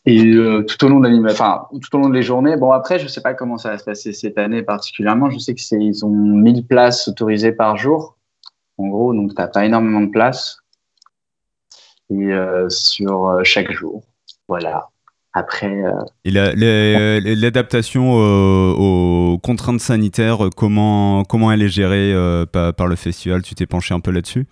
et 0.05 0.25
euh, 0.25 0.63
tout 0.63 0.83
au 0.85 0.89
long 0.89 0.99
de 0.99 1.31
enfin 1.31 1.67
tout 1.81 1.95
au 1.95 1.99
long 1.99 2.09
des 2.09 2.23
journées. 2.23 2.57
Bon, 2.57 2.71
après, 2.71 2.99
je 2.99 3.07
sais 3.07 3.21
pas 3.21 3.33
comment 3.33 3.57
ça 3.57 3.69
va 3.69 3.77
se 3.77 3.83
passer 3.83 4.13
cette 4.13 4.37
année 4.37 4.63
particulièrement. 4.63 5.29
Je 5.29 5.37
sais 5.37 5.53
que 5.53 5.61
c'est 5.61 5.77
ils 5.79 6.05
ont 6.05 6.09
1000 6.09 6.65
places 6.65 7.07
autorisées 7.07 7.51
par 7.51 7.77
jour, 7.77 8.17
en 8.81 8.87
gros, 8.87 9.13
donc 9.13 9.35
t'as 9.35 9.47
pas 9.47 9.65
énormément 9.65 10.01
de 10.01 10.09
places 10.09 10.57
et 12.09 12.33
euh, 12.33 12.67
sur 12.69 13.27
euh, 13.27 13.43
chaque 13.43 13.71
jour. 13.71 14.03
Voilà. 14.47 14.89
Après. 15.33 15.71
euh, 15.71 15.93
Et 16.25 16.31
l'adaptation 17.35 18.11
aux 18.11 19.39
contraintes 19.39 19.79
sanitaires, 19.79 20.49
comment, 20.57 21.23
comment 21.23 21.51
elle 21.53 21.61
est 21.61 21.69
gérée 21.69 22.13
par, 22.51 22.73
par 22.73 22.87
le 22.87 22.97
festival? 22.97 23.41
Tu 23.41 23.55
t'es 23.55 23.65
penché 23.65 23.93
un 23.93 24.01
peu 24.01 24.11
là-dessus? 24.11 24.45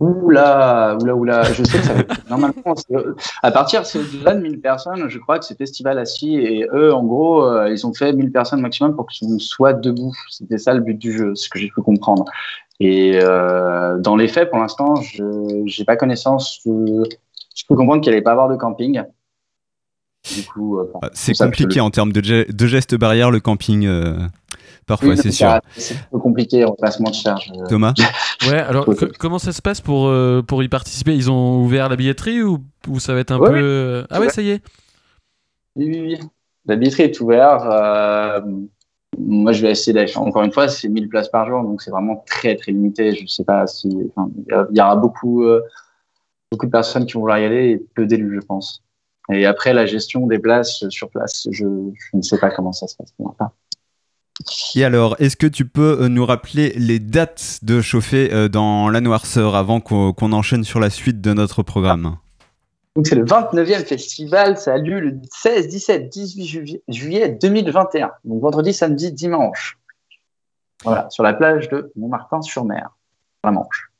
Oula, 0.00 0.96
oula, 1.02 1.14
oula, 1.16 1.42
je 1.52 1.64
sais 1.64 1.78
que 1.78 1.84
ça 1.84 1.92
va 1.94 2.00
être- 2.00 2.20
normalement, 2.30 2.74
c'est- 2.76 2.94
à 3.42 3.50
partir 3.50 3.82
de 3.82 4.40
1000 4.40 4.60
personnes, 4.60 5.08
je 5.08 5.18
crois 5.18 5.40
que 5.40 5.44
c'est 5.44 5.58
festival 5.58 5.98
assis 5.98 6.36
et 6.36 6.68
eux, 6.72 6.94
en 6.94 7.02
gros, 7.04 7.42
euh, 7.44 7.68
ils 7.70 7.84
ont 7.84 7.92
fait 7.92 8.12
1000 8.12 8.30
personnes 8.30 8.60
maximum 8.60 8.94
pour 8.94 9.06
qu'on 9.06 9.38
soit 9.40 9.72
debout. 9.72 10.12
C'était 10.30 10.58
ça 10.58 10.72
le 10.74 10.80
but 10.80 10.94
du 10.96 11.12
jeu, 11.16 11.34
ce 11.34 11.48
que 11.48 11.58
j'ai 11.58 11.68
pu 11.68 11.80
comprendre. 11.82 12.26
Et 12.78 13.18
euh, 13.20 13.98
dans 13.98 14.14
les 14.14 14.28
faits, 14.28 14.50
pour 14.50 14.60
l'instant, 14.60 14.94
je 14.96 15.64
j'ai 15.66 15.84
pas 15.84 15.96
connaissance. 15.96 16.60
Je, 16.64 16.70
je 17.56 17.64
peux 17.68 17.74
comprendre 17.74 18.00
qu'il 18.00 18.12
allait 18.12 18.22
pas 18.22 18.30
avoir 18.32 18.48
de 18.48 18.54
camping. 18.54 19.02
Du 20.36 20.44
coup, 20.44 20.78
euh, 20.78 20.88
bon, 20.92 21.00
Ah, 21.02 21.08
C'est 21.12 21.32
compliqué 21.46 21.80
en 21.80 21.90
termes 21.90 22.12
de, 22.12 22.20
ge- 22.20 22.48
de 22.54 22.66
gestes 22.66 22.94
barrières, 22.94 23.32
le 23.32 23.40
camping, 23.40 23.84
euh, 23.86 24.14
parfois, 24.88 25.10
Oui, 25.10 25.16
c'est 25.16 25.30
sûr. 25.30 25.60
C'est 25.76 25.94
un 25.94 25.98
peu 26.10 26.18
compliqué, 26.18 26.66
pas 26.80 26.90
se 26.90 27.00
mentir. 27.02 27.38
je- 27.38 27.52
Thomas? 27.68 27.94
Ouais, 28.48 28.58
alors 28.58 28.86
co- 28.86 29.06
comment 29.18 29.38
ça 29.38 29.52
se 29.52 29.62
passe 29.62 29.80
pour, 29.80 30.08
euh, 30.08 30.42
pour 30.42 30.62
y 30.62 30.68
participer? 30.68 31.14
Ils 31.14 31.30
ont 31.30 31.60
ouvert 31.62 31.88
la 31.88 31.96
billetterie 31.96 32.42
ou, 32.42 32.58
ou 32.88 32.98
ça 32.98 33.14
va 33.14 33.20
être 33.20 33.30
un 33.30 33.38
Ouais, 33.38 33.48
peu. 33.48 33.60
euh, 33.62 34.04
Ah 34.10 34.18
ouais, 34.20 34.30
ça 34.30 34.42
y 34.42 34.50
est 34.50 34.62
Oui, 35.76 35.86
oui, 35.88 36.00
oui. 36.00 36.18
La 36.66 36.76
billetterie 36.76 37.04
est 37.04 37.20
ouverte. 37.20 37.64
euh, 37.64 38.40
moi, 39.18 39.52
je 39.52 39.62
vais 39.62 39.70
essayer 39.70 39.92
d'aller. 39.92 40.16
Encore 40.16 40.42
une 40.42 40.52
fois, 40.52 40.68
c'est 40.68 40.88
1000 40.88 41.08
places 41.08 41.28
par 41.28 41.46
jour, 41.48 41.62
donc 41.62 41.82
c'est 41.82 41.90
vraiment 41.90 42.22
très 42.26 42.56
très 42.56 42.72
limité. 42.72 43.14
Je 43.14 43.26
sais 43.26 43.44
pas 43.44 43.66
si, 43.66 43.88
enfin, 44.16 44.30
il 44.70 44.76
y 44.76 44.80
aura 44.80 44.96
beaucoup 44.96 45.44
euh, 45.44 45.60
beaucoup 46.52 46.66
de 46.66 46.70
personnes 46.70 47.06
qui 47.06 47.14
vont 47.14 47.20
vouloir 47.20 47.38
y 47.38 47.44
aller 47.44 47.70
et 47.70 47.78
peu 47.94 48.06
d'élus, 48.06 48.40
je 48.40 48.46
pense. 48.46 48.82
Et 49.30 49.44
après, 49.46 49.74
la 49.74 49.86
gestion 49.86 50.26
des 50.26 50.38
places 50.38 50.88
sur 50.88 51.10
place, 51.10 51.46
je, 51.50 51.64
je 51.94 52.16
ne 52.16 52.22
sais 52.22 52.38
pas 52.38 52.50
comment 52.50 52.72
ça 52.72 52.86
se 52.86 52.96
passe. 52.96 53.12
Enfin, 53.22 53.50
Et 54.74 54.84
alors, 54.84 55.16
est-ce 55.18 55.36
que 55.36 55.46
tu 55.46 55.64
peux 55.66 55.98
euh, 56.00 56.08
nous 56.08 56.24
rappeler 56.24 56.72
les 56.76 56.98
dates 56.98 57.58
de 57.62 57.80
chauffer 57.80 58.32
euh, 58.32 58.48
dans 58.48 58.88
la 58.88 59.00
noirceur 59.00 59.56
avant 59.56 59.80
qu'on 59.80 60.32
enchaîne 60.32 60.64
sur 60.64 60.78
la 60.78 60.90
suite 60.90 61.20
de 61.20 61.32
notre 61.32 61.62
programme? 61.62 62.16
C'est 63.04 63.14
le 63.14 63.24
29e 63.24 63.84
festival, 63.84 64.58
ça 64.58 64.74
a 64.74 64.78
lieu 64.78 64.98
le 64.98 65.20
16, 65.32 65.68
17, 65.68 66.08
18 66.08 66.44
juillet, 66.44 66.82
juillet 66.88 67.28
2021. 67.40 68.10
Donc 68.24 68.42
vendredi, 68.42 68.72
samedi, 68.72 69.12
dimanche. 69.12 69.78
Voilà, 70.84 71.08
sur 71.10 71.22
la 71.22 71.32
plage 71.32 71.68
de 71.68 71.92
Montmartin-sur-Mer, 71.96 72.90
la 73.44 73.50
Manche. 73.50 73.90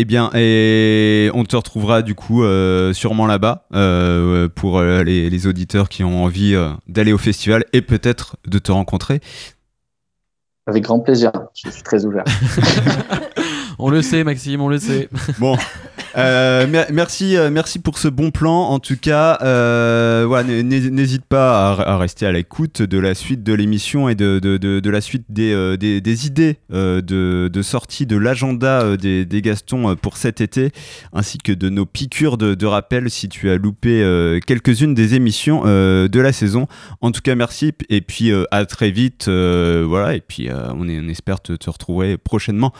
Eh 0.00 0.04
bien, 0.04 0.30
et 0.32 1.28
on 1.34 1.42
te 1.42 1.56
retrouvera 1.56 2.02
du 2.02 2.14
coup 2.14 2.44
euh, 2.44 2.92
sûrement 2.92 3.26
là-bas 3.26 3.66
euh, 3.74 4.48
pour 4.48 4.78
euh, 4.78 5.02
les, 5.02 5.28
les 5.28 5.46
auditeurs 5.48 5.88
qui 5.88 6.04
ont 6.04 6.22
envie 6.22 6.54
euh, 6.54 6.70
d'aller 6.86 7.12
au 7.12 7.18
festival 7.18 7.64
et 7.72 7.82
peut-être 7.82 8.36
de 8.46 8.60
te 8.60 8.70
rencontrer. 8.70 9.20
Avec 10.68 10.84
grand 10.84 11.00
plaisir, 11.00 11.32
je 11.52 11.68
suis 11.68 11.82
très 11.82 12.04
ouvert. 12.04 12.22
On 13.80 13.90
le 13.90 14.02
sait, 14.02 14.22
Maxime, 14.22 14.60
on 14.60 14.68
le 14.68 14.78
sait. 14.78 15.08
Bon, 15.38 15.56
euh, 16.18 16.66
mer- 16.66 16.86
merci, 16.92 17.36
euh, 17.36 17.50
merci 17.50 17.78
pour 17.78 17.98
ce 17.98 18.08
bon 18.08 18.30
plan. 18.30 18.62
En 18.62 18.78
tout 18.78 18.96
cas, 18.96 19.38
euh, 19.42 20.42
n'hésite 20.62 21.24
pas 21.24 21.72
à, 21.72 21.96
rester 21.96 22.26
à 22.26 22.32
l'écoute 22.32 22.82
de 22.82 22.98
la 22.98 23.14
suite 23.14 23.42
de 23.42 23.52
l'émission 23.52 24.08
et 24.08 24.14
de, 24.14 24.38
de, 24.38 24.90
la 24.90 25.00
suite 25.00 25.24
des, 25.28 25.76
des, 25.78 26.26
idées 26.26 26.58
de, 26.70 27.62
sortie 27.62 28.06
de 28.06 28.16
l'agenda 28.16 28.96
des, 28.96 29.24
des 29.24 29.42
Gastons 29.42 29.96
pour 29.96 30.16
cet 30.16 30.40
été, 30.40 30.72
ainsi 31.12 31.38
que 31.38 31.52
de 31.52 31.68
nos 31.68 31.86
piqûres 31.86 32.36
de, 32.38 32.66
rappel 32.66 33.10
si 33.10 33.28
tu 33.28 33.50
as 33.50 33.56
loupé 33.56 34.40
quelques-unes 34.46 34.94
des 34.94 35.14
émissions 35.14 35.64
de 35.64 36.20
la 36.20 36.32
saison. 36.32 36.66
En 37.00 37.12
tout 37.12 37.20
cas, 37.22 37.34
merci 37.34 37.72
et 37.88 38.00
puis 38.00 38.32
à 38.50 38.66
très 38.66 38.90
vite. 38.90 39.28
voilà, 39.28 40.14
et 40.14 40.20
puis 40.20 40.48
on, 40.74 40.88
espère 41.08 41.40
te 41.40 41.70
retrouver 41.70 42.16
prochainement 42.16 42.72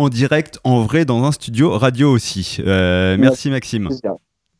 en 0.00 0.08
direct, 0.08 0.58
en 0.64 0.80
vrai, 0.82 1.04
dans 1.04 1.24
un 1.24 1.32
studio 1.32 1.76
radio 1.76 2.10
aussi. 2.10 2.56
Euh, 2.60 3.16
merci 3.18 3.50
Maxime. 3.50 3.88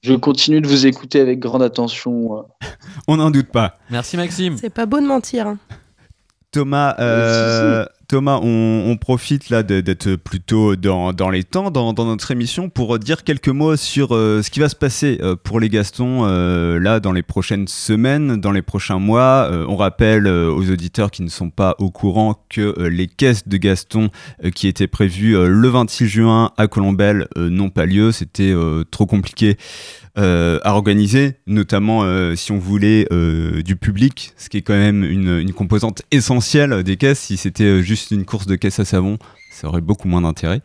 Je 0.03 0.14
continue 0.14 0.61
de 0.61 0.66
vous 0.66 0.87
écouter 0.87 1.20
avec 1.20 1.38
grande 1.38 1.62
attention. 1.62 2.38
euh. 2.38 2.42
On 3.09 3.16
n'en 3.16 3.31
doute 3.31 3.48
pas. 3.48 3.79
Merci 3.90 4.16
Maxime. 4.16 4.57
C'est 4.59 4.70
pas 4.70 4.87
beau 4.87 5.00
de 5.00 5.07
mentir. 5.07 5.46
hein. 5.46 5.59
Thomas, 6.53 6.96
euh, 6.98 7.87
Thomas, 8.11 8.40
on, 8.42 8.96
profite 8.96 9.53
d'être 9.53 10.16
plutôt 10.16 10.75
dans, 10.75 11.31
les 11.31 11.44
temps 11.44 11.70
dans, 11.70 11.92
notre 11.92 12.33
émission 12.33 12.68
pour 12.68 12.99
dire 12.99 13.23
quelques 13.23 13.51
mots 13.51 13.77
sur 13.77 14.16
euh, 14.16 14.42
ce 14.42 14.51
qui 14.51 14.59
va 14.59 14.68
se 14.68 14.75
passer 14.75 15.20
euh, 15.23 15.37
pour 15.37 15.61
les 15.61 15.68
Gastons 15.68 16.23
euh, 16.25 16.81
là 16.81 16.99
dans 16.99 17.12
les 17.12 17.23
prochaines 17.23 17.68
semaines, 17.68 18.40
dans 18.40 18.51
les 18.51 18.62
prochains 18.62 18.99
mois. 18.99 19.49
On 19.68 19.77
rappelle 19.77 20.27
aux 20.27 20.73
auditeurs 20.73 21.12
qui 21.12 21.23
ne 21.23 21.29
sont 21.29 21.51
pas 21.51 21.77
au 21.79 21.92
courant 21.92 22.35
que 22.49 22.83
les 22.88 23.07
caisses 23.07 23.46
de 23.46 23.57
Gaston 23.57 24.11
qui 24.57 24.66
étaient 24.66 24.88
prévues 24.88 25.35
le 25.46 25.68
26 25.68 26.09
juin 26.09 26.51
à 26.57 26.66
Colombelle 26.66 27.29
n'ont 27.37 27.70
pas 27.70 27.87
lieu. 27.87 28.11
C'était 28.11 28.53
trop 28.90 29.07
compliqué 29.07 29.57
à 30.16 30.75
organiser, 30.75 31.37
notamment 31.46 32.03
euh, 32.03 32.35
si 32.35 32.53
on 32.53 32.59
voulait 32.59 33.07
euh, 33.12 33.62
du 33.62 33.77
public, 33.77 34.33
ce 34.37 34.49
qui 34.49 34.59
est 34.59 34.62
quand 34.62 34.75
même 34.75 35.05
une, 35.05 35.53
composante 35.53 36.03
essentielle 36.11 36.83
des 36.83 36.96
caisses. 36.96 37.20
Si 37.20 37.37
c'était 37.37 37.64
euh, 37.64 37.83
juste 37.83 38.11
une 38.11 38.25
course 38.25 38.46
de 38.46 38.57
caisse 38.57 38.79
à 38.79 38.85
savon, 38.85 39.18
ça 39.51 39.68
aurait 39.68 39.81
beaucoup 39.81 40.09
moins 40.09 40.23
d'intérêt. 40.23 40.62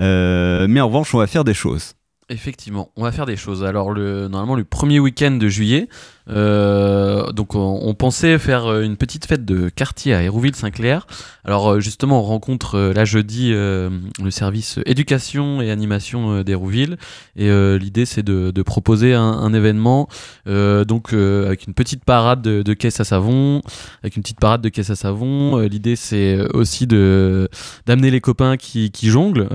Euh, 0.00 0.66
mais 0.68 0.80
en 0.80 0.88
revanche, 0.88 1.14
on 1.14 1.18
va 1.18 1.26
faire 1.26 1.44
des 1.44 1.54
choses. 1.54 1.94
Effectivement, 2.28 2.90
on 2.96 3.04
va 3.04 3.12
faire 3.12 3.26
des 3.26 3.36
choses. 3.36 3.64
Alors, 3.64 3.92
le, 3.92 4.28
normalement, 4.28 4.56
le 4.56 4.64
premier 4.64 4.98
week-end 4.98 5.32
de 5.32 5.48
juillet, 5.48 5.88
euh, 6.28 7.30
donc 7.32 7.54
on, 7.54 7.94
pensait 7.94 8.38
faire 8.38 8.66
euh, 8.66 8.82
une 8.82 8.96
petite 8.96 9.26
fête 9.26 9.44
de 9.44 9.68
quartier 9.68 10.12
à 10.14 10.22
Hérouville-Saint-Clair. 10.22 11.06
Alors, 11.44 11.72
euh, 11.72 11.80
justement, 11.80 12.20
on 12.20 12.22
rencontre 12.22 12.78
là 12.78 13.04
jeudi 13.04 13.52
le 13.52 14.30
service 14.30 14.78
éducation 14.86 15.60
et 15.60 15.70
animation 15.70 16.42
d'Hérouville. 16.42 16.96
Et 17.36 17.48
l'idée, 17.78 18.06
c'est 18.06 18.22
de, 18.22 18.62
proposer 18.62 19.14
un, 19.14 19.52
événement, 19.52 20.08
donc 20.46 21.12
avec 21.12 21.66
une 21.66 21.74
petite 21.74 22.04
parade 22.04 22.42
de, 22.42 22.62
de 22.62 22.74
caisse 22.74 23.00
à 23.00 23.04
savon, 23.04 23.62
avec 24.02 24.16
une 24.16 24.22
petite 24.22 24.40
parade 24.40 24.60
de 24.60 24.68
caisse 24.68 24.90
à 24.90 24.96
savon. 24.96 25.58
L'idée, 25.58 25.96
c'est 25.96 26.38
aussi 26.54 26.86
de 26.86 27.48
d'amener 27.86 28.10
les 28.10 28.20
copains 28.20 28.56
qui, 28.56 28.90
jonglent, 29.02 29.48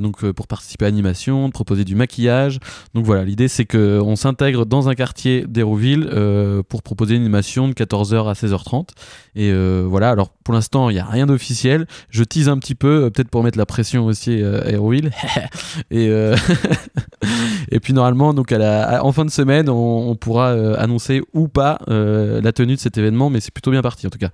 donc 0.00 0.30
pour 0.32 0.46
participer 0.46 0.86
à 0.86 0.88
l'animation, 0.88 1.48
de 1.48 1.52
proposer 1.52 1.84
du 1.84 1.94
maquillage. 1.94 2.58
Donc 2.94 3.04
voilà, 3.04 3.24
l'idée 3.24 3.48
c'est 3.48 3.66
que 3.66 4.00
on 4.02 4.16
s'intègre 4.16 4.64
dans 4.66 4.88
un 4.88 4.94
quartier 4.94 5.44
d'Hérouville 5.46 6.08
euh, 6.14 6.62
pour 6.62 6.82
proposer 6.82 7.16
une 7.16 7.22
animation 7.22 7.68
de 7.68 7.72
14h 7.72 8.28
à 8.28 8.32
16h30. 8.34 8.88
Et 9.34 9.50
euh, 9.50 9.84
voilà, 9.86 10.10
alors 10.10 10.30
pour 10.44 10.54
l'instant 10.54 10.90
il 10.90 10.94
n'y 10.94 11.00
a 11.00 11.04
rien 11.04 11.26
d'officiel. 11.26 11.86
Je 12.10 12.22
tease 12.24 12.48
un 12.48 12.58
petit 12.58 12.74
peu, 12.74 13.04
euh, 13.04 13.10
peut-être 13.10 13.28
pour 13.28 13.42
mettre 13.42 13.58
la 13.58 13.66
pression 13.66 14.06
aussi 14.06 14.42
à 14.42 14.70
Hérouville. 14.70 15.10
et, 15.90 16.08
et 17.70 17.80
puis 17.80 17.92
normalement, 17.92 18.34
donc 18.34 18.52
à 18.52 18.58
la, 18.58 19.04
en 19.04 19.12
fin 19.12 19.24
de 19.24 19.30
semaine, 19.30 19.68
on, 19.68 20.14
pourra 20.14 20.52
annoncer 20.78 21.22
ou 21.32 21.48
pas 21.48 21.78
la 21.88 22.52
tenue 22.52 22.74
de 22.74 22.80
cet 22.80 22.96
événement, 22.98 23.30
mais 23.30 23.40
c'est 23.40 23.52
plutôt 23.52 23.70
bien 23.70 23.82
parti 23.82 24.06
en 24.06 24.10
tout 24.10 24.18
cas. 24.18 24.30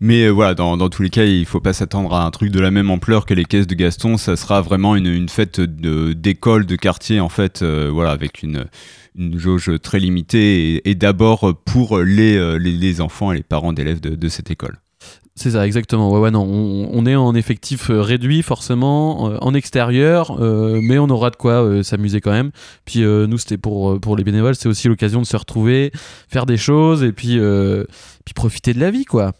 Mais 0.00 0.24
euh, 0.24 0.30
voilà, 0.30 0.54
dans, 0.54 0.76
dans 0.76 0.88
tous 0.88 1.02
les 1.02 1.10
cas, 1.10 1.24
il 1.24 1.46
faut 1.46 1.60
pas 1.60 1.72
s'attendre 1.72 2.14
à 2.14 2.24
un 2.24 2.30
truc 2.30 2.50
de 2.50 2.60
la 2.60 2.70
même 2.70 2.90
ampleur 2.90 3.26
que 3.26 3.34
les 3.34 3.44
caisses 3.44 3.66
de 3.66 3.74
Gaston. 3.74 4.16
Ça 4.16 4.36
sera 4.36 4.60
vraiment 4.60 4.96
une, 4.96 5.06
une 5.06 5.28
fête 5.28 5.60
de- 5.60 6.12
d'école, 6.12 6.66
de, 6.66 6.76
quartier, 6.76 7.20
en 7.20 7.28
fait, 7.28 7.62
voilà, 7.62 8.10
avec 8.10 8.42
une, 8.42 8.66
une 9.16 9.38
jauge 9.38 9.70
très 9.82 9.98
limitée 10.00 10.74
et, 10.76 10.90
et 10.90 10.94
d'abord 10.94 11.54
pour 11.64 11.98
les, 11.98 12.36
euh, 12.36 12.56
les, 12.58 12.72
les 12.72 13.00
enfants 13.00 13.32
et 13.32 13.36
les 13.36 13.42
parents 13.42 13.72
d'élèves 13.72 14.00
de, 14.00 14.14
de 14.14 14.28
cette 14.28 14.50
école. 14.50 14.78
C'est 15.36 15.50
ça, 15.50 15.66
exactement. 15.66 16.12
Ouais, 16.12 16.20
ouais, 16.20 16.30
non, 16.30 16.44
on, 16.44 16.90
on 16.92 17.06
est 17.06 17.16
en 17.16 17.34
effectif 17.34 17.90
euh, 17.90 18.00
réduit 18.00 18.42
forcément, 18.42 19.30
euh, 19.32 19.36
en 19.40 19.52
extérieur, 19.52 20.40
euh, 20.40 20.78
mais 20.80 20.98
on 20.98 21.08
aura 21.10 21.30
de 21.30 21.36
quoi 21.36 21.54
euh, 21.64 21.82
s'amuser 21.82 22.20
quand 22.20 22.30
même. 22.30 22.52
Puis 22.84 23.00
nous, 23.00 23.38
c'était 23.38 23.58
pour, 23.58 24.00
pour 24.00 24.16
les 24.16 24.22
bénévoles, 24.22 24.54
c'est 24.54 24.68
aussi 24.68 24.86
l'occasion 24.86 25.20
de 25.20 25.26
se 25.26 25.36
retrouver, 25.36 25.90
faire 26.28 26.46
des 26.46 26.56
choses 26.56 27.02
et 27.02 27.10
puis, 27.12 27.38
puis 28.24 28.34
profiter 28.34 28.74
de 28.74 28.80
la 28.80 28.90
vie, 28.92 29.04
quoi. 29.04 29.32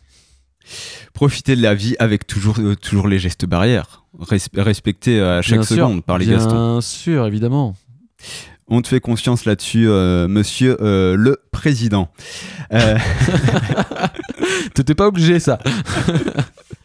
Profiter 1.12 1.54
de 1.56 1.62
la 1.62 1.74
vie 1.74 1.94
avec 1.98 2.26
toujours, 2.26 2.56
toujours 2.80 3.06
les 3.06 3.18
gestes 3.20 3.44
barrières, 3.46 4.04
res- 4.18 4.48
respectés 4.56 5.20
à 5.20 5.42
chaque 5.42 5.58
Bien 5.58 5.62
sûr, 5.66 5.76
seconde 5.76 6.02
par 6.04 6.18
les 6.18 6.26
bien 6.26 6.38
Gastons. 6.38 6.72
Bien 6.72 6.80
sûr, 6.80 7.26
évidemment. 7.26 7.76
On 8.66 8.80
te 8.80 8.88
fait 8.88 9.00
confiance 9.00 9.44
là-dessus, 9.44 9.88
euh, 9.88 10.26
monsieur 10.26 10.78
euh, 10.80 11.16
le 11.16 11.38
président. 11.52 12.08
Euh, 12.72 12.96
T'étais 14.74 14.94
pas 14.94 15.06
obligé, 15.06 15.38
ça. 15.38 15.58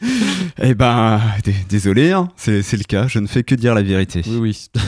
eh 0.61 0.73
ben, 0.73 1.21
désolé, 1.69 2.11
hein, 2.11 2.27
c'est 2.35 2.73
le 2.73 2.83
cas, 2.83 3.07
je 3.07 3.19
ne 3.19 3.27
fais 3.27 3.43
que 3.43 3.55
dire 3.55 3.75
la 3.75 3.81
vérité. 3.81 4.21
Oui, 4.27 4.37
oui. 4.37 4.69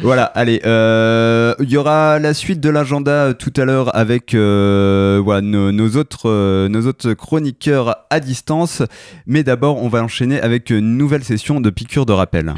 Voilà, 0.00 0.24
allez, 0.24 0.60
euh, 0.66 1.54
il 1.60 1.70
y 1.70 1.76
aura 1.76 2.18
la 2.18 2.34
suite 2.34 2.58
de 2.58 2.68
l'agenda 2.68 3.34
tout 3.34 3.52
à 3.56 3.64
l'heure 3.64 3.94
avec 3.94 4.34
voilà, 4.34 5.40
nos, 5.42 5.70
nos 5.70 5.90
autres, 5.90 6.66
nos 6.66 6.86
autres 6.88 7.12
chroniqueurs 7.12 7.98
à 8.10 8.18
distance. 8.18 8.82
Mais 9.26 9.44
d'abord, 9.44 9.80
on 9.80 9.88
va 9.88 10.02
enchaîner 10.02 10.40
avec 10.40 10.70
une 10.70 10.96
nouvelle 10.96 11.22
session 11.22 11.60
de 11.60 11.70
piqûre 11.70 12.04
de 12.04 12.12
rappel. 12.12 12.52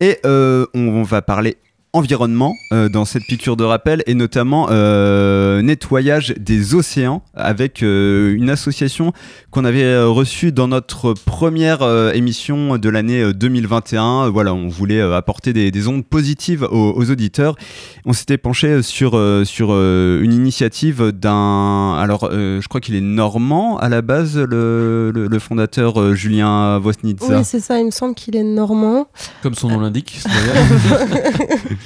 Et 0.00 0.18
euh, 0.26 0.66
on 0.74 1.02
va 1.02 1.22
parler 1.22 1.56
environnement 1.96 2.54
euh, 2.72 2.88
dans 2.88 3.04
cette 3.04 3.24
piqûre 3.24 3.56
de 3.56 3.64
rappel 3.64 4.02
et 4.06 4.14
notamment 4.14 4.68
euh, 4.70 5.62
nettoyage 5.62 6.34
des 6.38 6.74
océans 6.74 7.22
avec 7.34 7.82
euh, 7.82 8.34
une 8.34 8.50
association 8.50 9.12
qu'on 9.50 9.64
avait 9.64 10.02
reçue 10.04 10.52
dans 10.52 10.68
notre 10.68 11.14
première 11.14 11.82
euh, 11.82 12.12
émission 12.12 12.76
de 12.78 12.88
l'année 12.88 13.22
euh, 13.22 13.32
2021. 13.32 14.28
Voilà, 14.30 14.52
on 14.54 14.68
voulait 14.68 15.00
euh, 15.00 15.16
apporter 15.16 15.52
des, 15.52 15.70
des 15.70 15.88
ondes 15.88 16.04
positives 16.06 16.62
aux, 16.70 16.92
aux 16.96 17.10
auditeurs. 17.10 17.56
On 18.04 18.12
s'était 18.12 18.38
penché 18.38 18.82
sur, 18.82 19.16
euh, 19.16 19.44
sur 19.44 19.68
euh, 19.72 20.20
une 20.22 20.32
initiative 20.32 21.10
d'un... 21.12 21.94
Alors, 21.98 22.28
euh, 22.30 22.60
je 22.60 22.68
crois 22.68 22.80
qu'il 22.80 22.94
est 22.94 23.00
normand 23.00 23.78
à 23.78 23.88
la 23.88 24.02
base, 24.02 24.36
le, 24.36 25.10
le- 25.14 25.26
le 25.28 25.38
fondateur 25.38 26.00
euh, 26.00 26.14
Julien 26.14 26.78
Vosnitza. 26.78 27.38
Oui, 27.38 27.44
c'est 27.44 27.60
ça, 27.60 27.78
il 27.78 27.86
me 27.86 27.90
semble 27.90 28.14
qu'il 28.14 28.36
est 28.36 28.42
normand. 28.42 29.06
Comme 29.42 29.54
son 29.54 29.68
nom 29.68 29.80
l'indique. 29.80 30.20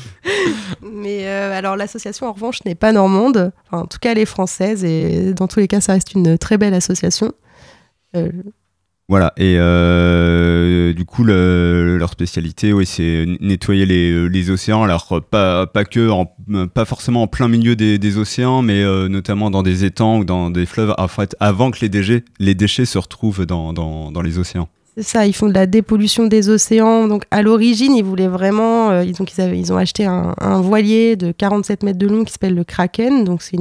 Mais 0.82 1.26
euh, 1.28 1.56
alors 1.56 1.76
l'association 1.76 2.26
en 2.26 2.32
revanche 2.32 2.64
n'est 2.64 2.74
pas 2.74 2.92
normande, 2.92 3.52
Enfin, 3.66 3.82
en 3.82 3.86
tout 3.86 3.98
cas 4.00 4.12
elle 4.12 4.18
est 4.18 4.24
française 4.26 4.84
et 4.84 5.32
dans 5.34 5.48
tous 5.48 5.60
les 5.60 5.68
cas 5.68 5.80
ça 5.80 5.92
reste 5.94 6.12
une 6.14 6.38
très 6.38 6.58
belle 6.58 6.74
association. 6.74 7.32
Euh, 8.16 8.30
Voilà, 9.08 9.32
et 9.36 9.56
euh, 9.58 10.92
du 10.92 11.04
coup, 11.04 11.24
le- 11.24 11.96
leur 11.98 12.10
spécialité, 12.10 12.72
oui, 12.72 12.86
c'est 12.86 13.24
nettoyer 13.40 13.84
les, 13.84 14.50
océans. 14.50 14.84
Alors, 14.84 15.20
pas, 15.28 15.66
pas 15.66 15.84
que, 15.84 16.08
en- 16.08 16.26
pas 16.72 16.84
forcément 16.84 17.22
en 17.22 17.26
plein 17.26 17.48
milieu 17.48 17.74
des, 17.74 18.16
océans, 18.18 18.62
mais 18.62 18.84
notamment 19.08 19.50
dans 19.50 19.62
des 19.64 19.84
étangs 19.84 20.18
ou 20.18 20.24
dans 20.24 20.50
des 20.50 20.64
fleuves, 20.64 20.94
en 20.96 21.08
fait, 21.08 21.34
avant 21.40 21.72
que 21.72 21.80
les 21.80 21.88
déchets, 21.88 22.24
les 22.38 22.54
déchets 22.54 22.84
se 22.84 22.98
retrouvent 22.98 23.46
dans, 23.46 23.72
dans 23.72 24.22
les 24.22 24.38
océans. 24.38 24.68
Ça, 25.00 25.26
ils 25.26 25.32
font 25.32 25.48
de 25.48 25.54
la 25.54 25.66
dépollution 25.66 26.26
des 26.26 26.48
océans. 26.48 27.06
Donc 27.08 27.24
à 27.30 27.42
l'origine, 27.42 27.94
ils 27.94 28.04
voulaient 28.04 28.28
vraiment. 28.28 28.90
euh, 28.90 29.04
donc, 29.18 29.32
ils, 29.36 29.40
avaient- 29.40 29.58
ils 29.58 29.72
ont 29.72 29.76
acheté 29.76 30.04
un, 30.04 30.34
voilier 30.60 31.16
de 31.16 31.32
47 31.32 31.82
mètres 31.82 31.98
de 31.98 32.06
long 32.06 32.24
qui 32.24 32.32
s'appelle 32.32 32.54
le 32.54 32.64
Kraken. 32.64 33.24
Donc 33.24 33.42
c'est 33.42 33.56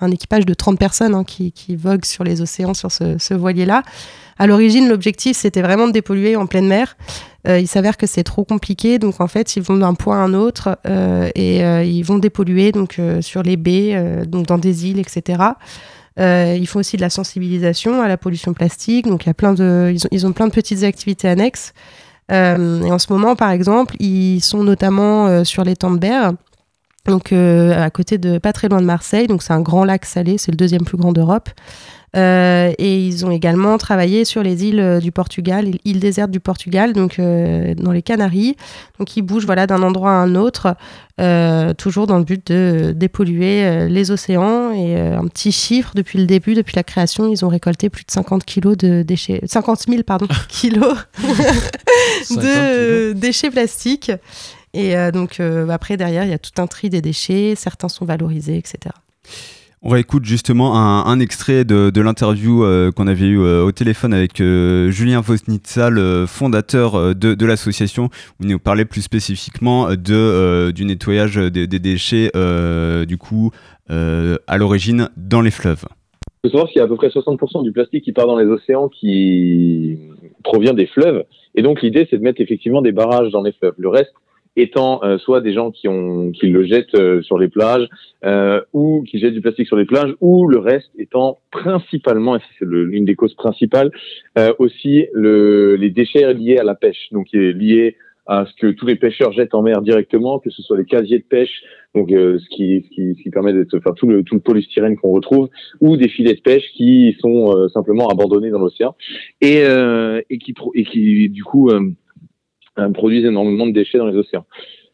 un 0.00 0.10
équipage 0.10 0.46
de 0.46 0.54
30 0.54 0.78
personnes 0.78 1.14
hein, 1.14 1.24
qui, 1.24 1.52
qui 1.52 1.76
voguent 1.76 2.04
sur 2.04 2.24
les 2.24 2.40
océans 2.40 2.74
sur 2.74 2.90
ce, 2.92 3.34
voilier-là. 3.34 3.82
À 4.38 4.46
l'origine, 4.46 4.88
l'objectif, 4.88 5.36
c'était 5.36 5.62
vraiment 5.62 5.86
de 5.88 5.92
dépolluer 5.92 6.36
en 6.36 6.46
pleine 6.46 6.68
mer. 6.68 6.96
Euh, 7.48 7.58
il 7.58 7.66
s'avère 7.66 7.96
que 7.96 8.06
c'est 8.06 8.24
trop 8.24 8.44
compliqué, 8.44 8.98
donc 8.98 9.20
en 9.20 9.28
fait, 9.28 9.56
ils 9.56 9.62
vont 9.62 9.76
d'un 9.78 9.94
point 9.94 10.18
à 10.20 10.24
un 10.24 10.34
autre 10.34 10.76
euh, 10.86 11.30
et 11.34 11.60
ils 11.88 12.02
vont 12.02 12.18
dépolluer 12.18 12.70
donc 12.72 13.00
sur 13.22 13.42
les 13.42 13.56
baies, 13.56 14.24
donc 14.26 14.46
dans 14.46 14.58
des 14.58 14.88
îles, 14.88 14.98
etc. 14.98 15.38
Euh, 16.18 16.56
ils 16.58 16.66
font 16.66 16.80
aussi 16.80 16.96
de 16.96 17.02
la 17.02 17.10
sensibilisation 17.10 18.00
à 18.00 18.08
la 18.08 18.16
pollution 18.16 18.54
plastique. 18.54 19.06
Donc, 19.06 19.24
il 19.24 19.28
y 19.28 19.30
a 19.30 19.34
plein 19.34 19.52
de, 19.52 19.94
ils 20.10 20.26
ont, 20.26 20.30
ont 20.30 20.32
plein 20.32 20.46
de 20.46 20.52
petites 20.52 20.82
activités 20.82 21.28
annexes. 21.28 21.72
Euh, 22.32 22.82
et 22.82 22.90
en 22.90 22.98
ce 22.98 23.12
moment, 23.12 23.36
par 23.36 23.50
exemple, 23.50 23.94
ils 24.00 24.40
sont 24.40 24.64
notamment 24.64 25.26
euh, 25.26 25.44
sur 25.44 25.62
l'étang 25.62 25.90
de 25.90 25.98
Berre, 25.98 26.32
donc 27.06 27.32
à 27.32 27.88
côté 27.90 28.18
de, 28.18 28.38
pas 28.38 28.52
très 28.52 28.68
loin 28.68 28.80
de 28.80 28.86
Marseille. 28.86 29.26
Donc, 29.28 29.42
c'est 29.42 29.52
un 29.52 29.60
grand 29.60 29.84
lac 29.84 30.04
salé, 30.04 30.38
c'est 30.38 30.50
le 30.50 30.56
deuxième 30.56 30.84
plus 30.84 30.96
grand 30.96 31.12
d'Europe. 31.12 31.50
Euh, 32.16 32.72
et 32.78 33.06
ils 33.06 33.26
ont 33.26 33.30
également 33.30 33.76
travaillé 33.78 34.24
sur 34.24 34.42
les 34.42 34.64
îles 34.64 34.80
euh, 34.80 35.00
du 35.00 35.12
Portugal, 35.12 35.70
îles 35.84 36.00
désertes 36.00 36.30
du 36.30 36.40
Portugal, 36.40 36.92
donc 36.92 37.18
euh, 37.18 37.74
dans 37.74 37.92
les 37.92 38.02
Canaries. 38.02 38.56
Donc 38.98 39.16
ils 39.16 39.22
bougent 39.22 39.46
voilà 39.46 39.66
d'un 39.66 39.82
endroit 39.82 40.10
à 40.10 40.14
un 40.14 40.34
autre, 40.34 40.76
toujours 41.78 42.06
dans 42.06 42.18
le 42.18 42.24
but 42.24 42.46
de 42.46 42.92
dépolluer 42.94 43.88
les 43.88 44.10
océans. 44.10 44.72
Et 44.72 44.96
un 44.96 45.26
petit 45.26 45.52
chiffre 45.52 45.92
depuis 45.94 46.18
le 46.18 46.26
début, 46.26 46.54
depuis 46.54 46.76
la 46.76 46.82
création, 46.82 47.28
ils 47.28 47.44
ont 47.44 47.48
récolté 47.48 47.88
plus 47.88 48.04
de 48.04 48.10
50 48.10 48.44
kilos 48.44 48.76
de 48.76 49.02
déchets, 49.02 49.40
50 49.44 49.84
000 49.88 50.02
pardon 50.02 50.26
kilos 50.48 50.96
50 52.24 52.44
de 52.44 53.12
déchets 53.12 53.50
plastiques. 53.50 54.10
Et 54.76 54.94
euh, 54.94 55.10
donc 55.10 55.40
euh, 55.40 55.68
après 55.70 55.96
derrière, 55.96 56.24
il 56.24 56.30
y 56.30 56.34
a 56.34 56.38
tout 56.38 56.60
un 56.60 56.66
tri 56.66 56.90
des 56.90 57.00
déchets, 57.00 57.54
certains 57.56 57.88
sont 57.88 58.04
valorisés, 58.04 58.58
etc. 58.58 58.94
On 59.88 59.90
réécoute 59.90 60.24
justement 60.24 60.74
un, 60.74 61.20
extrait 61.20 61.64
de, 61.64 62.00
l'interview 62.00 62.64
euh, 62.64 62.90
qu'on 62.90 63.06
avait 63.06 63.26
eu 63.26 63.38
euh, 63.38 63.62
au 63.62 63.70
téléphone 63.70 64.12
avec 64.12 64.40
euh, 64.40 64.90
Julien 64.90 65.20
Vosnitsa, 65.20 65.90
le 65.90 66.24
fondateur 66.26 67.14
de, 67.14 67.46
l'association, 67.46 68.06
où 68.06 68.42
il 68.42 68.48
nous 68.48 68.58
parlait 68.58 68.84
plus 68.84 69.02
spécifiquement 69.02 69.94
du 69.94 70.84
nettoyage 70.84 71.36
des, 71.36 71.68
déchets, 71.68 72.32
du 73.06 73.16
coup, 73.16 73.52
à 73.88 74.58
l'origine 74.58 75.08
dans 75.16 75.40
les 75.40 75.52
fleuves. 75.52 75.84
Il 76.42 76.50
faut 76.50 76.56
savoir 76.56 76.68
qu'il 76.68 76.80
y 76.80 76.82
a 76.82 76.86
à 76.86 76.88
peu 76.88 76.96
près 76.96 77.06
60% 77.06 77.62
du 77.62 77.70
plastique 77.70 78.02
qui 78.02 78.12
part 78.12 78.26
dans 78.26 78.38
les 78.38 78.46
océans 78.46 78.88
qui 78.88 80.00
provient 80.42 80.74
des 80.74 80.86
fleuves. 80.86 81.22
Et 81.54 81.62
donc 81.62 81.80
l'idée, 81.80 82.08
c'est 82.10 82.18
de 82.18 82.24
mettre 82.24 82.40
effectivement 82.40 82.82
des 82.82 82.90
barrages 82.90 83.30
dans 83.30 83.42
les 83.42 83.52
fleuves. 83.52 83.74
Le 83.78 83.88
reste 83.88 84.12
étant 84.56 85.02
euh, 85.04 85.18
soit 85.18 85.40
des 85.40 85.52
gens 85.52 85.70
qui, 85.70 85.88
ont, 85.88 86.32
qui 86.32 86.48
le 86.48 86.64
jettent 86.64 86.94
euh, 86.94 87.22
sur 87.22 87.38
les 87.38 87.48
plages, 87.48 87.88
euh, 88.24 88.60
ou 88.72 89.02
qui 89.02 89.18
jettent 89.18 89.34
du 89.34 89.40
plastique 89.40 89.66
sur 89.66 89.76
les 89.76 89.84
plages, 89.84 90.14
ou 90.20 90.48
le 90.48 90.58
reste 90.58 90.90
étant 90.98 91.38
principalement, 91.50 92.36
et 92.36 92.40
c'est 92.58 92.64
l'une 92.66 93.04
des 93.04 93.14
causes 93.14 93.34
principales, 93.34 93.90
euh, 94.38 94.52
aussi 94.58 95.06
le, 95.12 95.76
les 95.76 95.90
déchets 95.90 96.32
liés 96.34 96.58
à 96.58 96.64
la 96.64 96.74
pêche, 96.74 97.08
donc 97.12 97.26
qui 97.26 97.36
à 98.26 98.44
ce 98.46 98.52
que 98.60 98.72
tous 98.72 98.86
les 98.86 98.96
pêcheurs 98.96 99.32
jettent 99.32 99.54
en 99.54 99.62
mer 99.62 99.80
directement, 99.82 100.38
que 100.38 100.50
ce 100.50 100.60
soit 100.62 100.76
les 100.76 100.84
casiers 100.84 101.18
de 101.18 101.24
pêche, 101.24 101.62
donc 101.94 102.10
euh, 102.10 102.38
ce, 102.38 102.48
qui, 102.48 102.84
ce, 102.84 102.94
qui, 102.94 103.14
ce 103.16 103.22
qui 103.22 103.30
permet 103.30 103.52
d'être, 103.52 103.76
enfin 103.78 103.92
tout 103.94 104.06
le, 104.08 104.24
tout 104.24 104.34
le 104.34 104.40
polystyrène 104.40 104.96
qu'on 104.96 105.12
retrouve, 105.12 105.48
ou 105.80 105.96
des 105.96 106.08
filets 106.08 106.34
de 106.34 106.40
pêche 106.40 106.64
qui 106.74 107.16
sont 107.20 107.56
euh, 107.56 107.68
simplement 107.68 108.08
abandonnés 108.08 108.50
dans 108.50 108.58
l'océan 108.58 108.96
et, 109.40 109.60
euh, 109.62 110.20
et 110.28 110.38
qui 110.38 110.54
et 110.74 110.84
qui 110.84 111.28
du 111.28 111.44
coup 111.44 111.70
euh, 111.70 111.92
produisent 112.94 113.24
énormément 113.24 113.66
de 113.66 113.72
déchets 113.72 113.98
dans 113.98 114.06
les 114.06 114.16
océans. 114.16 114.46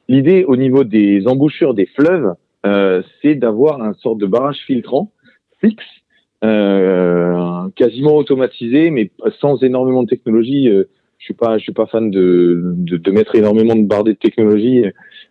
L'idée 0.09 0.45
au 0.45 0.57
niveau 0.57 0.85
des 0.85 1.27
embouchures 1.27 1.75
des 1.75 1.87
fleuves, 1.87 2.35
euh, 2.66 3.03
c'est 3.21 3.35
d'avoir 3.35 3.83
un 3.83 3.95
sorte 3.95 4.18
de 4.18 4.27
barrage 4.27 4.59
filtrant 4.66 5.12
fixe, 5.61 5.85
euh, 6.45 7.68
quasiment 7.77 8.16
automatisé, 8.16 8.90
mais 8.90 9.11
sans 9.40 9.62
énormément 9.62 10.03
de 10.03 10.09
technologie. 10.09 10.68
Euh, 10.68 10.85
je 11.18 11.27
suis 11.27 11.35
pas, 11.35 11.57
je 11.57 11.62
suis 11.62 11.73
pas 11.73 11.87
fan 11.87 12.11
de, 12.11 12.61
de, 12.75 12.97
de 12.97 13.11
mettre 13.12 13.37
énormément 13.37 13.77
de 13.77 13.87
bardées 13.87 14.14
de 14.14 14.18
technologie, 14.18 14.85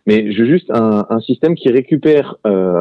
mais 0.06 0.32
veux 0.42 0.46
juste 0.46 0.70
un, 0.70 1.04
un 1.10 1.20
système 1.20 1.54
qui 1.54 1.68
récupère 1.70 2.36
euh, 2.46 2.80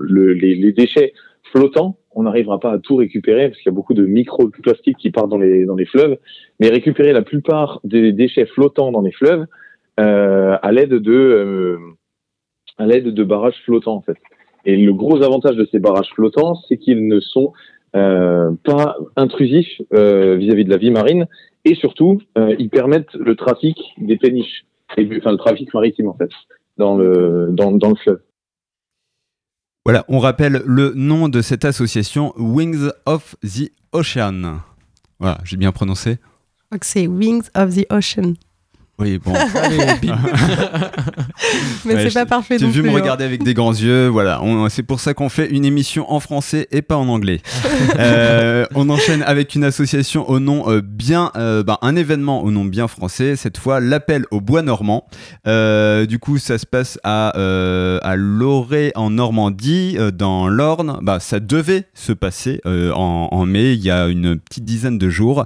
le- 0.00 0.32
les, 0.32 0.56
les 0.56 0.72
déchets 0.72 1.12
flottants. 1.52 1.98
On 2.16 2.24
n'arrivera 2.24 2.58
pas 2.58 2.72
à 2.72 2.78
tout 2.78 2.96
récupérer 2.96 3.48
parce 3.48 3.60
qu'il 3.60 3.70
y 3.70 3.74
a 3.74 3.76
beaucoup 3.76 3.94
de 3.94 4.04
microplastiques 4.04 4.96
qui 4.96 5.10
partent 5.10 5.28
dans 5.28 5.38
les 5.38 5.66
dans 5.66 5.76
les 5.76 5.84
fleuves, 5.84 6.16
mais 6.58 6.68
récupérer 6.68 7.12
la 7.12 7.22
plupart 7.22 7.80
des 7.84 8.12
déchets 8.12 8.46
flottants 8.46 8.90
dans 8.90 9.02
les 9.02 9.12
fleuves 9.12 9.44
euh, 10.00 10.56
à 10.62 10.72
l'aide 10.72 10.94
de 10.94 11.12
euh, 11.12 11.78
à 12.78 12.86
l'aide 12.86 13.14
de 13.14 13.24
barrages 13.24 13.62
flottants 13.64 13.96
en 13.96 14.00
fait. 14.00 14.16
Et 14.64 14.76
le 14.76 14.92
gros 14.92 15.22
avantage 15.22 15.56
de 15.56 15.66
ces 15.70 15.78
barrages 15.78 16.10
flottants, 16.14 16.56
c'est 16.68 16.76
qu'ils 16.76 17.06
ne 17.06 17.20
sont 17.20 17.52
euh, 17.94 18.50
pas 18.64 18.96
intrusifs 19.16 19.80
euh, 19.94 20.36
vis-à-vis 20.36 20.64
de 20.64 20.70
la 20.70 20.76
vie 20.76 20.90
marine 20.90 21.26
et 21.64 21.74
surtout 21.74 22.20
euh, 22.36 22.54
ils 22.58 22.68
permettent 22.68 23.14
le 23.14 23.36
trafic 23.36 23.78
des 23.96 24.16
péniches, 24.16 24.66
et, 24.96 25.08
enfin 25.18 25.30
le 25.30 25.38
trafic 25.38 25.72
maritime 25.72 26.08
en 26.08 26.14
fait 26.14 26.30
dans 26.76 26.96
le 26.96 27.48
dans, 27.52 27.72
dans 27.72 27.90
le 27.90 27.94
fleuve. 27.96 28.20
Voilà, 29.86 30.04
on 30.08 30.18
rappelle 30.18 30.64
le 30.66 30.94
nom 30.96 31.28
de 31.28 31.40
cette 31.40 31.64
association, 31.64 32.32
Wings 32.36 32.90
of 33.04 33.36
the 33.44 33.70
Ocean. 33.92 34.58
Voilà, 35.20 35.38
j'ai 35.44 35.56
bien 35.56 35.70
prononcé. 35.70 36.18
C'est 36.82 37.06
Wings 37.06 37.44
of 37.54 37.72
the 37.76 37.86
Ocean. 37.88 38.34
Oui, 38.98 39.18
bon. 39.22 39.34
Allez. 39.54 39.78
Mais 41.84 41.94
Ouais, 41.94 42.10
c'est 42.10 42.14
pas 42.14 42.26
parfait 42.26 42.58
J'ai 42.58 42.66
vu 42.68 42.82
me 42.82 42.88
hein. 42.88 42.94
regarder 42.94 43.24
avec 43.24 43.42
des 43.42 43.52
grands 43.52 43.74
yeux. 43.74 44.08
Voilà, 44.08 44.40
c'est 44.70 44.82
pour 44.82 45.00
ça 45.00 45.12
qu'on 45.12 45.28
fait 45.28 45.48
une 45.50 45.64
émission 45.64 46.10
en 46.10 46.18
français 46.18 46.66
et 46.72 46.82
pas 46.82 46.96
en 46.96 47.08
anglais. 47.08 47.40
Euh, 47.98 48.66
on 48.74 48.90
enchaîne 48.90 49.22
avec 49.22 49.54
une 49.54 49.64
association 49.64 50.28
au 50.28 50.38
nom 50.38 50.70
euh, 50.70 50.80
bien, 50.82 51.30
euh, 51.36 51.62
bah, 51.62 51.78
un 51.82 51.96
événement 51.96 52.42
au 52.42 52.50
nom 52.50 52.64
bien 52.64 52.88
français. 52.88 53.36
Cette 53.36 53.58
fois, 53.58 53.80
l'appel 53.80 54.24
au 54.30 54.40
bois 54.40 54.62
normand. 54.62 55.06
Du 55.44 56.18
coup, 56.18 56.38
ça 56.38 56.58
se 56.58 56.66
passe 56.66 56.98
à 57.04 57.28
à 57.28 58.16
Loré 58.16 58.92
en 58.94 59.10
Normandie, 59.10 59.96
dans 60.14 60.48
l'Orne. 60.48 60.98
Bah, 61.02 61.20
ça 61.20 61.40
devait 61.40 61.84
se 61.94 62.12
passer 62.12 62.60
en, 62.64 63.28
en 63.30 63.46
mai. 63.46 63.74
Il 63.74 63.82
y 63.82 63.90
a 63.90 64.08
une 64.08 64.36
petite 64.36 64.64
dizaine 64.64 64.98
de 64.98 65.08
jours. 65.08 65.44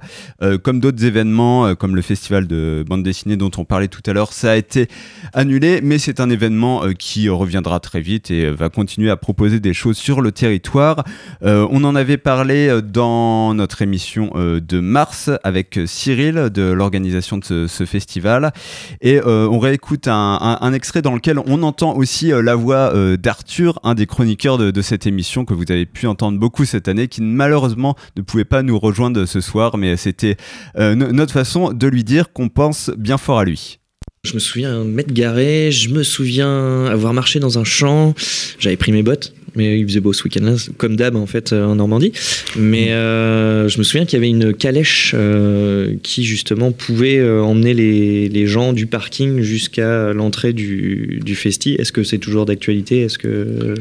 Comme 0.63 0.81
d'autres 0.81 1.05
événements, 1.05 1.75
comme 1.75 1.95
le 1.95 2.03
festival 2.03 2.47
de 2.47 2.85
bande 2.89 3.03
dessinée 3.03 3.37
dont 3.41 3.51
on 3.57 3.65
parlait 3.65 3.89
tout 3.89 4.03
à 4.07 4.13
l'heure, 4.13 4.33
ça 4.33 4.53
a 4.53 4.57
été 4.57 4.87
annulé, 5.33 5.81
mais 5.83 5.99
c'est 5.99 6.21
un 6.21 6.29
événement 6.29 6.85
euh, 6.85 6.93
qui 6.93 7.29
reviendra 7.29 7.81
très 7.81 8.01
vite 8.01 8.31
et 8.31 8.45
euh, 8.45 8.51
va 8.51 8.69
continuer 8.69 9.11
à 9.11 9.17
proposer 9.17 9.61
des 9.61 9.73
choses 9.73 9.97
sur 9.97 10.21
le 10.21 10.31
territoire. 10.31 11.05
Euh, 11.43 11.67
on 11.71 11.83
en 11.85 11.97
avait 11.97 12.19
parlé 12.19 12.81
dans 12.85 13.55
notre 13.55 13.81
émission 13.83 14.33
de 14.37 14.81
mars 14.81 15.31
avec 15.43 15.81
Cyril 15.87 16.51
de 16.53 16.71
l'organisation 16.71 17.39
de 17.39 17.67
ce, 17.67 17.85
festival 17.87 18.53
et 19.01 19.21
on 19.25 19.59
réécoute 19.59 20.07
un, 20.07 20.73
extrait 20.75 21.01
dans 21.01 21.15
lequel 21.15 21.39
on 21.39 21.63
entend 21.63 21.97
aussi 21.97 22.29
la 22.29 22.55
voix 22.55 22.93
d'Arthur, 23.17 23.81
un 23.83 23.95
des 23.95 24.07
chroniqueurs 24.07 24.59
de, 24.59 24.83
cette 24.83 25.07
émission 25.07 25.45
que 25.45 25.55
vous 25.55 25.65
avez 25.71 25.87
pu 25.87 26.07
entendre 26.07 26.39
beaucoup 26.39 26.67
cette 26.67 26.89
année, 26.89 27.09
qui 27.09 27.23
malheureusement 27.23 27.97
ne 28.17 28.23
pouvait 28.23 28.45
pas 28.45 28.63
nous 28.63 28.79
rejoindre 28.79 29.25
ce 29.25 29.41
soir, 29.41 29.79
mais 29.79 29.97
c'était 29.97 30.37
no- 30.77 31.13
notre 31.13 31.33
façon 31.33 31.73
de 31.73 31.87
lui 31.87 32.05
dire 32.05 32.33
qu'on 32.33 32.49
pense 32.49 32.91
bien 32.97 33.19
fort 33.19 33.30
à 33.39 33.45
lui. 33.45 33.79
Je 34.25 34.35
me 34.35 34.39
souviens 34.39 34.85
m'être 34.85 35.13
garé, 35.13 35.73
je 35.73 35.89
me 35.89 36.03
souviens 36.03 36.87
avoir 36.87 37.15
marché 37.15 37.39
dans 37.41 37.59
un 37.59 37.65
champ, 37.65 38.15
j'avais 38.59 38.77
pris 38.77 38.93
mes 38.93 39.03
bottes, 39.03 39.33
mais 39.57 39.79
il 39.81 39.87
faisait 39.87 40.01
beau 40.01 40.13
ce 40.13 40.25
week-end-là, 40.25 40.57
comme 40.77 40.95
d'hab 40.95 41.17
en 41.17 41.25
fait 41.25 41.55
euh, 41.55 41.65
en 41.65 41.77
Normandie. 41.77 42.13
Mais 42.55 42.93
euh, 42.93 43.67
je 43.69 43.79
me 43.79 43.83
souviens 43.83 44.05
qu'il 44.05 44.19
y 44.19 44.21
avait 44.21 44.29
une 44.29 44.53
calèche 44.53 45.13
euh, 45.15 45.95
qui 46.03 46.25
justement 46.25 46.71
pouvait 46.71 47.19
euh, 47.19 47.43
emmener 47.43 47.73
les, 47.73 48.29
les 48.29 48.47
gens 48.47 48.75
du 48.75 48.87
parking 48.87 49.41
jusqu'à 49.41 50.13
l'entrée 50.13 50.53
du, 50.53 51.21
du 51.25 51.35
festi. 51.35 51.77
Est-ce 51.79 51.93
que 51.93 52.05
c'est 52.05 52.19
toujours 52.19 52.45
d'actualité? 52.45 53.01
Est-ce 53.01 53.17
que 53.17 53.75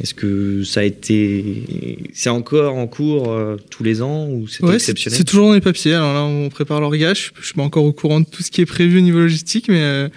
est-ce 0.00 0.14
que 0.14 0.64
ça 0.64 0.80
a 0.80 0.82
été 0.84 1.98
c'est 2.14 2.30
encore 2.30 2.74
en 2.74 2.86
cours 2.86 3.30
euh, 3.30 3.56
tous 3.70 3.82
les 3.82 4.02
ans 4.02 4.26
ou 4.26 4.42
Ouais, 4.42 4.48
c'est 4.48 4.74
exceptionnel 4.74 5.18
c'est 5.18 5.24
toujours 5.24 5.48
dans 5.48 5.54
les 5.54 5.60
papiers. 5.60 5.94
Alors 5.94 6.14
là, 6.14 6.22
on 6.24 6.48
prépare 6.48 6.80
l'orgage. 6.80 7.32
Je 7.40 7.46
suis 7.46 7.54
pas 7.54 7.62
encore 7.62 7.84
au 7.84 7.92
courant 7.92 8.20
de 8.20 8.26
tout 8.26 8.42
ce 8.42 8.50
qui 8.50 8.60
est 8.60 8.66
prévu 8.66 8.98
au 8.98 9.02
niveau 9.02 9.18
logistique, 9.18 9.66
mais 9.68 9.80
euh, 9.80 10.08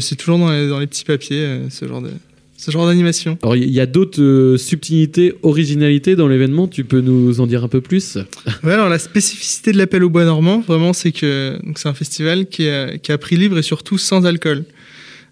c'est 0.00 0.16
toujours 0.16 0.38
dans 0.38 0.50
les, 0.50 0.68
dans 0.68 0.78
les 0.78 0.86
petits 0.86 1.04
papiers, 1.04 1.44
euh, 1.44 1.70
ce 1.70 1.86
genre 1.86 2.02
de 2.02 2.10
ce 2.56 2.70
genre 2.70 2.86
d'animation. 2.86 3.38
Alors, 3.42 3.56
il 3.56 3.72
y 3.72 3.80
a 3.80 3.86
d'autres 3.86 4.22
euh, 4.22 4.56
subtilités, 4.56 5.34
originalités 5.42 6.14
dans 6.14 6.28
l'événement. 6.28 6.68
Tu 6.68 6.84
peux 6.84 7.00
nous 7.00 7.40
en 7.40 7.48
dire 7.48 7.64
un 7.64 7.68
peu 7.68 7.80
plus? 7.80 8.18
Ouais, 8.62 8.72
alors 8.72 8.88
la 8.88 9.00
spécificité 9.00 9.72
de 9.72 9.78
l'appel 9.78 10.04
au 10.04 10.10
bois 10.10 10.24
normand, 10.24 10.60
vraiment, 10.60 10.92
c'est 10.92 11.10
que 11.10 11.58
donc 11.64 11.80
c'est 11.80 11.88
un 11.88 11.94
festival 11.94 12.46
qui 12.46 12.64
est, 12.64 13.00
qui 13.02 13.10
a 13.10 13.18
prix 13.18 13.36
libre 13.36 13.58
et 13.58 13.62
surtout 13.62 13.98
sans 13.98 14.24
alcool. 14.26 14.64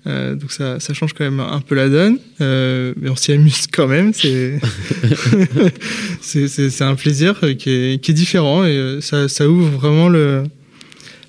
Euh, 0.06 0.34
donc 0.34 0.50
ça, 0.50 0.80
ça 0.80 0.94
change 0.94 1.12
quand 1.12 1.24
même 1.24 1.40
un 1.40 1.60
peu 1.60 1.74
la 1.74 1.88
donne, 1.90 2.18
euh, 2.40 2.94
mais 3.00 3.10
on 3.10 3.16
s'y 3.16 3.32
amuse 3.32 3.66
quand 3.70 3.86
même. 3.86 4.12
C'est 6.20 6.48
c'est- 6.48 6.82
un 6.82 6.94
plaisir 6.94 7.40
qui 7.58 7.70
est, 7.70 8.02
qui 8.02 8.10
est 8.10 8.14
différent 8.14 8.64
et 8.64 8.76
euh, 8.76 9.00
ça, 9.00 9.28
ça 9.28 9.48
ouvre 9.48 9.68
vraiment 9.78 10.08
le, 10.08 10.44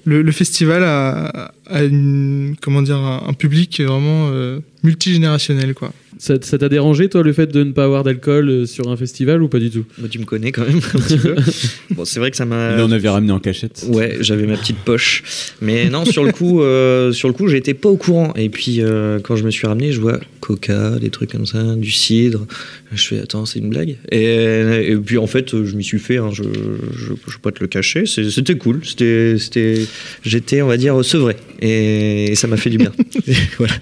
le, 0.05 0.21
le 0.21 0.31
festival 0.31 0.84
à, 0.84 1.51
à 1.67 1.84
une, 1.84 2.55
comment 2.62 2.81
dire, 2.81 2.97
un, 2.97 3.23
un 3.27 3.34
public 3.34 3.81
vraiment 3.81 4.29
euh, 4.31 4.60
multigénérationnel. 4.84 5.73
Quoi. 5.73 5.91
Ça 6.21 6.36
ça 6.39 6.60
t'a 6.60 6.69
dérangé, 6.69 7.10
toi, 7.10 7.23
le 7.23 7.34
fait 7.34 7.47
de 7.47 7.63
ne 7.63 7.71
pas 7.71 7.84
avoir 7.84 8.03
d'alcool 8.03 8.47
euh, 8.47 8.65
sur 8.67 8.91
un 8.91 8.95
festival 8.95 9.41
ou 9.41 9.47
pas 9.47 9.57
du 9.57 9.71
tout? 9.71 9.86
Moi, 9.97 10.07
tu 10.07 10.19
me 10.19 10.25
connais 10.25 10.51
quand 10.51 10.63
même 10.63 10.77
un 10.93 10.99
petit 10.99 11.17
peu. 11.17 11.34
Bon, 11.95 12.05
c'est 12.05 12.19
vrai 12.19 12.29
que 12.29 12.38
ça 12.38 12.45
m'a. 12.45 12.75
Il 12.75 12.81
en 12.84 12.91
avait 12.91 13.10
ramené 13.10 13.31
en 13.31 13.39
cachette. 13.39 13.88
Ouais, 13.89 14.17
j'avais 14.21 14.45
ma 14.45 14.55
petite 14.55 14.77
poche. 14.77 15.23
Mais 15.62 15.89
non, 15.89 16.05
sur 16.05 16.23
le 16.23 16.31
coup, 16.31 16.62
euh, 16.62 17.12
sur 17.12 17.27
le 17.27 17.34
coup, 17.34 17.47
j'étais 17.47 17.73
pas 17.73 17.89
au 17.89 17.97
courant. 17.97 18.34
Et 18.36 18.49
puis, 18.49 18.81
euh, 18.81 19.17
quand 19.19 19.36
je 19.36 19.43
me 19.43 19.49
suis 19.49 19.65
ramené, 19.65 19.91
je 19.91 19.99
vois 19.99 20.19
Coca, 20.41 20.91
des 20.99 21.10
trucs 21.10 21.31
comme 21.31 21.47
ça, 21.47 21.75
du 21.75 21.89
cidre. 21.89 22.45
Je 22.93 23.03
fais, 23.03 23.19
attends, 23.19 23.47
c'est 23.47 23.57
une 23.57 23.69
blague? 23.69 23.97
Et, 24.12 24.91
et 24.91 24.95
puis, 24.97 25.17
en 25.17 25.27
fait, 25.27 25.63
je 25.63 25.75
m'y 25.75 25.84
suis 25.84 25.97
fait. 25.99 26.17
hein, 26.17 26.29
je, 26.31 26.43
je, 26.43 27.13
je 27.27 27.31
vais 27.31 27.41
pas 27.41 27.51
te 27.51 27.62
le 27.62 27.67
cacher. 27.67 28.05
C'était 28.05 28.57
cool. 28.57 28.81
C'était, 28.86 29.38
c'était, 29.39 29.88
j'étais, 30.23 30.62
on 30.62 30.67
va 30.67 30.77
dire, 30.77 31.03
sevré. 31.03 31.36
Et, 31.63 32.36
ça 32.36 32.45
m'a 32.47 32.57
fait 32.57 32.69
du 32.69 32.77
bien. 32.77 32.91
Et 33.27 33.34
voilà. 33.57 33.73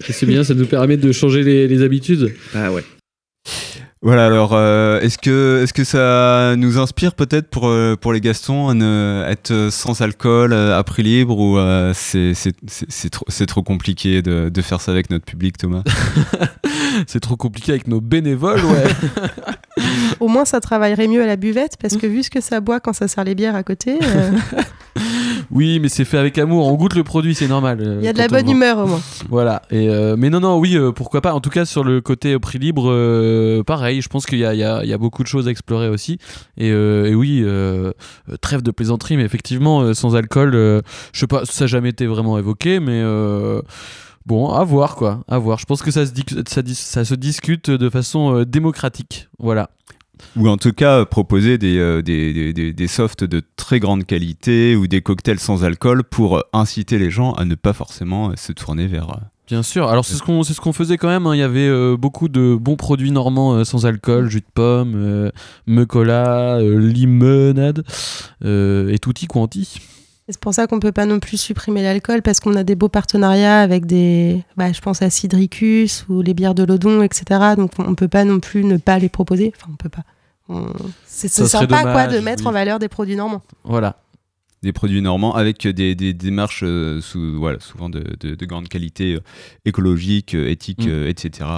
C'est 0.00 0.26
bien, 0.26 0.44
ça 0.44 0.54
nous 0.54 0.66
permet 0.66 0.96
de 0.96 1.12
changer 1.12 1.42
les, 1.42 1.66
les 1.68 1.82
habitudes. 1.82 2.34
Ah 2.54 2.72
ouais. 2.72 2.84
Voilà, 4.00 4.26
alors 4.26 4.50
euh, 4.54 5.00
est-ce 5.00 5.18
que, 5.18 5.64
est 5.64 5.72
que 5.72 5.82
ça 5.82 6.54
nous 6.56 6.78
inspire 6.78 7.14
peut-être 7.14 7.48
pour, 7.50 7.66
euh, 7.66 7.96
pour 8.00 8.12
les 8.12 8.20
Gastons 8.20 8.68
à 8.68 8.74
ne- 8.74 9.24
être 9.28 9.70
sans 9.72 10.00
alcool, 10.02 10.52
euh, 10.52 10.78
à 10.78 10.84
prix 10.84 11.02
libre, 11.02 11.36
ou 11.36 11.58
euh, 11.58 11.90
c'est 11.96 12.32
c'est- 12.34 12.54
c'est- 12.68 12.86
c'est 12.88 13.10
trop, 13.10 13.24
c'est 13.28 13.46
trop 13.46 13.64
compliqué 13.64 14.22
de, 14.22 14.50
de 14.50 14.62
faire 14.62 14.80
ça 14.80 14.92
avec 14.92 15.10
notre 15.10 15.24
public, 15.24 15.56
Thomas? 15.58 15.82
C'est 17.06 17.20
trop 17.20 17.36
compliqué 17.36 17.70
avec 17.72 17.86
nos 17.86 18.00
bénévoles, 18.00 18.64
ouais. 18.64 18.84
Au 20.20 20.26
moins, 20.26 20.44
ça 20.44 20.60
travaillerait 20.60 21.06
mieux 21.06 21.22
à 21.22 21.26
la 21.26 21.36
buvette 21.36 21.76
parce 21.80 21.96
que 21.96 22.06
vu 22.08 22.24
ce 22.24 22.30
que 22.30 22.40
ça 22.40 22.60
boit 22.60 22.80
quand 22.80 22.92
ça 22.92 23.06
sert 23.06 23.22
les 23.22 23.36
bières 23.36 23.54
à 23.54 23.62
côté, 23.62 23.98
euh, 24.02 24.30
Oui, 25.50 25.80
mais 25.80 25.88
c'est 25.88 26.04
fait 26.04 26.18
avec 26.18 26.36
amour. 26.38 26.66
On 26.66 26.74
goûte 26.74 26.94
le 26.94 27.04
produit, 27.04 27.34
c'est 27.34 27.48
normal. 27.48 27.78
euh, 27.80 27.96
il 28.00 28.04
y 28.04 28.08
a 28.08 28.12
de 28.12 28.18
la 28.18 28.26
on 28.26 28.28
bonne 28.28 28.50
humeur 28.50 28.78
au 28.78 28.86
moins. 28.86 29.00
Voilà. 29.30 29.62
Et 29.70 29.88
euh, 29.88 30.14
mais 30.18 30.28
non, 30.30 30.40
non, 30.40 30.58
oui, 30.58 30.76
euh, 30.76 30.92
pourquoi 30.92 31.20
pas. 31.22 31.32
En 31.32 31.40
tout 31.40 31.50
cas, 31.50 31.64
sur 31.64 31.84
le 31.84 32.00
côté 32.00 32.38
prix 32.38 32.58
libre, 32.58 32.90
euh, 32.90 33.62
pareil. 33.62 34.02
Je 34.02 34.08
pense 34.08 34.26
qu'il 34.26 34.38
y 34.38 34.44
a, 34.44 34.54
y 34.54 34.88
y 34.88 34.96
beaucoup 34.98 35.22
de 35.22 35.28
choses 35.28 35.48
à 35.48 35.50
explorer 35.50 35.88
aussi. 35.88 36.18
Et, 36.58 36.68
et 36.68 37.14
oui, 37.14 37.44
trêve 38.40 38.62
de 38.62 38.70
plaisanterie, 38.70 39.16
mais 39.16 39.24
effectivement, 39.24 39.94
sans 39.94 40.16
alcool, 40.16 40.52
je 40.52 40.82
sais 41.12 41.26
pas, 41.26 41.44
ça 41.44 41.64
n'a 41.64 41.66
jamais 41.68 41.88
été 41.90 42.06
vraiment 42.06 42.38
évoqué, 42.38 42.80
mais. 42.80 43.02
Bon, 44.26 44.50
à 44.50 44.62
voir 44.62 44.94
quoi, 44.96 45.22
à 45.26 45.38
voir. 45.38 45.58
Je 45.58 45.64
pense 45.64 45.80
que 45.80 45.90
ça 45.90 46.04
se, 46.04 46.12
dis- 46.12 46.22
ça, 46.46 46.60
dis- 46.60 46.74
ça 46.74 47.06
se 47.06 47.14
discute 47.14 47.70
de 47.70 47.88
façon 47.88 48.42
démocratique. 48.42 49.28
Voilà. 49.38 49.70
Ou 50.36 50.48
en 50.48 50.56
tout 50.56 50.72
cas, 50.72 51.00
euh, 51.00 51.04
proposer 51.04 51.58
des, 51.58 51.78
euh, 51.78 52.02
des, 52.02 52.32
des, 52.32 52.52
des- 52.52 52.72
des 52.72 52.86
softs 52.86 53.24
de 53.24 53.42
très 53.56 53.80
grande 53.80 54.04
qualité 54.04 54.76
ou 54.76 54.86
des 54.86 55.00
cocktails 55.02 55.38
sans 55.38 55.64
alcool 55.64 56.04
pour 56.04 56.38
euh, 56.38 56.42
inciter 56.52 56.98
les 56.98 57.10
gens 57.10 57.32
à 57.32 57.44
ne 57.44 57.54
pas 57.54 57.72
forcément 57.72 58.32
se 58.36 58.52
tourner 58.52 58.86
vers. 58.86 59.08
Bien 59.46 59.62
sûr. 59.62 59.88
Alors 59.88 60.04
c'est 60.04 60.14
ce 60.14 60.22
qu'on 60.22 60.42
ce 60.42 60.60
qu'on 60.60 60.74
faisait 60.74 60.98
quand 60.98 61.08
même. 61.08 61.26
hein. 61.26 61.34
Il 61.34 61.38
y 61.38 61.42
avait 61.42 61.96
beaucoup 61.96 62.28
de 62.28 62.54
bons 62.54 62.76
produits 62.76 63.10
normands 63.10 63.64
sans 63.64 63.86
alcool, 63.86 64.28
jus 64.28 64.40
de 64.40 64.46
pomme, 64.52 65.30
me 65.66 65.84
cola, 65.86 66.58
euh, 66.58 66.78
limonade 66.78 67.82
et 68.44 68.98
tutti 69.00 69.26
quanti. 69.26 69.80
Et 70.28 70.32
C'est 70.32 70.40
pour 70.40 70.52
ça 70.54 70.66
qu'on 70.66 70.78
peut 70.78 70.92
pas 70.92 71.06
non 71.06 71.20
plus 71.20 71.38
supprimer 71.38 71.82
l'alcool 71.82 72.20
parce 72.22 72.38
qu'on 72.40 72.54
a 72.54 72.62
des 72.64 72.74
beaux 72.74 72.88
partenariats 72.90 73.60
avec 73.60 73.86
des, 73.86 74.44
bah, 74.56 74.72
je 74.72 74.80
pense 74.80 75.00
à 75.02 75.08
Cidricus 75.10 76.04
ou 76.08 76.20
les 76.22 76.34
bières 76.34 76.54
de 76.54 76.64
l'Odon, 76.64 77.02
etc. 77.02 77.40
Donc 77.56 77.72
on 77.78 77.94
peut 77.94 78.08
pas 78.08 78.24
non 78.24 78.38
plus 78.38 78.64
ne 78.64 78.76
pas 78.76 78.98
les 78.98 79.08
proposer. 79.08 79.52
Enfin, 79.56 79.68
on 79.72 79.76
peut 79.76 79.88
pas. 79.88 80.04
On- 80.50 80.66
C'est 81.06 81.28
Ça 81.28 81.44
c'est 81.44 81.48
serait 81.50 81.62
sympa 81.64 81.82
quoi 81.82 81.92
dommage, 82.06 82.12
de 82.14 82.20
mettre 82.24 82.42
oui. 82.42 82.48
en 82.48 82.52
valeur 82.52 82.78
des 82.78 82.88
produits 82.88 83.16
normands. 83.16 83.42
Voilà. 83.64 83.96
des 84.62 84.72
produits 84.72 85.00
normands 85.02 85.34
avec 85.36 85.66
des, 85.68 85.94
des 85.94 86.12
démarches 86.12 86.62
euh, 86.64 87.00
sous, 87.00 87.38
voilà, 87.38 87.60
souvent 87.60 87.88
de, 87.88 88.02
de- 88.20 88.34
de 88.34 88.46
grande 88.46 88.68
qualité 88.68 89.14
euh, 89.14 89.20
écologique, 89.64 90.34
euh, 90.34 90.48
éthique, 90.50 90.84
Mm. 90.86 90.90
euh, 90.90 91.08
etc. 91.08 91.48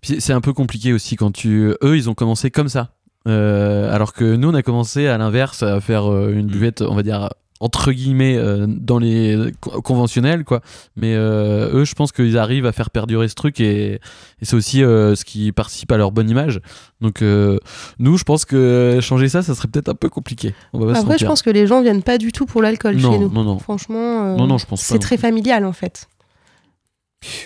Puis 0.00 0.20
c'est 0.20 0.32
un 0.32 0.40
peu 0.40 0.52
compliqué 0.52 0.92
aussi 0.92 1.16
quand 1.16 1.32
tu. 1.32 1.74
Eux, 1.82 1.96
ils 1.96 2.08
ont 2.08 2.14
commencé 2.14 2.50
comme 2.50 2.68
ça. 2.68 2.92
Euh, 3.26 3.92
alors 3.92 4.12
que 4.12 4.36
nous, 4.36 4.48
on 4.50 4.54
a 4.54 4.62
commencé 4.62 5.06
à 5.08 5.18
l'inverse 5.18 5.62
à 5.64 5.80
faire 5.80 6.10
euh, 6.10 6.32
une 6.32 6.46
buvette, 6.46 6.82
on 6.82 6.94
va 6.94 7.02
dire 7.02 7.28
entre 7.60 7.90
guillemets 7.92 8.36
euh, 8.36 8.66
dans 8.68 8.98
les 8.98 9.50
co- 9.60 9.80
conventionnels 9.80 10.44
quoi 10.44 10.60
mais 10.94 11.14
euh, 11.14 11.70
eux 11.80 11.84
je 11.84 11.94
pense 11.94 12.12
qu'ils 12.12 12.36
arrivent 12.36 12.66
à 12.66 12.72
faire 12.72 12.90
perdurer 12.90 13.28
ce 13.28 13.34
truc 13.34 13.60
et, 13.60 13.94
et 13.94 14.00
c'est 14.42 14.56
aussi 14.56 14.84
euh, 14.84 15.14
ce 15.14 15.24
qui 15.24 15.52
participe 15.52 15.90
à 15.92 15.96
leur 15.96 16.12
bonne 16.12 16.28
image 16.28 16.60
donc 17.00 17.22
euh, 17.22 17.58
nous 17.98 18.18
je 18.18 18.24
pense 18.24 18.44
que 18.44 18.98
changer 19.00 19.28
ça 19.30 19.42
ça 19.42 19.54
serait 19.54 19.68
peut-être 19.68 19.88
un 19.88 19.94
peu 19.94 20.08
compliqué 20.10 20.54
on 20.74 20.80
va 20.80 20.92
pas 20.92 20.98
se 21.00 21.04
Après, 21.04 21.18
je 21.18 21.24
pense 21.26 21.40
que 21.42 21.50
les 21.50 21.66
gens 21.66 21.80
viennent 21.82 22.02
pas 22.02 22.18
du 22.18 22.30
tout 22.32 22.44
pour 22.46 22.60
l'alcool 22.62 22.98
chez 22.98 23.06
nous. 23.18 23.30
non, 23.30 23.44
non. 23.44 23.58
Franchement, 23.58 24.24
euh, 24.26 24.36
Non, 24.36 24.46
non, 24.46 24.58
je 24.58 24.66
pense 24.66 24.80
pas 24.86 24.92
c'est 24.92 24.98
très 24.98 25.16
familial 25.16 25.64
en 25.64 25.72
fait. 25.72 26.08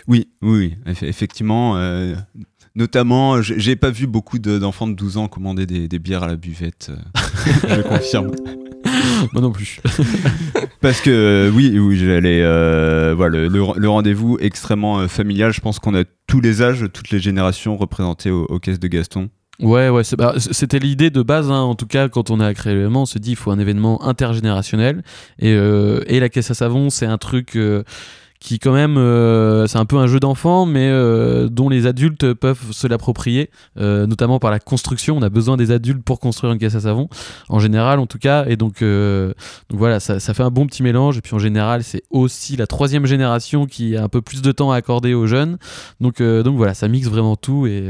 Oui, 0.09 0.29
oui, 0.42 0.75
oui, 0.87 0.92
eff- 0.92 1.05
effectivement. 1.07 1.77
euh, 1.77 2.14
notamment, 2.75 3.40
j'ai 3.42 3.77
pas 3.77 3.90
vu 3.90 4.07
beaucoup 4.07 4.38
de- 4.38 4.59
d'enfants 4.59 4.87
de 4.88 4.94
12 4.94 5.16
ans 5.16 5.29
commander 5.29 5.66
des, 5.66 5.88
des 5.88 5.99
bières 5.99 6.23
à 6.25 6.27
la 6.27 6.37
buvette. 6.37 6.90
je 7.68 7.81
confirme. 7.83 8.33
Moi 9.33 9.43
non 9.43 9.51
plus. 9.53 9.81
Parce 10.81 11.01
que 11.01 11.11
euh, 11.11 11.51
oui, 11.51 11.79
oui, 11.79 11.97
j'allais. 11.99 12.41
euh, 12.43 13.15
voilà, 13.17 13.39
le, 13.49 13.49
le 13.77 13.89
rendez-vous 13.89 14.39
extrêmement 14.41 15.01
euh, 15.01 15.09
familial. 15.09 15.53
Je 15.53 15.61
pense 15.61 15.79
qu'on 15.79 15.95
a 15.95 16.05
tous 16.27 16.41
les 16.41 16.63
âges, 16.63 16.87
toutes 16.93 17.11
les 17.11 17.19
générations 17.21 17.77
représentées 17.77 18.31
aux, 18.31 18.45
aux 18.45 18.59
caisses 18.59 18.81
de 18.81 18.89
Gaston. 18.89 19.29
Ouais, 19.61 19.91
ouais, 19.91 20.03
bah, 20.17 20.35
c'était 20.39 20.79
l'idée 20.79 21.11
de 21.11 21.21
base, 21.21 21.51
hein, 21.51 21.61
en 21.61 21.75
tout 21.75 21.87
cas, 21.87 22.09
quand 22.09 22.31
on 22.31 22.41
a 22.41 22.55
créé 22.55 22.73
l'événement, 22.75 23.03
on 23.03 23.07
se 23.07 23.19
dit 23.19 23.33
il 23.33 23.37
faut 23.37 23.51
un 23.51 23.59
événement 23.59 24.03
intergénérationnel. 24.03 25.03
Et, 25.39 25.53
euh, 25.53 26.01
et 26.07 26.19
la 26.19 26.31
caisse 26.31 26.51
à 26.51 26.55
savon, 26.55 26.89
c'est 26.89 27.05
un 27.05 27.19
truc 27.19 27.59
qui, 28.40 28.59
quand 28.59 28.72
même, 28.72 28.96
euh, 28.96 29.66
c'est 29.66 29.76
un 29.76 29.85
peu 29.85 29.98
un 29.98 30.07
jeu 30.07 30.18
d'enfant, 30.18 30.64
mais 30.64 30.88
euh, 30.88 31.48
dont 31.48 31.68
les 31.68 31.87
adultes 31.87 32.33
peuvent 32.33 32.72
se 32.72 32.87
l'approprier, 32.87 33.50
euh, 33.79 34.07
notamment 34.07 34.38
par 34.38 34.50
la 34.50 34.59
construction. 34.59 35.18
On 35.18 35.22
a 35.22 35.29
besoin 35.29 35.59
des 35.59 35.70
adultes 35.70 36.03
pour 36.03 36.20
construire 36.20 36.50
une 36.53 36.59
caisse 36.59 36.74
à 36.74 36.81
savon, 36.81 37.09
en 37.50 37.59
général, 37.59 37.98
en 37.98 38.07
tout 38.07 38.18
cas. 38.18 38.46
Et 38.48 38.57
donc, 38.57 38.83
donc 38.83 39.79
voilà, 39.79 40.00
ça, 40.00 40.20
ça 40.20 40.33
fait 40.33 40.42
un 40.42 40.50
bon 40.50 40.66
petit 40.66 40.83
mélange. 40.83 41.18
Et 41.18 41.20
puis 41.20 41.35
en 41.35 41.38
général, 41.38 41.85
c'est 41.85 42.03
aussi 42.09 42.57
la 42.57 42.66
troisième 42.66 43.05
génération 43.05 43.66
qui 43.66 43.94
a 43.94 44.03
un 44.05 44.09
peu 44.09 44.22
plus 44.22 44.40
de 44.40 44.53
temps 44.53 44.72
à 44.72 44.76
accorder 44.76 45.12
aux 45.12 45.26
jeunes. 45.26 45.59
Donc, 46.00 46.22
donc 46.22 46.57
voilà, 46.57 46.72
ça 46.72 46.88
mixe 46.88 47.09
vraiment 47.09 47.37
tout 47.37 47.66
et 47.66 47.85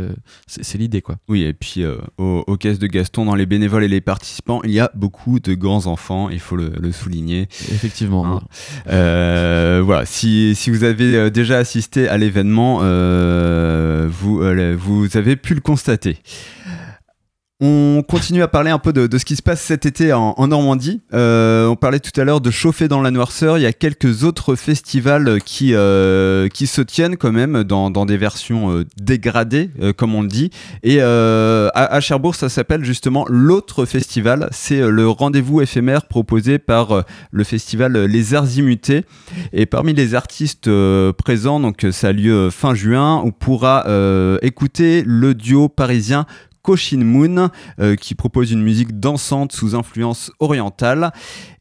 c'est 0.48 0.78
l'idée, 0.78 1.00
quoi. 1.00 1.16
Oui, 1.28 1.42
et 1.42 1.52
puis 1.52 1.84
aux, 2.18 2.44
aux 2.44 2.56
caisses 2.56 2.80
de 2.80 2.88
Gaston, 2.88 3.24
dans 3.24 3.36
les 3.36 3.46
bénévoles 3.46 3.84
et 3.84 3.88
les 3.88 4.00
participants, 4.00 4.62
il 4.64 4.72
y 4.72 4.80
a 4.80 4.90
beaucoup 4.94 5.38
de 5.38 5.54
grands 5.54 5.86
enfants, 5.86 6.28
il 6.28 6.40
faut 6.40 6.56
le, 6.56 6.72
le 6.80 6.90
souligner. 6.90 7.42
Effectivement. 7.70 8.26
Hein. 8.26 8.40
Voilà, 8.86 10.04
si, 10.06 10.39
si 10.54 10.70
vous 10.70 10.84
avez 10.84 11.16
euh, 11.16 11.30
déjà 11.30 11.58
assisté 11.58 12.08
à 12.08 12.16
l'événement, 12.16 12.80
euh, 12.82 14.08
euh, 14.24 14.76
vous 14.78 15.16
avez 15.16 15.36
pu 15.36 15.54
le 15.54 15.60
constater. 15.60 16.18
On 17.62 18.02
continue 18.02 18.42
à 18.42 18.48
parler 18.48 18.70
un 18.70 18.78
peu 18.78 18.94
de, 18.94 19.06
de 19.06 19.18
ce 19.18 19.26
qui 19.26 19.36
se 19.36 19.42
passe 19.42 19.60
cet 19.60 19.84
été 19.84 20.14
en, 20.14 20.34
Normandie. 20.46 21.02
Euh, 21.12 21.66
on 21.66 21.76
parlait 21.76 22.00
tout 22.00 22.18
à 22.18 22.24
l'heure 22.24 22.40
de 22.40 22.50
chauffer 22.50 22.88
dans 22.88 23.02
la 23.02 23.10
noirceur. 23.10 23.58
Il 23.58 23.60
y 23.60 23.66
a 23.66 23.74
quelques 23.74 24.24
autres 24.24 24.54
festivals 24.54 25.42
qui, 25.44 25.74
euh, 25.74 26.48
qui 26.48 26.66
se 26.66 26.80
tiennent 26.80 27.18
quand 27.18 27.32
même 27.32 27.62
dans, 27.62 27.90
des 28.06 28.16
versions 28.16 28.72
euh, 28.72 28.86
dégradées, 28.98 29.68
comme 29.98 30.14
on 30.14 30.22
le 30.22 30.28
dit. 30.28 30.50
Et 30.82 31.02
à, 31.02 31.68
à 31.74 32.00
Cherbourg, 32.00 32.34
ça 32.34 32.48
s'appelle 32.48 32.82
justement 32.82 33.26
l'autre 33.28 33.84
festival. 33.84 34.48
C'est 34.52 34.80
le 34.80 35.08
rendez-vous 35.08 35.60
éphémère 35.60 36.06
proposé 36.06 36.58
par 36.58 37.04
le 37.30 37.44
festival 37.44 38.06
Les 38.06 38.34
Arts 38.34 38.56
Immutés. 38.56 39.04
Et 39.52 39.66
parmi 39.66 39.92
les 39.92 40.14
artistes 40.14 40.70
présents, 41.18 41.60
donc 41.60 41.86
ça 41.92 42.08
a 42.08 42.12
lieu 42.12 42.48
fin 42.48 42.74
juin, 42.74 43.20
on 43.22 43.32
pourra 43.32 43.84
écouter 44.40 45.02
le 45.06 45.34
duo 45.34 45.68
parisien 45.68 46.24
Koshin 46.70 47.02
Moon 47.02 47.50
euh, 47.80 47.96
qui 47.96 48.14
propose 48.14 48.52
une 48.52 48.62
musique 48.62 49.00
dansante 49.00 49.50
sous 49.50 49.74
influence 49.74 50.30
orientale. 50.38 51.10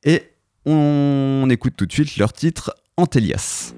Et 0.04 0.22
on 0.68 1.48
écoute 1.50 1.74
tout 1.76 1.88
de 1.88 1.92
suite 1.92 2.18
leur 2.18 2.32
titre 2.32 2.76
Antélias. 2.96 3.74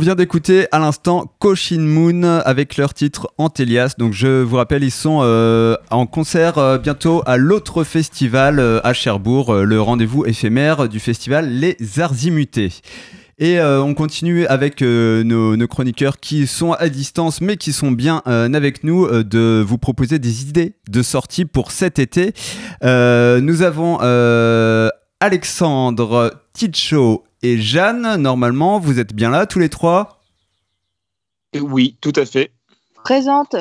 On 0.00 0.02
vient 0.02 0.14
d'écouter 0.14 0.66
à 0.72 0.78
l'instant 0.78 1.30
Koshin 1.40 1.80
Moon 1.80 2.22
avec 2.22 2.78
leur 2.78 2.94
titre 2.94 3.34
Antélias. 3.36 3.96
Donc 3.98 4.14
je 4.14 4.40
vous 4.40 4.56
rappelle, 4.56 4.82
ils 4.82 4.90
sont 4.90 5.20
euh, 5.22 5.76
en 5.90 6.06
concert 6.06 6.56
euh, 6.56 6.78
bientôt 6.78 7.22
à 7.26 7.36
l'autre 7.36 7.84
festival 7.84 8.60
euh, 8.60 8.80
à 8.82 8.94
Cherbourg, 8.94 9.52
le 9.52 9.78
rendez-vous 9.78 10.24
éphémère 10.24 10.88
du 10.88 11.00
festival 11.00 11.50
Les 11.50 11.76
Arzimutés. 11.98 12.72
Et 13.38 13.60
on 13.60 13.94
continue 13.94 14.46
avec 14.46 14.82
nos, 14.82 15.66
chroniqueurs 15.66 16.18
qui 16.18 16.46
sont 16.46 16.72
à 16.72 16.90
distance 16.90 17.40
mais 17.40 17.56
qui 17.56 17.72
sont 17.72 17.90
bien 17.90 18.22
avec 18.26 18.84
nous 18.84 19.06
de 19.22 19.64
vous 19.66 19.78
proposer 19.78 20.18
des 20.18 20.42
idées 20.42 20.74
de 20.90 21.02
sortie 21.02 21.46
pour 21.46 21.72
cet 21.72 21.98
été. 21.98 22.34
Nous 22.82 23.62
avons 23.62 23.98
Alexandre, 25.20 26.42
Ticho 26.54 27.24
et 27.42 27.58
Jeanne. 27.58 28.16
Normalement, 28.16 28.78
vous 28.78 28.98
êtes 28.98 29.14
bien 29.14 29.28
là 29.28 29.46
tous 29.46 29.58
les 29.58 29.68
trois? 29.68 30.22
Oui, 31.60 31.96
tout 32.00 32.12
à 32.16 32.24
fait. 32.24 32.50
Présente. 33.04 33.54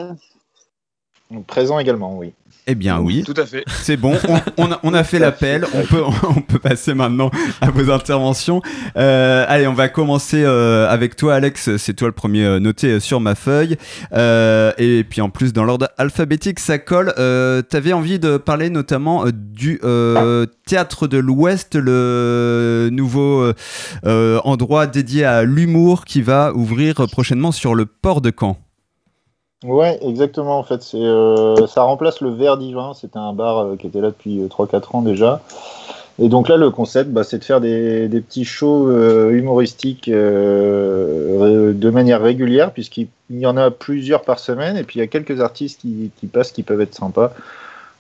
Présent 1.47 1.77
également, 1.77 2.17
oui. 2.17 2.33
Eh 2.71 2.75
bien 2.75 2.99
oui. 2.99 3.23
Tout 3.25 3.33
à 3.35 3.47
fait. 3.47 3.63
C'est 3.81 3.97
bon, 3.97 4.15
on, 4.27 4.39
on 4.57 4.71
a, 4.71 4.79
on 4.83 4.93
a 4.93 5.03
fait 5.03 5.17
l'appel, 5.19 5.65
on 5.73 5.81
peut, 5.81 6.03
on 6.37 6.41
peut 6.41 6.59
passer 6.59 6.93
maintenant 6.93 7.31
à 7.61 7.71
vos 7.71 7.89
interventions. 7.89 8.61
Euh, 8.95 9.43
allez, 9.47 9.65
on 9.65 9.73
va 9.73 9.89
commencer 9.89 10.43
euh, 10.43 10.87
avec 10.87 11.15
toi 11.15 11.33
Alex, 11.33 11.77
c'est 11.77 11.95
toi 11.95 12.07
le 12.07 12.13
premier 12.13 12.45
euh, 12.45 12.59
noté 12.59 12.99
sur 12.99 13.21
ma 13.21 13.33
feuille. 13.33 13.75
Euh, 14.13 14.71
et 14.77 15.03
puis 15.03 15.19
en 15.19 15.31
plus 15.31 15.51
dans 15.51 15.63
l'ordre 15.63 15.89
alphabétique 15.97 16.59
ça 16.59 16.77
colle. 16.77 17.11
T'avais 17.69 17.93
envie 17.93 18.19
de 18.19 18.37
parler 18.37 18.69
notamment 18.69 19.25
du 19.33 19.79
Théâtre 20.67 21.07
de 21.07 21.17
l'Ouest, 21.17 21.73
le 21.73 22.89
nouveau 22.91 23.51
endroit 24.05 24.85
dédié 24.85 25.25
à 25.25 25.41
l'humour 25.41 26.05
qui 26.05 26.21
va 26.21 26.53
ouvrir 26.53 27.07
prochainement 27.11 27.51
sur 27.51 27.73
le 27.73 27.87
port 27.87 28.21
de 28.21 28.31
Caen. 28.37 28.59
Ouais, 29.65 29.99
exactement. 30.01 30.57
En 30.57 30.63
fait, 30.63 30.81
c'est 30.81 30.97
euh, 30.97 31.67
ça 31.67 31.81
remplace 31.83 32.21
le 32.21 32.29
Verre 32.29 32.57
Divin. 32.57 32.93
C'était 32.93 33.17
un 33.19 33.33
bar 33.33 33.57
euh, 33.59 33.75
qui 33.75 33.87
était 33.87 33.99
là 33.99 34.07
depuis 34.07 34.39
euh, 34.41 34.47
3-4 34.47 34.95
ans 34.95 35.01
déjà. 35.01 35.41
Et 36.19 36.29
donc 36.29 36.49
là, 36.49 36.57
le 36.57 36.69
concept, 36.69 37.11
bah, 37.11 37.23
c'est 37.23 37.39
de 37.39 37.43
faire 37.43 37.61
des, 37.61 38.07
des 38.09 38.21
petits 38.21 38.45
shows 38.45 38.89
euh, 38.89 39.31
humoristiques 39.31 40.09
euh, 40.09 41.73
de 41.73 41.89
manière 41.89 42.21
régulière, 42.21 42.71
puisqu'il 42.73 43.09
y 43.31 43.45
en 43.45 43.57
a 43.57 43.71
plusieurs 43.71 44.23
par 44.23 44.39
semaine. 44.39 44.77
Et 44.77 44.83
puis 44.83 44.99
il 44.99 45.01
y 45.01 45.03
a 45.05 45.07
quelques 45.07 45.41
artistes 45.41 45.81
qui, 45.81 46.11
qui 46.19 46.27
passent 46.27 46.51
qui 46.53 46.63
peuvent 46.63 46.81
être 46.81 46.95
sympas. 46.95 47.33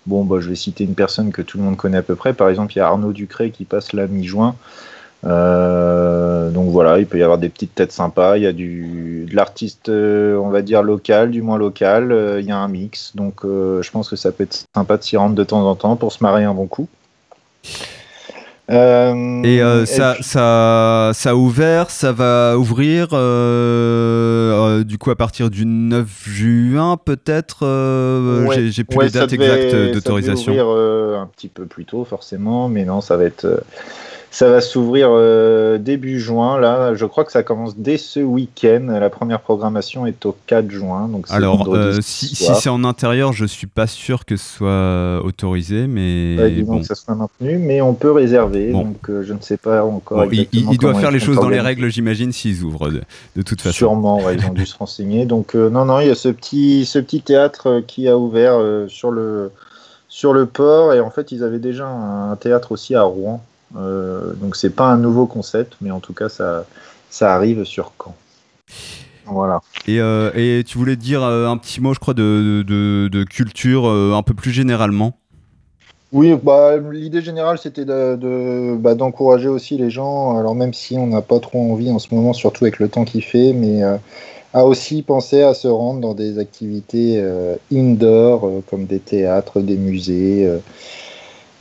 Bon, 0.05 0.25
bah, 0.25 0.37
je 0.39 0.49
vais 0.49 0.55
citer 0.55 0.85
une 0.85 0.95
personne 0.95 1.31
que 1.31 1.41
tout 1.41 1.57
le 1.57 1.63
monde 1.65 1.77
connaît 1.77 1.97
à 1.97 2.03
peu 2.03 2.15
près. 2.15 2.33
Par 2.33 2.49
exemple, 2.49 2.73
il 2.73 2.79
y 2.79 2.81
a 2.81 2.87
Arnaud 2.87 3.13
Ducré 3.13 3.51
qui 3.51 3.65
passe 3.65 3.93
là 3.93 4.07
mi-juin. 4.07 4.55
Euh, 5.25 6.49
donc 6.51 6.69
voilà, 6.69 6.97
il 6.99 7.05
peut 7.05 7.17
y 7.17 7.23
avoir 7.23 7.37
des 7.37 7.49
petites 7.49 7.75
têtes 7.75 7.91
sympas. 7.91 8.37
Il 8.37 8.43
y 8.43 8.47
a 8.47 8.53
du, 8.53 9.25
de 9.29 9.35
l'artiste, 9.35 9.89
euh, 9.89 10.37
on 10.37 10.49
va 10.49 10.61
dire 10.61 10.81
local, 10.83 11.31
du 11.31 11.41
moins 11.41 11.57
local. 11.57 12.11
Euh, 12.11 12.39
il 12.39 12.47
y 12.47 12.51
a 12.51 12.57
un 12.57 12.67
mix. 12.67 13.11
Donc 13.15 13.43
euh, 13.43 13.81
je 13.81 13.91
pense 13.91 14.09
que 14.09 14.15
ça 14.15 14.31
peut 14.31 14.43
être 14.43 14.63
sympa 14.73 14.97
de 14.97 15.03
s'y 15.03 15.17
rendre 15.17 15.35
de 15.35 15.43
temps 15.43 15.67
en 15.69 15.75
temps 15.75 15.95
pour 15.97 16.11
se 16.13 16.23
marrer 16.23 16.43
un 16.45 16.53
bon 16.53 16.67
coup. 16.67 16.87
Et 18.71 19.59
ça, 19.87 20.13
puis- 20.13 20.23
ça, 20.23 21.09
ça 21.15 21.29
a 21.31 21.33
ouvert, 21.33 21.89
ça 21.89 22.11
va 22.11 22.55
ouvrir 22.57 23.07
du 24.85 24.97
coup 24.99 25.09
à 25.11 25.15
partir 25.17 25.49
du 25.49 25.65
9 25.65 26.07
juin 26.29 26.95
peut-être. 27.03 27.65
Ouais, 28.45 28.69
j'ai- 28.69 28.83
plus 28.83 28.97
ouais, 28.97 29.05
les 29.05 29.11
ça 29.11 29.19
dates 29.21 29.31
devait- 29.31 29.45
exactes 29.45 29.71
ça 29.71 29.77
devait 29.77 29.91
d'autorisation. 29.91 30.51
ouvrir, 30.53 31.19
un 31.19 31.25
petit 31.25 31.47
peu 31.47 31.65
plus 31.65 31.85
tôt 31.85 32.05
forcément, 32.05 32.69
mais 32.69 32.85
non, 32.85 33.01
ça 33.01 33.17
va 33.17 33.23
être, 33.23 33.47
ça 34.31 34.49
va 34.49 34.61
s'ouvrir 34.61 35.09
euh, 35.11 35.77
début 35.77 36.19
juin. 36.19 36.59
Là, 36.59 36.93
je 36.95 37.05
crois 37.05 37.23
que 37.23 37.31
ça 37.31 37.43
commence 37.43 37.77
dès 37.77 37.97
ce 37.97 38.19
week-end. 38.19 38.87
La 38.89 39.09
première 39.09 39.41
programmation 39.41 40.05
est 40.05 40.25
au 40.25 40.35
4 40.47 40.69
juin, 40.69 41.07
donc 41.07 41.25
Alors, 41.29 41.73
euh, 41.73 41.97
si, 42.01 42.35
c'est 42.35 42.69
en 42.69 42.83
intérieur, 42.83 43.33
je 43.33 43.45
suis 43.45 43.67
pas 43.67 43.87
sûr 43.87 44.25
que 44.25 44.37
ce 44.37 44.57
soit 44.57 45.21
autorisé, 45.23 45.87
mais 45.87 46.35
Ouais, 46.37 46.51
disons 46.51 46.73
bon. 46.73 46.79
que 46.79 46.85
ça 46.85 46.95
soit 46.95 47.15
maintenu, 47.15 47.57
mais 47.57 47.81
on 47.81 47.93
peut 47.93 48.11
réserver, 48.11 48.71
Bon. 48.71 48.83
donc 48.83 49.09
euh, 49.09 49.23
je 49.23 49.33
ne 49.33 49.41
sais 49.41 49.57
pas 49.57 49.83
encore. 49.83 50.25
Bon, 50.25 50.29
il, 50.51 50.77
doit 50.77 50.93
faire 50.95 51.11
les 51.11 51.19
choses 51.19 51.37
dans 51.37 51.49
les 51.49 51.59
règles, 51.59 51.89
j'imagine, 51.89 52.31
s'ils 52.31 52.63
ouvrent 52.63 52.89
de, 52.89 53.01
de 53.35 53.41
toute 53.41 53.61
façon. 53.61 53.77
Sûrement, 53.77 54.23
ouais, 54.23 54.35
ils 54.35 54.45
ont 54.45 54.53
dû 54.53 54.65
se 54.65 54.77
renseigner. 54.79 55.25
Donc 55.25 55.55
euh, 55.55 55.69
non, 55.69 55.85
non, 55.85 55.99
il 55.99 56.07
y 56.07 56.11
a 56.11 56.15
ce 56.15 56.29
petit, 56.29 56.85
ce 56.85 56.99
petit 56.99 57.21
théâtre 57.21 57.67
euh, 57.67 57.81
qui 57.81 58.07
a 58.07 58.17
ouvert 58.17 58.53
euh, 58.55 58.87
sur 58.87 59.11
le 59.11 59.51
sur 60.07 60.33
le 60.33 60.47
port 60.47 60.93
et 60.93 60.99
en 60.99 61.11
fait 61.11 61.31
ils 61.31 61.43
avaient 61.43 61.59
déjà 61.59 61.87
un, 61.87 62.35
théâtre 62.35 62.71
aussi 62.71 62.95
à 62.95 63.03
Rouen. 63.03 63.43
Euh, 63.77 64.33
donc 64.33 64.55
c'est 64.55 64.71
pas 64.71 64.87
un 64.87 64.97
nouveau 64.97 65.27
concept, 65.27 65.75
mais 65.81 65.91
en 65.91 65.99
tout 65.99 66.13
cas 66.13 66.29
ça 66.29 66.65
ça 67.09 67.33
arrive 67.35 67.63
sur 67.63 67.91
Caen. 68.03 68.15
Voilà. 69.25 69.61
Et, 69.87 69.99
euh, 69.99 70.31
et 70.33 70.63
tu 70.63 70.77
voulais 70.77 70.95
dire 70.95 71.23
euh, 71.23 71.47
un 71.47 71.57
petit 71.57 71.81
mot, 71.81 71.93
je 71.93 71.99
crois, 71.99 72.15
de, 72.15 72.63
de, 72.67 73.09
de 73.11 73.23
culture 73.23 73.87
euh, 73.87 74.13
un 74.15 74.23
peu 74.23 74.33
plus 74.33 74.51
généralement? 74.51 75.19
Oui, 76.11 76.33
bah, 76.41 76.77
l'idée 76.77 77.21
générale, 77.21 77.59
c'était 77.59 77.85
de, 77.85 78.15
de- 78.15 78.75
bah, 78.75 78.95
d'encourager 78.95 79.47
aussi 79.47 79.77
les 79.77 79.91
gens, 79.91 80.37
alors 80.37 80.55
même 80.55 80.73
si 80.73 80.97
on 80.97 81.05
n'a 81.07 81.21
pas 81.21 81.39
trop 81.39 81.71
envie 81.71 81.91
en 81.91 81.99
ce 81.99 82.13
moment, 82.13 82.33
surtout 82.33 82.65
avec 82.65 82.79
le 82.79 82.89
temps 82.89 83.05
qu'il 83.05 83.21
fait, 83.23 83.53
mais 83.53 83.83
euh, 83.83 83.97
à 84.53 84.65
aussi 84.65 85.03
penser 85.03 85.43
à 85.43 85.53
se 85.53 85.67
rendre 85.67 86.01
dans 86.01 86.15
des 86.15 86.39
activités 86.39 87.15
euh, 87.19 87.55
indoor, 87.71 88.45
euh, 88.45 88.63
comme 88.69 88.85
des 88.85 88.99
théâtres, 88.99 89.61
des 89.61 89.77
musées 89.77 90.47
euh, 90.47 90.59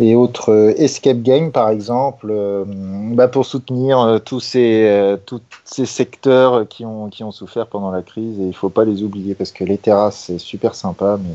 et 0.00 0.14
autres 0.14 0.52
euh, 0.52 0.74
escape 0.76 1.22
games, 1.22 1.50
par 1.50 1.70
exemple, 1.70 2.28
euh, 2.30 2.64
bah, 2.66 3.28
pour 3.28 3.46
soutenir 3.46 4.00
euh, 4.00 4.18
tous, 4.18 4.40
ces, 4.40 4.84
euh, 4.84 5.16
tous 5.24 5.40
ces 5.64 5.86
secteurs 5.86 6.68
qui 6.68 6.84
ont, 6.84 7.08
qui 7.08 7.24
ont 7.24 7.32
souffert 7.32 7.66
pendant 7.66 7.90
la 7.90 8.02
crise. 8.02 8.38
Et 8.38 8.42
il 8.42 8.48
ne 8.48 8.52
faut 8.52 8.68
pas 8.68 8.84
les 8.84 9.02
oublier, 9.02 9.34
parce 9.34 9.50
que 9.50 9.64
les 9.64 9.78
terrasses, 9.78 10.24
c'est 10.26 10.38
super 10.38 10.74
sympa, 10.74 11.18
mais 11.22 11.34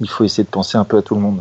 il 0.00 0.08
faut 0.08 0.24
essayer 0.24 0.44
de 0.44 0.48
penser 0.48 0.78
un 0.78 0.84
peu 0.84 0.98
à 0.98 1.02
tout 1.02 1.14
le 1.14 1.20
monde. 1.20 1.40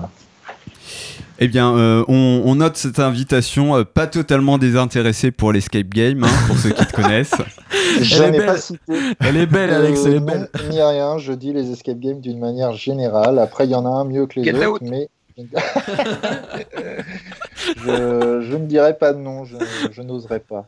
Eh 1.40 1.48
bien, 1.48 1.78
euh, 1.78 2.04
on, 2.08 2.42
on 2.46 2.56
note 2.56 2.78
cette 2.78 2.98
invitation, 2.98 3.76
euh, 3.76 3.84
pas 3.84 4.08
totalement 4.08 4.58
désintéressée 4.58 5.30
pour 5.30 5.52
l'escape 5.54 5.90
game, 5.90 6.24
hein, 6.24 6.30
pour 6.48 6.58
ceux 6.58 6.72
qui 6.72 6.84
te 6.84 6.94
connaissent. 6.94 7.36
Je 8.02 8.24
n'ai 8.24 8.44
pas 8.44 8.58
cité. 8.58 8.80
Elle 9.20 9.38
est 9.38 9.46
belle, 9.46 9.72
Alex, 9.72 10.04
elle 10.06 10.16
est 10.16 10.20
belle. 10.20 10.50
Ni 10.72 10.82
rien, 10.82 11.18
je 11.18 11.34
dis 11.34 11.54
les 11.54 11.72
escape 11.72 12.00
games 12.00 12.22
d'une 12.22 12.40
manière 12.40 12.74
générale. 12.74 13.40
Après, 13.40 13.66
il 13.66 13.72
y 13.72 13.76
en 13.76 13.86
a 13.86 13.90
un 13.90 14.04
mieux 14.04 14.26
que 14.26 14.40
les 14.40 14.46
Get 14.46 14.66
autres, 14.66 14.84
out. 14.84 14.90
mais. 14.90 15.10
je, 17.78 18.56
ne 18.56 18.66
dirai 18.66 18.98
pas 18.98 19.14
de 19.14 19.20
nom, 19.20 19.46
je, 19.46 19.58
je 19.92 20.02
n'oserais 20.02 20.40
pas. 20.40 20.66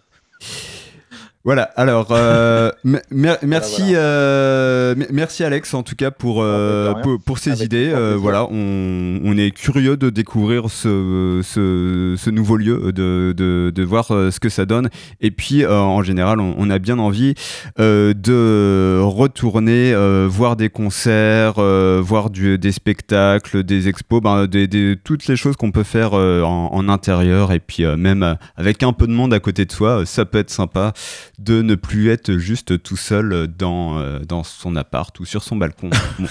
Voilà, 1.45 1.63
alors, 1.77 2.07
euh, 2.11 2.69
me- 2.83 2.99
mer- 3.11 3.37
merci, 3.43 3.93
euh, 3.95 4.93
me- 4.95 5.07
merci 5.11 5.45
Alex 5.45 5.73
en 5.73 5.83
tout 5.83 5.95
cas 5.95 6.11
pour, 6.11 6.41
euh, 6.43 6.93
pour, 7.01 7.17
pour 7.25 7.37
ces 7.39 7.51
Avec 7.51 7.63
idées. 7.67 7.89
Euh, 7.93 8.15
voilà, 8.19 8.45
on, 8.51 9.21
on 9.23 9.37
est 9.37 9.51
curieux 9.51 9.95
de 9.95 10.09
découvrir 10.09 10.69
ce, 10.69 11.39
ce, 11.43 12.15
ce 12.17 12.29
nouveau 12.29 12.57
lieu, 12.57 12.91
de, 12.91 13.33
de, 13.35 13.71
de 13.73 13.83
voir 13.83 14.11
euh, 14.11 14.31
ce 14.31 14.41
que 14.41 14.49
ça 14.49 14.65
donne. 14.65 14.89
Et 15.21 15.31
puis, 15.31 15.63
euh, 15.63 15.71
en 15.79 16.03
général, 16.03 16.41
on, 16.41 16.55
on 16.57 16.69
a 16.69 16.77
bien 16.77 16.99
envie 16.99 17.35
euh, 17.79 18.13
de 18.13 18.99
retourner, 19.01 19.93
euh, 19.93 20.27
voir 20.29 20.57
des 20.57 20.69
concerts, 20.69 21.53
euh, 21.59 22.01
voir 22.03 22.29
du, 22.31 22.57
des 22.57 22.73
spectacles, 22.73 23.63
des 23.63 23.87
expos, 23.87 24.21
ben, 24.21 24.45
des, 24.45 24.67
des- 24.67 24.97
toutes 25.01 25.25
les 25.27 25.37
choses 25.37 25.55
qu'on 25.55 25.71
peut 25.71 25.83
faire 25.83 26.11
euh, 26.15 26.41
en, 26.43 26.69
en 26.73 26.89
intérieur. 26.89 27.53
Et 27.53 27.59
puis, 27.61 27.85
euh, 27.85 27.95
même 27.95 28.23
euh, 28.23 28.33
avec 28.57 28.83
un 28.83 28.91
peu 28.91 29.07
de 29.07 29.13
monde 29.13 29.33
à 29.33 29.39
côté 29.39 29.63
de 29.63 29.71
soi, 29.71 30.01
euh, 30.01 30.05
ça 30.05 30.25
peut 30.25 30.37
être 30.39 30.49
sympa 30.51 30.91
de 31.39 31.61
ne 31.61 31.75
plus 31.75 32.09
être 32.09 32.37
juste 32.37 32.83
tout 32.83 32.97
seul 32.97 33.47
dans, 33.57 33.97
euh, 33.97 34.19
dans 34.19 34.43
son 34.43 34.75
appart 34.75 35.17
ou 35.19 35.25
sur 35.25 35.43
son 35.43 35.55
balcon. 35.55 35.89
Bon. 36.19 36.27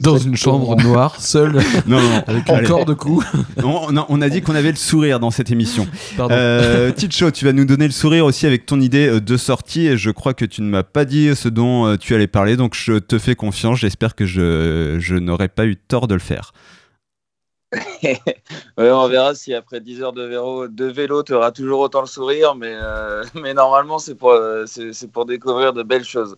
Dans 0.00 0.18
une 0.18 0.36
chambre 0.36 0.76
noire, 0.82 1.20
seul, 1.20 1.52
Non, 1.86 2.00
non, 2.00 2.22
avec 2.26 2.50
un 2.50 2.54
allez. 2.56 2.66
corps 2.66 2.84
de 2.84 2.94
cou. 2.94 3.22
On, 3.62 3.96
on- 3.96 4.04
on 4.08 4.20
a 4.20 4.28
dit 4.28 4.42
qu'on 4.42 4.54
avait 4.54 4.70
le 4.70 4.76
sourire 4.76 5.20
dans 5.20 5.30
cette 5.30 5.50
émission. 5.50 5.86
Euh, 6.18 6.90
Ticho, 6.92 7.30
tu 7.30 7.44
vas 7.44 7.52
nous 7.52 7.64
donner 7.64 7.86
le 7.86 7.92
sourire 7.92 8.24
aussi 8.26 8.46
avec 8.46 8.66
ton 8.66 8.80
idée 8.80 9.06
euh, 9.08 9.20
de 9.20 9.36
sortie 9.36 9.86
et 9.86 9.96
je 9.96 10.10
crois 10.10 10.34
que 10.34 10.44
tu 10.44 10.62
ne 10.62 10.68
m'as 10.68 10.82
pas 10.82 11.04
dit 11.04 11.34
ce 11.36 11.48
dont 11.48 11.86
euh, 11.86 11.96
tu 11.96 12.14
allais 12.14 12.26
parler, 12.26 12.56
donc 12.56 12.74
je 12.74 12.98
te 12.98 13.18
fais 13.18 13.34
confiance. 13.34 13.78
J'espère 13.78 14.14
que 14.14 14.26
je, 14.26 14.96
je 14.98 15.14
n'aurai 15.16 15.48
pas 15.48 15.66
eu 15.66 15.76
tort 15.76 16.08
de 16.08 16.14
le 16.14 16.20
faire. 16.20 16.52
Ouais, 18.78 18.90
on 18.90 19.08
verra 19.08 19.34
si 19.34 19.54
après 19.54 19.80
10 19.80 20.02
heures 20.02 20.12
de 20.12 20.22
vélo, 20.24 20.68
de 20.68 20.84
vélo 20.86 21.22
tu 21.22 21.32
auras 21.34 21.52
toujours 21.52 21.80
autant 21.80 22.00
le 22.02 22.06
sourire, 22.06 22.54
mais, 22.54 22.74
euh, 22.74 23.24
normalement, 23.54 23.96
euh, 24.24 24.66
c'est 24.66 25.10
pour 25.10 25.24
découvrir 25.24 25.72
de 25.72 25.82
belles 25.82 26.04
choses. 26.04 26.36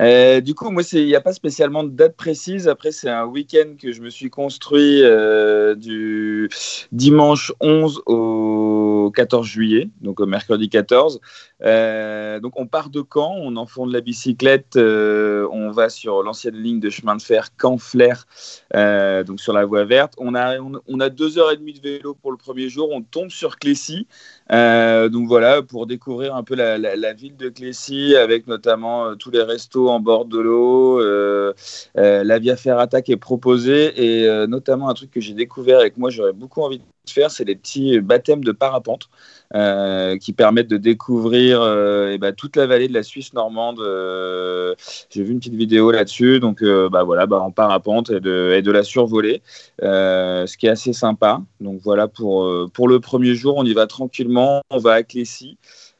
Euh, 0.00 0.40
du 0.40 0.54
coup, 0.54 0.70
moi, 0.70 0.82
il 0.92 1.06
n'y 1.06 1.14
a 1.14 1.20
pas 1.20 1.32
spécialement 1.32 1.84
de 1.84 1.90
date 1.90 2.16
précise. 2.16 2.68
Après, 2.68 2.90
c'est 2.90 3.10
un 3.10 3.26
week-end 3.26 3.74
que 3.80 3.92
je 3.92 4.02
me 4.02 4.10
suis 4.10 4.30
construit 4.30 5.02
euh, 5.02 5.74
du 5.74 6.48
dimanche 6.90 7.52
11 7.60 8.02
au 8.06 9.12
14 9.14 9.46
juillet, 9.46 9.90
donc 10.00 10.20
au 10.20 10.26
mercredi 10.26 10.68
14. 10.68 11.20
Euh, 11.62 12.40
donc, 12.40 12.58
on 12.58 12.66
part 12.66 12.90
de 12.90 13.02
Caen, 13.02 13.34
on 13.38 13.56
enfonce 13.56 13.92
la 13.92 14.00
bicyclette, 14.00 14.76
on 14.76 15.70
va 15.70 15.88
sur 15.88 16.22
l'ancienne 16.22 16.56
ligne 16.56 16.80
de 16.80 16.90
chemin 16.90 17.16
de 17.16 17.22
fer 17.22 17.50
Caen-Flair, 17.60 18.26
donc 18.74 19.40
sur 19.40 19.52
la 19.52 19.64
voie 19.64 19.84
verte. 19.84 20.14
On 20.18 20.34
a, 20.34 20.58
on, 20.58 20.72
on 20.86 21.00
a 21.00 21.08
deux 21.08 21.38
heures 21.38 21.52
et 21.52 21.56
demie 21.56 21.74
de 21.74 21.80
vélo 21.80 22.14
pour 22.14 22.32
le 22.32 22.36
premier 22.36 22.68
jour. 22.68 22.90
On 22.90 23.02
tombe 23.02 23.30
sur 23.30 23.58
Clécy. 23.58 24.08
Euh, 24.52 25.08
donc 25.08 25.26
voilà, 25.26 25.62
pour 25.62 25.86
découvrir 25.86 26.34
un 26.34 26.42
peu 26.42 26.54
la, 26.54 27.12
ville 27.14 27.36
de 27.36 27.48
Clécy, 27.48 28.14
avec 28.16 28.46
notamment 28.46 29.06
euh, 29.06 29.14
tous 29.14 29.30
les 29.30 29.42
restos 29.42 29.88
en 29.88 30.00
bord 30.00 30.26
de 30.26 30.38
l'eau, 30.38 31.00
euh, 31.00 31.54
euh, 31.96 32.24
la 32.24 32.38
Via 32.38 32.56
Ferrata 32.56 33.00
qui 33.02 33.12
est 33.12 33.16
proposée, 33.16 34.20
et 34.20 34.28
euh, 34.28 34.46
notamment 34.46 34.88
un 34.88 34.94
truc 34.94 35.10
que 35.10 35.20
j'ai 35.20 35.34
découvert 35.34 35.82
et 35.82 35.90
que 35.90 35.98
moi 35.98 36.10
j'aurais 36.10 36.32
beaucoup 36.32 36.60
envie 36.62 36.78
de 36.78 36.84
faire, 37.10 37.30
c'est 37.30 37.44
les 37.44 37.56
petits 37.56 38.00
baptêmes 38.00 38.44
de 38.44 38.52
parapente. 38.52 39.08
Euh, 39.54 40.18
qui 40.18 40.32
permettent 40.32 40.70
de 40.70 40.78
découvrir 40.78 41.60
euh, 41.62 42.10
eh 42.12 42.18
ben, 42.18 42.34
toute 42.34 42.56
la 42.56 42.66
vallée 42.66 42.88
de 42.88 42.94
la 42.94 43.04
Suisse 43.04 43.34
normande. 43.34 43.78
Euh, 43.78 44.74
J'ai 45.10 45.22
vu 45.22 45.30
une 45.30 45.38
petite 45.38 45.54
vidéo 45.54 45.92
là-dessus, 45.92 46.40
donc 46.40 46.64
bah, 46.64 47.04
voilà, 47.04 47.26
bah, 47.26 47.38
en 47.40 47.52
parapente 47.52 48.10
et 48.10 48.18
de, 48.18 48.70
la 48.70 48.82
survoler, 48.82 49.42
ce 49.80 50.56
qui 50.56 50.66
est 50.66 50.70
assez 50.70 50.92
sympa. 50.92 51.40
Donc 51.60 51.80
voilà 51.84 52.08
pour, 52.08 52.70
pour 52.72 52.88
le 52.88 52.98
premier 52.98 53.34
jour, 53.34 53.54
on 53.56 53.64
y 53.64 53.74
va 53.74 53.86
tranquillement, 53.86 54.62
on 54.70 54.78
va 54.78 54.94
à 54.94 55.02
Clécy. 55.04 55.56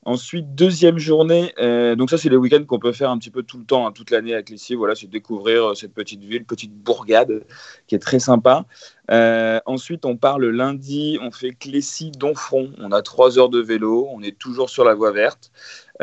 Ensuite, 0.06 0.54
deuxième 0.54 0.98
journée, 0.98 1.54
euh, 1.58 1.96
donc 1.96 2.10
ça 2.10 2.18
c'est 2.18 2.28
les 2.28 2.36
week-ends 2.36 2.64
qu'on 2.64 2.78
peut 2.78 2.92
faire 2.92 3.08
un 3.08 3.16
petit 3.16 3.30
peu 3.30 3.42
tout 3.42 3.56
le 3.56 3.64
temps, 3.64 3.86
hein, 3.86 3.92
toute 3.92 4.10
l'année 4.10 4.34
à 4.34 4.42
Clécy. 4.42 4.74
Voilà, 4.74 4.94
c'est 4.94 5.06
découvrir 5.06 5.70
euh, 5.70 5.74
cette 5.74 5.94
petite 5.94 6.22
ville, 6.22 6.44
petite 6.44 6.74
bourgade 6.74 7.44
qui 7.86 7.94
est 7.94 8.00
très 8.00 8.18
sympa. 8.18 8.66
Euh, 9.10 9.60
ensuite, 9.64 10.04
on 10.04 10.18
part 10.18 10.38
le 10.38 10.50
lundi, 10.50 11.18
on 11.22 11.30
fait 11.30 11.52
Clécy-Donfront. 11.52 12.72
On 12.78 12.92
a 12.92 13.00
trois 13.00 13.38
heures 13.38 13.48
de 13.48 13.60
vélo, 13.60 14.06
on 14.12 14.22
est 14.22 14.38
toujours 14.38 14.68
sur 14.68 14.84
la 14.84 14.92
voie 14.92 15.10
verte. 15.10 15.50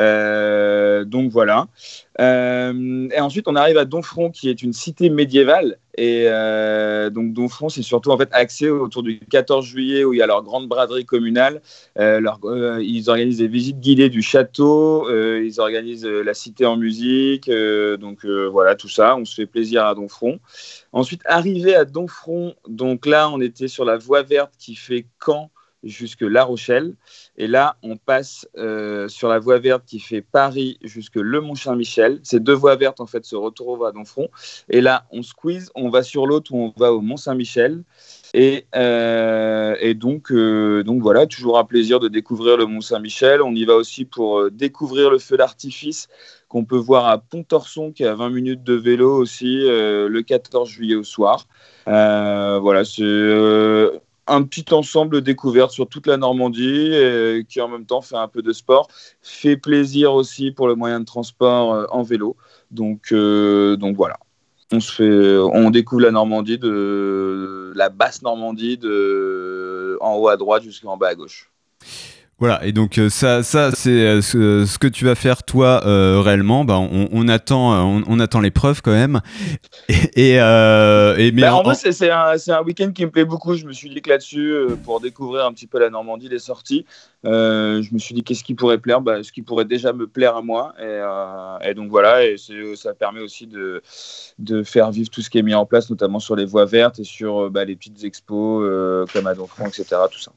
Euh, 0.02 1.06
donc 1.06 1.32
voilà. 1.32 1.68
Euh, 2.20 3.08
et 3.12 3.20
ensuite, 3.20 3.48
on 3.48 3.56
arrive 3.56 3.78
à 3.78 3.86
Donfront, 3.86 4.32
qui 4.32 4.50
est 4.50 4.62
une 4.64 4.74
cité 4.74 5.10
médiévale. 5.10 5.78
Et 5.98 6.24
euh, 6.28 7.10
donc 7.10 7.34
Donfront, 7.34 7.68
c'est 7.68 7.82
surtout 7.82 8.12
en 8.12 8.18
fait 8.18 8.30
axé 8.32 8.70
autour 8.70 9.04
du 9.04 9.20
14 9.20 9.66
juillet 9.66 10.06
où 10.06 10.14
il 10.14 10.20
y 10.20 10.22
a 10.22 10.28
leur 10.28 10.42
grande 10.42 10.68
braderie 10.68 11.06
communale. 11.06 11.62
Ils 11.98 13.10
organisent 13.10 13.38
des 13.38 13.48
visites 13.48 13.80
guidées 13.80 14.10
du 14.10 14.22
château. 14.22 15.10
ils 15.10 15.60
organisent 15.60 16.06
la 16.06 16.34
cité 16.34 16.66
en 16.66 16.78
musique. 16.78 17.52
donc 18.00 18.26
voilà, 18.26 18.76
tout 18.76 18.90
ça. 18.90 19.16
On 19.18 19.26
se 19.26 19.36
fait 19.36 19.46
plaisir 19.46 19.86
à 19.86 19.94
Donfront. 19.94 20.40
Ensuite, 20.94 21.22
arrivé 21.26 21.76
à 21.76 21.86
Donfront, 21.86 22.56
donc 22.68 23.06
là, 23.06 23.30
on 23.30 23.42
était 23.42 23.68
sur 23.68 23.86
la 23.86 23.98
voie 23.98 24.24
verte 24.24 24.54
qui 24.58 24.76
fait 24.76 25.06
Caen 25.24 25.51
jusque 25.84 26.22
La 26.22 26.44
Rochelle. 26.44 26.96
Et 27.38 27.48
là, 27.48 27.78
on 27.84 27.98
passe 27.98 28.48
euh, 28.58 29.08
sur 29.08 29.30
la 29.30 29.40
voie 29.40 29.60
verte 29.60 29.84
qui 29.86 30.00
fait 30.00 30.22
Paris 30.22 30.78
jusque 30.82 31.16
Le 31.16 31.42
Mont-Saint-Michel. 31.42 32.20
Ces 32.24 32.40
deux 32.40 32.54
voies 32.54 32.76
vertes, 32.76 33.00
en 33.00 33.08
fait, 33.08 33.26
se 33.26 33.36
retrouvent 33.36 33.86
à 33.86 33.92
Donfront. 33.92 34.30
Et 34.70 34.82
là, 34.82 35.06
on 35.12 35.24
squeeze, 35.24 35.72
on 35.76 35.90
va 35.90 36.04
sur 36.04 36.28
l'autre 36.28 36.54
on 36.54 36.74
va 36.78 36.94
au 36.94 37.02
Mont-Saint-Michel. 37.02 37.84
Et, 38.34 38.66
euh, 38.76 39.76
et 39.80 39.94
donc, 39.94 40.32
euh, 40.32 40.84
donc 40.84 41.02
voilà, 41.02 41.26
toujours 41.26 41.58
un 41.58 41.66
plaisir 41.66 42.00
de 42.00 42.08
découvrir 42.08 42.58
le 42.58 42.66
Mont-Saint-Michel. 42.66 43.42
On 43.42 43.54
y 43.54 43.66
va 43.66 43.76
aussi 43.76 44.06
pour 44.06 44.50
découvrir 44.52 45.10
le 45.10 45.20
feu 45.20 45.38
d'artifice 45.38 46.08
qu'on 46.48 46.66
peut 46.66 46.78
voir 46.78 47.08
à 47.08 47.18
Pontorson, 47.18 47.92
qui 47.92 48.04
est 48.04 48.08
à 48.08 48.16
20 48.16 48.30
minutes 48.30 48.64
de 48.64 48.74
vélo 48.74 49.16
aussi, 49.16 49.60
le 49.66 50.22
14 50.22 50.68
juillet 50.68 50.96
au 50.96 51.04
soir. 51.04 51.48
Voilà, 51.86 52.84
c'est 52.84 53.02
un 54.32 54.44
petit 54.44 54.74
ensemble 54.74 55.16
de 55.16 55.20
découvertes 55.20 55.72
sur 55.72 55.88
toute 55.88 56.08
la 56.08 56.18
Normandie 56.18 56.92
qui 57.48 57.62
en 57.62 57.68
même 57.68 57.86
temps 57.86 58.02
fait 58.02 58.16
un 58.16 58.28
peu 58.28 58.42
de 58.42 58.54
sport, 58.54 58.88
fait 59.22 59.58
plaisir 59.58 60.14
aussi 60.14 60.52
pour 60.52 60.68
le 60.68 60.76
moyen 60.76 61.00
de 61.00 61.06
transport 61.06 61.74
euh, 61.74 61.86
en 61.92 62.04
vélo. 62.04 62.36
Donc, 62.72 63.12
euh, 63.12 63.76
donc 63.76 63.96
voilà. 63.96 64.18
On, 64.72 64.80
se 64.80 64.92
fait, 64.92 65.38
on 65.38 65.70
découvre 65.70 66.04
la 66.04 66.12
Normandie, 66.12 66.58
de 66.58 67.74
la 67.76 67.90
basse 67.90 68.22
Normandie, 68.22 68.78
de 68.78 69.98
en 70.00 70.16
haut 70.16 70.30
à 70.30 70.38
droite 70.38 70.64
jusqu'en 70.64 70.96
bas 70.96 71.10
à 71.10 71.16
gauche. 71.16 71.51
Voilà, 72.42 72.66
et 72.66 72.74
donc 72.74 72.98
euh, 72.98 73.10
ça, 73.12 73.44
ça 73.44 73.72
c'est 73.72 73.92
euh, 73.92 74.22
ce, 74.24 74.66
ce 74.66 74.80
que 74.80 74.88
tu 74.88 75.06
vas 75.06 75.16
faire 75.16 75.44
toi 75.44 75.84
euh, 75.86 76.20
réellement. 76.22 76.66
Bah, 76.66 76.80
on, 76.80 77.08
on 77.12 77.28
attend, 77.28 77.74
euh, 77.74 77.82
on, 77.82 78.04
on 78.08 78.20
attend 78.20 78.40
les 78.42 78.52
preuves 78.52 78.82
quand 78.82 78.92
même. 78.92 79.22
Et, 79.90 80.32
et, 80.34 80.42
euh, 80.42 81.18
et 81.18 81.32
mais 81.32 81.48
Bah, 81.48 81.56
en 81.56 81.64
en- 81.64 81.64
vrai, 81.64 81.74
c'est 81.76 82.12
un, 82.12 82.36
un 82.48 82.64
week-end 82.64 82.92
qui 82.92 83.04
me 83.04 83.10
plaît 83.10 83.26
beaucoup. 83.26 83.56
Je 83.56 83.66
me 83.66 83.74
suis 83.74 83.90
dit 83.90 84.00
que 84.02 84.10
là-dessus, 84.10 84.52
euh, 84.52 84.76
pour 84.76 85.00
découvrir 85.02 85.46
un 85.46 85.54
petit 85.54 85.66
peu 85.66 85.80
la 85.80 85.90
Normandie, 85.90 86.30
les 86.30 86.38
sorties, 86.38 86.86
euh, 87.26 87.82
je 87.82 87.94
me 87.94 87.98
suis 88.00 88.14
dit 88.14 88.24
qu'est-ce 88.24 88.44
qui 88.44 88.54
pourrait 88.54 88.78
plaire? 88.78 89.02
Bah, 89.02 89.24
Ce 89.24 89.32
qui 89.32 89.42
pourrait 89.42 89.66
déjà 89.66 89.92
me 89.92 90.06
plaire 90.08 90.36
à 90.36 90.44
moi. 90.44 90.74
Et, 90.78 90.84
euh, 90.84 91.58
et 91.62 91.74
donc 91.74 91.90
voilà, 91.90 92.26
et 92.28 92.36
ça 92.76 92.94
permet 92.94 93.22
aussi 93.22 93.48
de, 93.48 93.82
de 94.38 94.62
faire 94.64 94.92
vivre 94.92 95.10
tout 95.10 95.22
ce 95.24 95.30
qui 95.32 95.40
est 95.40 95.44
mis 95.44 95.56
en 95.56 95.66
place, 95.66 95.90
notamment 95.90 96.20
sur 96.20 96.36
les 96.36 96.46
voies 96.46 96.66
vertes 96.66 97.00
et 97.00 97.04
sur 97.04 97.46
euh, 97.46 97.50
bah, 97.50 97.66
les 97.66 97.76
petites 97.76 98.04
expos 98.04 98.64
euh, 98.64 99.06
comme 99.12 99.26
à 99.26 99.34
Donfront, 99.34 99.66
etc. 99.68 100.08
Tout 100.12 100.20
ça. 100.20 100.32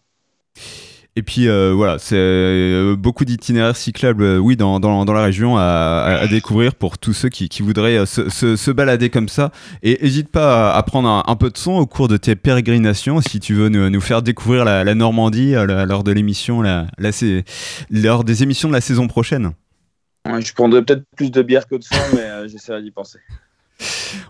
Et 1.16 1.22
puis 1.22 1.46
euh, 1.46 1.72
voilà, 1.72 2.00
c'est 2.00 2.16
euh, 2.18 2.96
beaucoup 2.96 3.24
d'itinéraires 3.24 3.76
cyclables, 3.76 4.24
euh, 4.24 4.38
oui, 4.38 4.56
dans, 4.56 4.80
dans, 4.80 5.04
dans 5.04 5.12
la 5.12 5.22
région 5.22 5.56
à, 5.56 5.62
à- 5.62 6.16
à 6.22 6.26
découvrir 6.26 6.74
pour 6.74 6.98
tous 6.98 7.12
ceux 7.12 7.28
qui, 7.28 7.48
qui 7.48 7.62
voudraient 7.62 8.04
se, 8.04 8.28
se, 8.30 8.56
se 8.56 8.70
balader 8.72 9.10
comme 9.10 9.28
ça. 9.28 9.52
Et 9.84 9.96
n'hésite 10.02 10.28
pas 10.28 10.72
à, 10.72 10.76
à 10.76 10.82
prendre 10.82 11.08
un, 11.08 11.22
un 11.28 11.36
peu 11.36 11.50
de 11.50 11.56
son 11.56 11.74
au 11.74 11.86
cours 11.86 12.08
de 12.08 12.16
tes 12.16 12.34
pérégrinations 12.34 13.20
si 13.20 13.38
tu 13.38 13.54
veux 13.54 13.68
nous, 13.68 13.88
nous 13.90 14.00
faire 14.00 14.22
découvrir 14.22 14.64
la, 14.64 14.82
la 14.82 14.94
Normandie 14.96 15.52
la- 15.52 15.86
lors 15.86 16.02
de 16.02 16.10
l'émission, 16.10 16.62
la, 16.62 16.86
lors 17.90 18.24
des 18.24 18.42
émissions 18.42 18.68
de 18.68 18.74
la 18.74 18.80
saison 18.80 19.06
prochaine. 19.06 19.52
Ouais, 20.28 20.42
Je 20.42 20.52
prendrais 20.52 20.82
peut-être 20.82 21.04
plus 21.16 21.30
de 21.30 21.42
bière 21.42 21.68
que 21.68 21.76
de 21.76 21.84
son, 21.84 21.94
mais 22.12 22.22
euh, 22.22 22.48
j'essaierai 22.48 22.82
d'y 22.82 22.90
penser. 22.90 23.20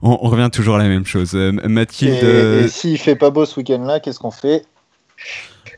On, 0.03 0.19
on 0.21 0.29
revient 0.29 0.51
toujours 0.53 0.75
à 0.75 0.79
la 0.79 0.89
même 0.89 1.07
chose. 1.07 1.33
Mathilde. 1.33 2.13
Et, 2.23 2.65
et 2.65 2.69
s'il 2.69 2.99
fait 2.99 3.17
pas 3.17 3.31
beau 3.31 3.47
ce 3.47 3.59
week-end-là, 3.59 4.01
qu'est-ce 4.01 4.19
qu'on 4.19 4.31
fait? 4.31 4.67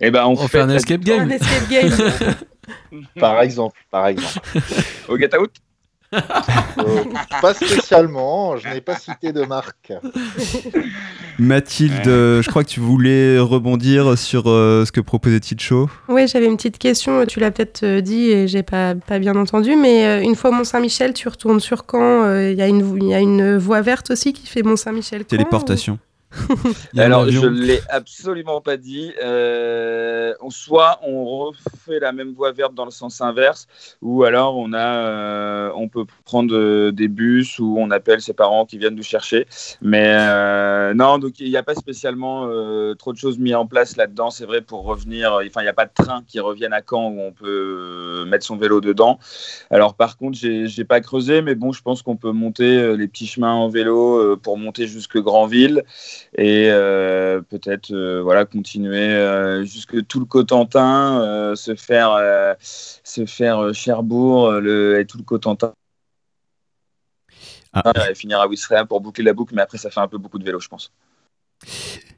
Eh 0.00 0.10
ben, 0.10 0.24
on, 0.24 0.32
On 0.32 0.48
fait 0.48 0.60
un 0.60 0.68
escape 0.70 1.00
game. 1.02 1.20
Un 1.22 1.30
escape 1.30 1.68
game. 1.70 1.92
Par 3.20 3.40
exemple, 3.42 3.78
par 3.90 4.06
exemple. 4.08 4.40
Au 5.08 5.16
get 5.16 5.30
out 5.38 5.50
Euh, 6.78 7.02
pas 7.40 7.52
spécialement, 7.54 8.56
je 8.56 8.68
n'ai 8.68 8.80
pas 8.80 8.96
cité 8.96 9.32
de 9.32 9.42
marque. 9.42 9.92
Mathilde, 11.38 12.06
euh, 12.06 12.42
je 12.42 12.48
crois 12.50 12.64
que 12.64 12.68
tu 12.68 12.80
voulais 12.80 13.38
rebondir 13.38 14.16
sur 14.16 14.44
euh, 14.46 14.84
ce 14.84 14.92
que 14.92 15.00
proposait 15.00 15.40
Ticho. 15.40 15.90
Oui, 16.08 16.26
j'avais 16.28 16.46
une 16.46 16.56
petite 16.56 16.78
question. 16.78 17.24
Tu 17.26 17.40
l'as 17.40 17.50
peut-être 17.50 17.82
euh, 17.82 18.00
dit 18.00 18.30
et 18.30 18.48
j'ai 18.48 18.62
pas, 18.62 18.94
pas 18.94 19.18
bien 19.18 19.36
entendu, 19.36 19.76
mais 19.76 20.06
euh, 20.06 20.20
une 20.22 20.34
fois 20.36 20.50
Mont-Saint-Michel, 20.50 21.12
tu 21.12 21.28
retournes 21.28 21.60
sur 21.60 21.84
Caen. 21.90 22.24
euh, 22.24 22.50
Il 22.52 22.58
y, 22.58 22.62
a 22.62 22.68
une- 22.68 22.96
il 23.02 23.08
y 23.08 23.14
a 23.14 23.20
une 23.20 23.56
voie 23.58 23.80
verte 23.82 24.10
aussi 24.10 24.32
qui 24.32 24.46
fait 24.46 24.62
Mont-Saint-Michel. 24.62 25.24
Téléportation. 25.24 25.98
Alors, 26.96 27.28
je 27.28 27.46
l'ai 27.46 27.80
absolument 27.88 28.60
pas 28.60 28.76
dit. 28.76 29.12
Euh, 29.22 30.34
soit 30.50 31.00
on 31.02 31.24
refait 31.24 31.98
la 32.00 32.12
même 32.12 32.32
voie 32.32 32.52
verte 32.52 32.74
dans 32.74 32.84
le 32.84 32.90
sens 32.90 33.20
inverse, 33.20 33.66
ou 34.02 34.24
alors 34.24 34.56
on 34.56 34.72
a, 34.72 34.78
euh, 34.78 35.70
on 35.74 35.88
peut 35.88 36.04
prendre 36.24 36.54
euh, 36.54 36.92
des 36.92 37.08
bus 37.08 37.58
ou 37.58 37.76
on 37.78 37.90
appelle 37.90 38.20
ses 38.20 38.32
parents 38.32 38.64
qui 38.64 38.78
viennent 38.78 38.94
nous 38.94 39.02
chercher. 39.02 39.46
Mais 39.82 40.14
euh, 40.18 40.94
non, 40.94 41.18
donc 41.18 41.40
il 41.40 41.48
n'y 41.48 41.56
a 41.56 41.62
pas 41.62 41.74
spécialement 41.74 42.46
trop 42.98 43.12
de 43.12 43.18
choses 43.18 43.38
mises 43.38 43.54
en 43.54 43.66
place 43.66 43.96
là-dedans. 43.96 44.30
C'est 44.30 44.46
vrai 44.46 44.60
pour 44.60 44.84
revenir. 44.84 45.32
Enfin, 45.46 45.60
il 45.60 45.64
n'y 45.64 45.70
a 45.70 45.74
pas 45.74 45.86
de 45.86 45.92
train 45.94 46.22
qui 46.26 46.40
revienne 46.40 46.72
à 46.72 46.82
Caen 46.88 47.10
où 47.10 47.20
on 47.20 47.32
peut 47.32 48.24
mettre 48.26 48.44
son 48.44 48.56
vélo 48.56 48.80
dedans. 48.80 49.18
Alors 49.70 49.94
par 49.94 50.16
contre, 50.16 50.38
j'ai 50.38 50.84
pas 50.84 51.00
creusé, 51.00 51.42
mais 51.42 51.54
bon, 51.54 51.72
je 51.72 51.82
pense 51.82 52.02
qu'on 52.02 52.16
peut 52.16 52.32
monter 52.32 52.96
les 52.96 53.08
petits 53.08 53.26
chemins 53.26 53.52
en 53.52 53.68
vélo 53.68 54.36
pour 54.36 54.58
monter 54.58 54.86
jusque 54.86 55.18
Grandville 55.18 55.84
et 56.34 56.68
euh, 56.70 57.40
peut-être 57.40 57.92
euh, 57.92 58.20
voilà 58.22 58.44
continuer 58.44 59.10
euh, 59.14 59.64
jusque 59.64 60.06
tout 60.06 60.20
le 60.20 60.26
Cotentin, 60.26 61.20
euh, 61.22 61.54
se 61.54 61.74
faire 61.74 62.12
euh, 62.12 62.54
se 62.60 63.26
faire 63.26 63.58
euh, 63.58 63.72
Cherbourg 63.72 64.46
euh, 64.46 64.60
le, 64.60 65.00
et 65.00 65.06
tout 65.06 65.18
le 65.18 65.24
Cotentin. 65.24 65.72
Ah. 67.72 67.92
Et 68.10 68.14
finir 68.14 68.40
à 68.40 68.48
Ouistreham 68.48 68.86
pour 68.86 69.00
boucler 69.00 69.22
la 69.24 69.34
boucle, 69.34 69.54
mais 69.54 69.62
après 69.62 69.78
ça 69.78 69.90
fait 69.90 70.00
un 70.00 70.08
peu 70.08 70.18
beaucoup 70.18 70.38
de 70.38 70.44
vélo, 70.44 70.58
je 70.60 70.68
pense. 70.68 70.92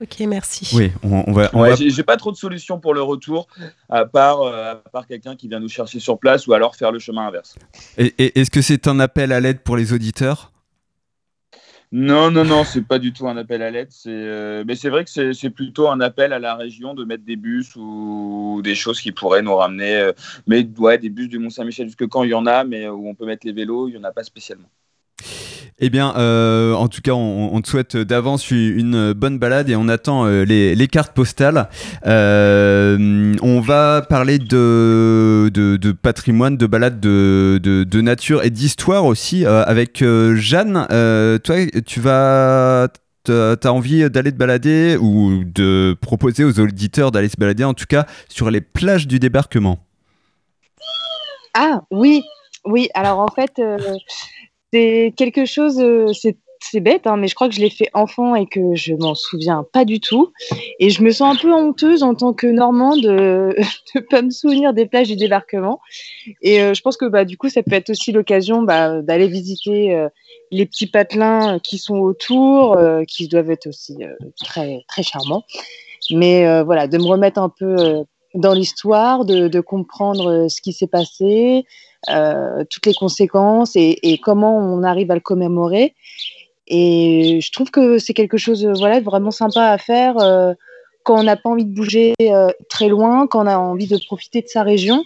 Ok, 0.01 0.21
merci. 0.21 0.69
Oui, 0.77 0.93
on, 1.03 1.25
on 1.27 1.33
va. 1.33 1.55
Ouais, 1.55 1.71
va- 1.71 1.75
j'ai 1.77 1.91
j'ai 1.91 2.03
pas 2.05 2.17
trop 2.17 2.31
de 2.31 2.37
solutions 2.37 2.79
pour 2.79 2.95
le 2.95 3.03
retour, 3.03 3.49
à 3.89 4.05
part, 4.05 4.43
euh, 4.43 4.73
à 4.73 4.77
part 4.77 5.07
quelqu'un 5.07 5.35
qui 5.37 5.49
vient 5.49 5.59
nous 5.59 5.69
chercher 5.69 5.99
sur 6.01 6.19
place 6.19 6.47
ou 6.47 6.53
alors 6.55 6.77
faire 6.77 6.93
le 6.93 6.99
chemin 7.01 7.27
inverse. 7.27 7.57
Et- 7.97 8.15
et- 8.19 8.41
Est-ce 8.41 8.51
que 8.51 8.63
c'est 8.63 8.87
un 8.87 9.01
appel 9.01 9.33
à 9.33 9.41
l'aide 9.41 9.61
pour 9.61 9.77
les 9.77 9.93
auditeurs? 9.93 10.53
Non, 11.91 12.31
non, 12.31 12.45
non, 12.45 12.65
c'est 12.65 12.83
pas 12.87 12.99
du 12.99 13.15
tout 13.15 13.27
un 13.29 13.37
appel 13.39 13.63
à 13.63 13.71
l'aide. 13.71 13.91
C'est, 13.91 14.11
euh, 14.11 14.63
mais 14.67 14.75
c'est 14.77 14.91
vrai 14.91 15.05
que 15.07 15.33
c'est 15.33 15.51
plutôt 15.51 15.89
un 15.89 16.01
appel 16.01 16.35
à 16.35 16.39
la 16.39 16.55
région 16.55 16.93
de 16.95 17.05
mettre 17.05 17.25
des 17.25 17.37
bus 17.37 17.75
ou 17.77 18.61
des 18.63 18.75
choses 18.75 19.01
qui 19.01 19.11
pourraient 19.13 19.41
nous 19.43 19.55
ramener. 19.57 19.97
euh, 19.97 20.13
mais 20.47 20.69
ouais, 20.79 20.99
des 20.99 21.09
bus 21.09 21.29
du 21.29 21.39
Mont-Saint-Michel 21.39 21.87
jusque 21.87 22.07
quand 22.09 22.25
il 22.25 22.31
y 22.31 22.35
en 22.35 22.45
a, 22.47 22.65
mais 22.65 22.87
où 22.89 23.09
on 23.09 23.15
peut 23.15 23.25
mettre 23.25 23.47
les 23.47 23.53
vélos, 23.55 23.89
il 23.89 23.95
y 23.95 23.99
en 23.99 24.05
a 24.05 24.13
pas 24.13 24.23
spécialement. 24.25 24.69
Eh 25.81 25.91
bien, 25.91 26.13
euh, 26.17 26.75
en 26.75 26.89
tout 26.89 27.01
cas, 27.03 27.13
on, 27.13 27.61
te 27.61 27.69
souhaite 27.69 27.97
d'avance 27.97 28.51
une 28.51 29.13
bonne 29.13 29.39
balade 29.39 29.71
et 29.71 29.77
on 29.77 29.89
attend 29.89 30.27
euh, 30.27 30.45
les, 30.45 30.89
cartes 30.89 31.15
postales. 31.15 31.69
Euh, 32.05 33.37
on 33.43 33.61
va 33.61 34.03
parler 34.03 34.41
de, 34.41 35.93
patrimoine, 36.03 36.57
de 36.57 36.67
balade, 36.67 36.99
de, 36.99 38.01
nature 38.01 38.43
et 38.43 38.51
d'histoire 38.51 39.05
aussi 39.05 39.47
avec 39.47 40.03
Jeanne. 40.35 40.87
Toi, 41.45 41.57
tu 41.87 42.01
vas. 42.01 42.89
T'as 43.25 43.71
envie 43.71 44.09
d'aller 44.11 44.33
te 44.33 44.39
balader 44.39 44.97
ou 44.99 45.45
de 45.45 45.95
proposer 46.01 46.45
aux 46.45 46.59
auditeurs 46.61 47.13
d'aller 47.13 47.29
se 47.29 47.37
balader, 47.37 47.63
en 47.63 47.75
tout 47.75 47.85
cas 47.87 48.07
sur 48.29 48.51
les 48.51 48.63
plages 48.63 49.07
du 49.07 49.19
débarquement? 49.19 49.79
Ah 51.53 51.83
oui, 51.91 52.23
oui. 52.65 52.89
Alors 52.95 53.19
en 53.19 53.29
fait, 53.29 53.61
c'est 54.73 55.13
quelque 55.17 55.45
chose, 55.45 55.81
euh, 55.81 56.13
c'est 56.61 56.81
bête, 56.81 57.07
hein, 57.07 57.17
mais 57.17 57.29
je 57.29 57.35
crois 57.35 57.49
que 57.49 57.55
je 57.55 57.61
l'ai 57.61 57.71
fait 57.71 57.89
enfant 57.95 58.35
et 58.35 58.47
que 58.47 58.75
je 58.75 58.95
m'en 58.95 59.15
souviens 59.15 59.65
pas 59.73 59.85
du 59.85 60.01
tout. 60.01 60.33
Et 60.81 60.91
je 60.91 61.03
me 61.03 61.11
sens 61.11 61.37
un 61.37 61.41
peu 61.41 61.53
honteuse 61.53 62.03
en 62.03 62.15
tant 62.15 62.33
que 62.33 62.47
Normande 62.47 63.01
de 63.03 63.55
ne 63.95 64.01
pas 64.01 64.23
me 64.23 64.31
souvenir 64.31 64.75
des 64.75 64.87
plages 64.87 65.09
du 65.09 65.17
débarquement. 65.17 65.81
Et 66.43 66.61
euh, 66.61 66.75
je 66.75 66.83
pense 66.83 66.97
que 66.97 67.07
bah, 67.07 67.25
du 67.25 67.37
coup, 67.37 67.49
ça 67.49 67.63
peut 67.63 67.75
être 67.75 67.91
aussi 67.91 68.13
l'occasion 68.13 68.63
bah, 68.63 69.03
d'aller 69.03 69.29
visiter 69.29 69.95
euh, 69.95 70.09
les 70.51 70.67
petits 70.67 70.87
patelins 70.87 71.59
qui 71.59 71.79
sont 71.79 71.99
autour, 71.99 72.77
euh, 72.77 73.05
qui 73.05 73.29
doivent 73.29 73.51
être 73.51 73.69
aussi 73.69 73.97
euh, 74.03 74.15
très, 74.37 74.85
très 74.89 75.03
charmants. 75.03 75.45
Mais 76.11 76.47
euh, 76.47 76.65
voilà, 76.65 76.87
de 76.87 76.99
me 76.99 77.07
remettre 77.07 77.41
un 77.41 77.49
peu 77.49 77.77
euh, 77.79 78.03
dans 78.35 78.55
l'histoire, 78.55 79.25
de, 79.25 79.61
comprendre 79.61 80.31
euh, 80.31 80.49
ce 80.49 80.61
qui 80.61 80.73
s'est 80.73 80.87
passé, 80.87 81.65
euh, 81.65 81.88
toutes 82.07 82.87
les 82.87 82.95
conséquences 82.95 83.73
et, 83.75 84.21
comment 84.23 84.57
on 84.57 84.83
arrive 84.83 85.11
à 85.11 85.15
le 85.15 85.21
commémorer. 85.21 85.95
Et 86.69 87.41
je 87.41 87.51
trouve 87.51 87.71
que 87.71 87.99
c'est 87.99 88.15
quelque 88.15 88.37
chose 88.37 88.65
euh, 88.65 88.75
voilà, 88.75 89.01
vraiment 89.01 89.31
sympa 89.31 89.71
à 89.71 89.79
faire 89.79 90.19
euh, 90.19 90.53
quand 91.03 91.19
on 91.19 91.23
n'a 91.23 91.37
pas 91.37 91.49
envie 91.49 91.65
de 91.65 91.75
bouger 91.75 92.13
euh, 92.21 92.51
très 92.69 92.89
loin, 92.89 93.27
quand 93.27 93.45
on 93.45 93.47
a 93.47 93.57
envie 93.57 93.87
de 93.87 93.99
profiter 94.05 94.43
de 94.43 94.49
sa 94.49 94.63
région. 94.63 95.03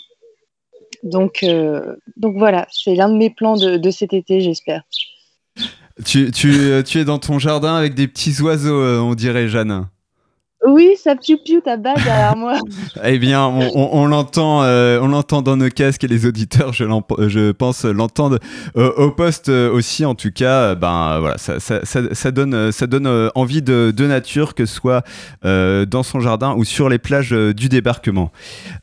Donc, 1.05 1.45
euh, 1.45 1.95
donc 2.17 2.37
voilà, 2.37 2.67
c'est 2.73 2.97
l'un 2.97 3.09
de 3.09 3.17
mes 3.17 3.31
plans 3.31 3.57
de, 3.57 3.77
de 3.77 3.91
cet 3.91 4.13
été, 4.13 4.41
j'espère. 4.41 4.83
tu, 6.05 6.33
tu, 6.33 6.53
euh, 6.53 6.83
tu 6.83 6.99
es 6.99 7.05
dans 7.05 7.19
ton 7.19 7.39
jardin 7.39 7.77
avec 7.77 7.95
des 7.95 8.09
petits 8.09 8.41
oiseaux, 8.43 8.83
euh, 8.83 8.99
on 8.99 9.15
dirait, 9.15 9.47
Jeanne. 9.47 9.87
Oui, 10.65 10.91
ça 10.97 11.17
piou-piou 11.17 11.61
ta 11.61 11.77
base 11.77 12.05
derrière 12.05 12.37
moi. 12.37 12.59
Eh 13.05 13.19
bien, 13.19 13.49
euh, 13.49 13.69
on 13.75 14.07
l'entend 14.07 15.43
dans 15.43 15.57
nos 15.57 15.69
casques 15.69 16.05
et 16.05 16.09
les 16.09 16.25
auditeurs, 16.25 16.73
je, 16.73 16.85
je 17.29 17.51
pense, 17.51 17.85
l'entendent 17.85 18.39
euh, 18.77 18.93
au 18.97 19.11
poste 19.11 19.49
euh, 19.49 19.73
aussi. 19.73 20.05
En 20.05 20.15
tout 20.15 20.31
cas, 20.31 20.61
euh, 20.61 20.75
ben 20.75 21.13
euh, 21.13 21.21
voilà, 21.21 21.37
ça, 21.39 22.31
donne, 22.31 22.55
euh, 22.55 22.71
ça 22.71 22.87
donne 22.87 23.07
euh, 23.07 23.29
envie 23.35 23.63
de, 23.63 23.93
nature, 24.07 24.55
que 24.55 24.67
ce 24.67 24.75
soit 24.75 25.03
euh, 25.45 25.85
dans 25.85 26.03
son 26.03 26.21
jardin 26.21 26.55
ou 26.57 26.65
sur 26.65 26.89
les 26.89 26.99
plages 26.99 27.33
euh, 27.33 27.53
du 27.53 27.69
débarquement. 27.69 28.31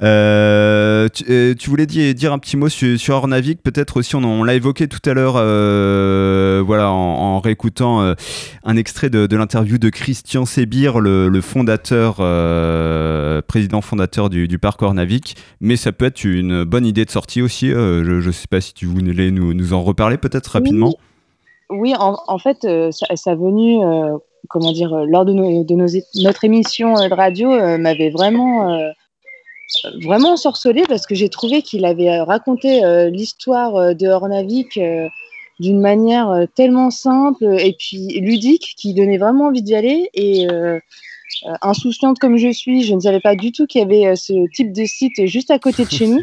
Euh, 0.02 1.08
tu, 1.14 1.26
euh, 1.30 1.56
voulais 1.68 1.86
dire, 1.86 2.34
un 2.34 2.40
petit 2.40 2.58
mot 2.58 2.68
sur, 2.68 3.00
sur 3.00 3.28
peut-être 3.64 3.98
aussi, 3.98 4.16
on, 4.16 4.44
l'a 4.44 4.56
évoqué 4.56 4.88
tout 4.88 5.08
à 5.10 5.14
l'heure, 5.14 5.36
euh, 5.38 6.62
voilà, 6.66 6.90
en, 6.90 7.40
réécoutant 7.40 8.02
euh, 8.02 8.16
un 8.66 8.76
extrait 8.76 9.10
de, 9.10 9.36
l'interview 9.36 9.78
de 9.78 9.90
Christian 9.90 10.46
Sébir, 10.46 11.00
le 11.00 11.42
fondateur, 11.42 11.69
euh, 12.20 13.42
président 13.42 13.82
fondateur 13.82 14.30
du, 14.30 14.48
du 14.48 14.60
parc 14.60 14.82
Ornavik. 14.82 15.36
Mais 15.62 15.76
ça 15.76 15.92
peut 15.92 16.06
être 16.06 16.24
une 16.24 16.64
bonne 16.64 16.86
idée 16.86 17.06
de 17.06 17.12
sortie 17.12 17.42
aussi. 17.42 17.72
euh, 17.72 18.04
je 18.04 18.28
ne 18.28 18.32
sais 18.32 18.48
pas 18.48 18.62
si 18.62 18.74
tu 18.74 18.86
voulais 18.86 19.32
nous, 19.32 19.74
en 19.74 19.84
reparler 19.84 20.18
peut-être 20.18 20.48
rapidement. 20.48 20.94
Oui, 21.70 21.94
en, 21.98 22.38
fait, 22.40 22.66
venu, 23.36 23.84
euh, 23.84 24.18
comment 24.48 24.72
dire, 24.72 25.06
lors 25.06 25.26
de, 25.26 25.34
notre 25.34 26.46
émission 26.46 26.96
de 26.96 27.14
radio, 27.14 27.50
m'avait 27.78 28.10
vraiment, 28.10 28.80
vraiment 30.04 30.34
ensorcelé 30.34 30.84
parce 30.88 31.06
que 31.06 31.16
j'ai 31.16 31.30
trouvé 31.30 31.62
qu'il 31.62 31.86
avait 31.86 32.22
raconté 32.22 32.82
l'histoire 33.12 33.96
de 33.96 34.08
Ornavik 34.08 34.78
euh, 34.78 35.08
d'une 35.60 35.82
manière 35.82 36.46
tellement 36.56 36.90
simple 36.90 37.44
et 37.44 37.76
puis 37.78 38.20
ludique 38.22 38.76
qui 38.78 38.94
donnait 38.94 39.18
vraiment 39.18 39.48
envie 39.48 39.62
d'y 39.62 39.76
aller. 39.76 40.10
Et 40.14 40.48
euh, 41.46 41.54
insouciante 41.62 42.20
comme 42.20 42.38
je 42.38 42.50
suis, 42.50 42.84
je 42.84 42.94
ne 42.96 43.00
savais 43.00 43.20
pas 43.20 43.36
du 43.36 43.52
tout 43.52 43.68
qu'il 43.68 43.82
y 43.82 43.84
avait 43.84 44.08
euh, 44.08 44.16
ce 44.16 44.34
type 44.54 44.74
de 44.74 44.86
site 44.86 45.26
juste 45.26 45.52
à 45.52 45.60
côté 45.60 45.86
de 45.86 45.90
chez 45.90 46.08
nous. 46.10 46.22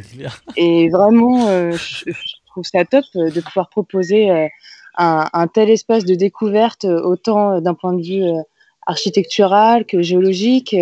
Et 0.56 0.88
vraiment, 0.88 1.48
euh, 1.48 1.72
je, 1.72 2.10
je 2.10 2.34
trouve 2.50 2.64
ça 2.64 2.84
top 2.84 3.04
de 3.14 3.40
pouvoir 3.40 3.68
proposer 3.68 4.30
un, 4.98 5.28
un 5.32 5.46
tel 5.46 5.70
espace 5.70 6.04
de 6.04 6.14
découverte, 6.14 6.84
autant 6.84 7.60
d'un 7.60 7.74
point 7.74 7.92
de 7.92 8.02
vue 8.02 8.24
architectural 8.86 9.84
que 9.84 10.00
géologique. 10.00 10.74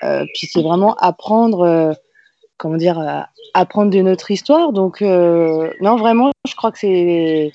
puis 0.00 0.46
c'est 0.50 0.62
vraiment 0.62 0.94
apprendre, 0.94 1.94
comment 2.56 2.78
dire, 2.78 3.26
apprendre 3.52 3.90
de 3.90 4.00
notre 4.00 4.30
histoire. 4.30 4.72
Donc, 4.72 5.02
non, 5.02 5.96
vraiment, 5.96 6.30
je 6.48 6.54
crois 6.54 6.72
que 6.72 6.78
c'est. 6.78 7.52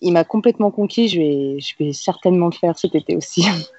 Il 0.00 0.12
m'a 0.12 0.24
complètement 0.24 0.70
conquis. 0.70 1.08
Je 1.08 1.18
vais, 1.18 1.60
je 1.60 1.72
vais 1.80 1.92
certainement 1.94 2.46
le 2.46 2.52
faire 2.52 2.78
cet 2.78 2.94
été 2.94 3.16
aussi. 3.16 3.46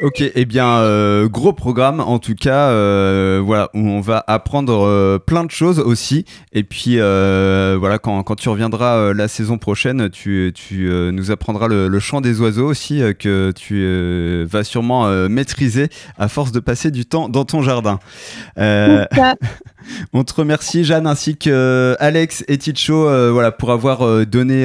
Ok, 0.00 0.22
eh 0.22 0.44
bien, 0.44 0.78
euh, 0.78 1.28
gros 1.28 1.52
programme 1.52 1.98
en 1.98 2.20
tout 2.20 2.36
cas, 2.36 2.68
euh, 2.68 3.42
voilà, 3.44 3.68
où 3.74 3.80
on 3.80 4.00
va 4.00 4.22
apprendre 4.28 4.86
euh, 4.86 5.18
plein 5.18 5.44
de 5.44 5.50
choses 5.50 5.80
aussi. 5.80 6.24
Et 6.52 6.62
puis, 6.62 6.96
voilà, 6.98 7.98
quand, 8.00 8.22
quand 8.22 8.36
tu 8.36 8.48
reviendras 8.48 9.12
la 9.12 9.28
saison 9.28 9.58
prochaine, 9.58 10.08
tu, 10.10 10.52
tu 10.54 10.88
nous 11.12 11.30
apprendras 11.30 11.66
le, 11.66 11.88
le 11.88 12.00
chant 12.00 12.20
des 12.20 12.40
oiseaux 12.40 12.66
aussi, 12.66 13.02
que 13.18 13.52
tu 13.56 14.44
vas 14.44 14.62
sûrement 14.62 15.08
maîtriser 15.28 15.88
à 16.16 16.28
force 16.28 16.52
de 16.52 16.60
passer 16.60 16.90
du 16.90 17.04
temps 17.04 17.28
dans 17.28 17.44
ton 17.44 17.62
jardin. 17.62 17.98
On 20.12 20.24
te 20.24 20.34
remercie, 20.34 20.84
Jeanne, 20.84 21.06
ainsi 21.06 21.36
que 21.36 21.50
euh, 21.50 21.94
Alex 21.98 22.44
et 22.48 22.58
Ticho, 22.58 23.08
euh, 23.08 23.30
voilà, 23.32 23.52
pour 23.52 23.70
avoir 23.70 24.02
euh, 24.02 24.24
donné 24.24 24.64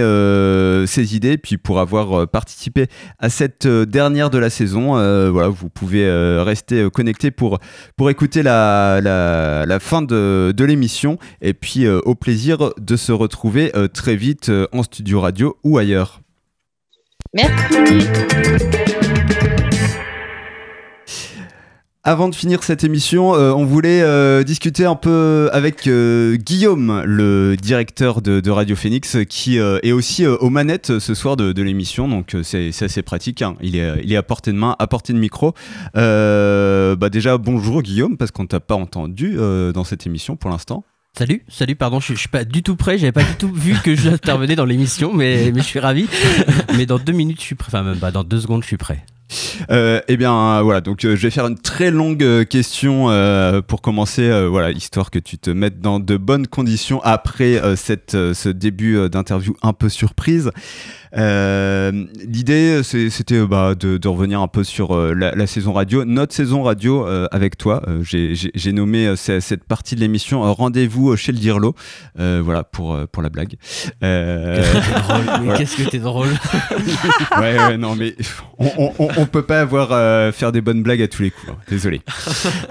ces 0.88 1.16
idées, 1.16 1.38
puis 1.38 1.58
pour 1.58 1.80
avoir 1.80 2.28
participé 2.28 2.88
à 3.20 3.30
cette 3.30 3.68
dernière 3.68 4.30
de 4.30 4.38
la 4.38 4.50
saison. 4.50 4.94
Voilà, 5.32 5.50
vous 5.50 5.70
pouvez 5.70 6.10
rester 6.42 6.90
connectés 6.92 7.32
pour, 7.32 7.60
pour 7.98 8.10
écouter 8.10 8.44
la, 8.44 9.00
la, 9.02 9.66
la 9.66 9.80
fin 9.80 10.02
de, 10.02 10.54
de 10.56 10.66
l'émission, 10.66 11.18
et 11.42 11.54
puis 11.54 11.88
au 11.88 12.16
plaisir 12.16 12.74
de 12.80 12.96
se 12.96 13.12
retrouver 13.12 13.72
très 13.94 14.16
vite 14.16 14.52
en 14.72 14.84
studio 14.84 15.22
radio 15.22 15.58
ou 15.64 15.78
ailleurs. 15.78 16.22
Merci. 17.34 18.08
Avant 22.06 22.28
de 22.28 22.36
finir 22.36 22.64
cette 22.64 22.84
émission, 22.84 23.34
euh, 23.34 23.54
on 23.54 23.64
voulait 23.64 24.02
euh, 24.02 24.44
discuter 24.44 24.84
un 24.84 24.96
peu 24.96 25.50
avec 25.54 25.88
euh, 25.88 26.36
Guillaume, 26.36 27.02
le 27.06 27.56
directeur 27.56 28.22
de, 28.22 28.42
de 28.42 28.52
Radio 28.52 28.76
Phoenix, 28.76 29.16
qui 29.30 29.58
est 29.58 29.92
aussi 29.94 30.28
aux 30.28 30.50
manettes 30.50 31.00
ce 31.00 31.14
soir 31.14 31.38
de, 31.38 31.54
de 31.54 31.64
l'émission. 31.64 32.10
Donc 32.10 32.36
c'est 32.44 32.72
assez 32.84 33.04
pratique. 33.04 33.42
hein. 33.42 33.56
Il, 33.62 33.78
est, 33.78 34.02
il 34.04 34.12
est 34.12 34.18
à 34.18 34.24
portée 34.24 34.52
de 34.52 34.58
main, 34.58 34.76
à 34.80 34.88
portée 34.88 35.14
de 35.14 35.18
micro. 35.18 35.54
Bah 35.94 37.10
déjà, 37.10 37.38
bonjour 37.38 37.82
Guillaume, 37.82 38.18
parce 38.18 38.32
qu'on 38.32 38.48
t'a 38.48 38.60
pas 38.60 38.76
entendu 38.76 39.38
dans 39.74 39.86
cette 39.86 40.06
émission 40.06 40.36
pour 40.36 40.50
l'instant. 40.50 40.84
Salut, 41.18 41.46
salut, 41.48 41.76
pardon, 41.76 42.02
je, 42.02 42.16
je 42.16 42.20
suis 42.20 42.28
pas 42.28 42.44
du 42.44 42.64
tout 42.64 42.76
prêt, 42.76 42.98
j'avais 42.98 43.12
pas 43.12 43.24
du 43.24 43.36
tout 43.36 43.54
vu 43.54 43.76
que 43.82 43.96
j'intervenais 43.96 44.56
dans 44.56 44.66
l'émission, 44.66 45.14
mais, 45.14 45.52
mais 45.54 45.62
je 45.62 45.66
suis 45.66 45.80
ravi. 45.80 46.08
mais 46.76 46.86
dans 46.88 46.98
deux 46.98 47.14
minutes, 47.14 47.40
je 47.40 47.46
suis 47.46 47.56
prêt, 47.56 47.68
enfin 47.70 47.84
même 47.84 48.00
pas, 48.00 48.12
dans 48.12 48.24
deux 48.24 48.42
secondes, 48.42 48.64
je 48.64 48.68
suis 48.68 48.78
prêt. 48.78 49.06
Euh, 49.72 50.02
eh 50.08 50.18
bien 50.18 50.34
euh, 50.34 50.62
voilà, 50.62 50.82
donc 50.82 51.06
euh, 51.06 51.16
je 51.16 51.22
vais 51.22 51.30
faire 51.30 51.48
une 51.48 51.58
très 51.58 51.92
longue 51.92 52.24
euh, 52.24 52.44
question 52.44 52.84
pour 53.68 53.82
commencer, 53.82 54.48
voilà, 54.48 54.72
histoire 54.72 55.12
que 55.12 55.20
tu 55.20 55.38
te 55.38 55.50
mettes 55.50 55.80
dans 55.80 56.00
de 56.00 56.18
bonnes 56.18 56.48
conditions 56.48 57.02
après 57.04 57.62
cette, 57.76 58.12
ce 58.12 58.50
début 58.50 59.10
d'interview 59.10 59.56
un 59.62 59.74
peu 59.74 59.90
surprise. 59.90 60.52
Euh, 61.16 61.92
L'idée, 62.28 62.82
c'était 62.84 63.36
euh, 63.36 63.46
bah, 63.48 63.76
de, 63.76 63.98
de 63.98 64.08
revenir 64.08 64.42
un 64.42 64.48
peu 64.48 64.64
sur 64.64 64.96
euh, 64.96 65.14
la, 65.14 65.34
la 65.36 65.46
saison 65.48 65.74
radio, 65.74 66.06
notre 66.06 66.34
saison 66.34 66.64
radio 66.64 67.06
euh, 67.08 67.28
avec 67.32 67.58
toi. 67.58 67.82
J'ai 68.02 68.72
nommé 68.74 69.14
ce- 69.16 69.40
cette 69.40 69.64
partie 69.64 69.96
de 69.96 70.00
l'émission 70.00 70.42
Rendez-vous 70.54 71.16
chez 71.16 71.32
le 71.32 71.38
Dirlo, 71.38 71.76
voilà 72.18 72.64
pour, 72.64 72.98
pour 73.12 73.22
la 73.24 73.30
blague. 73.30 73.56
Qu'est-ce 75.58 75.78
que 75.78 75.90
t'es 75.90 76.00
drôle, 76.00 76.28
ouais, 77.40 77.58
ouais, 77.58 77.78
non, 77.78 77.96
mais 77.96 78.16
on, 78.60 78.94
on, 79.00 79.10
on- 79.18 79.26
peut 79.26 79.42
pas 79.44 79.62
avoir 79.62 79.90
faire 80.34 80.52
des 80.52 80.62
bonnes 80.62 80.84
blagues 80.84 81.02
à 81.02 81.08
tous 81.08 81.22
les 81.24 81.32
coups. 81.32 81.52
hein. 81.52 81.58
Désolé. 81.70 82.02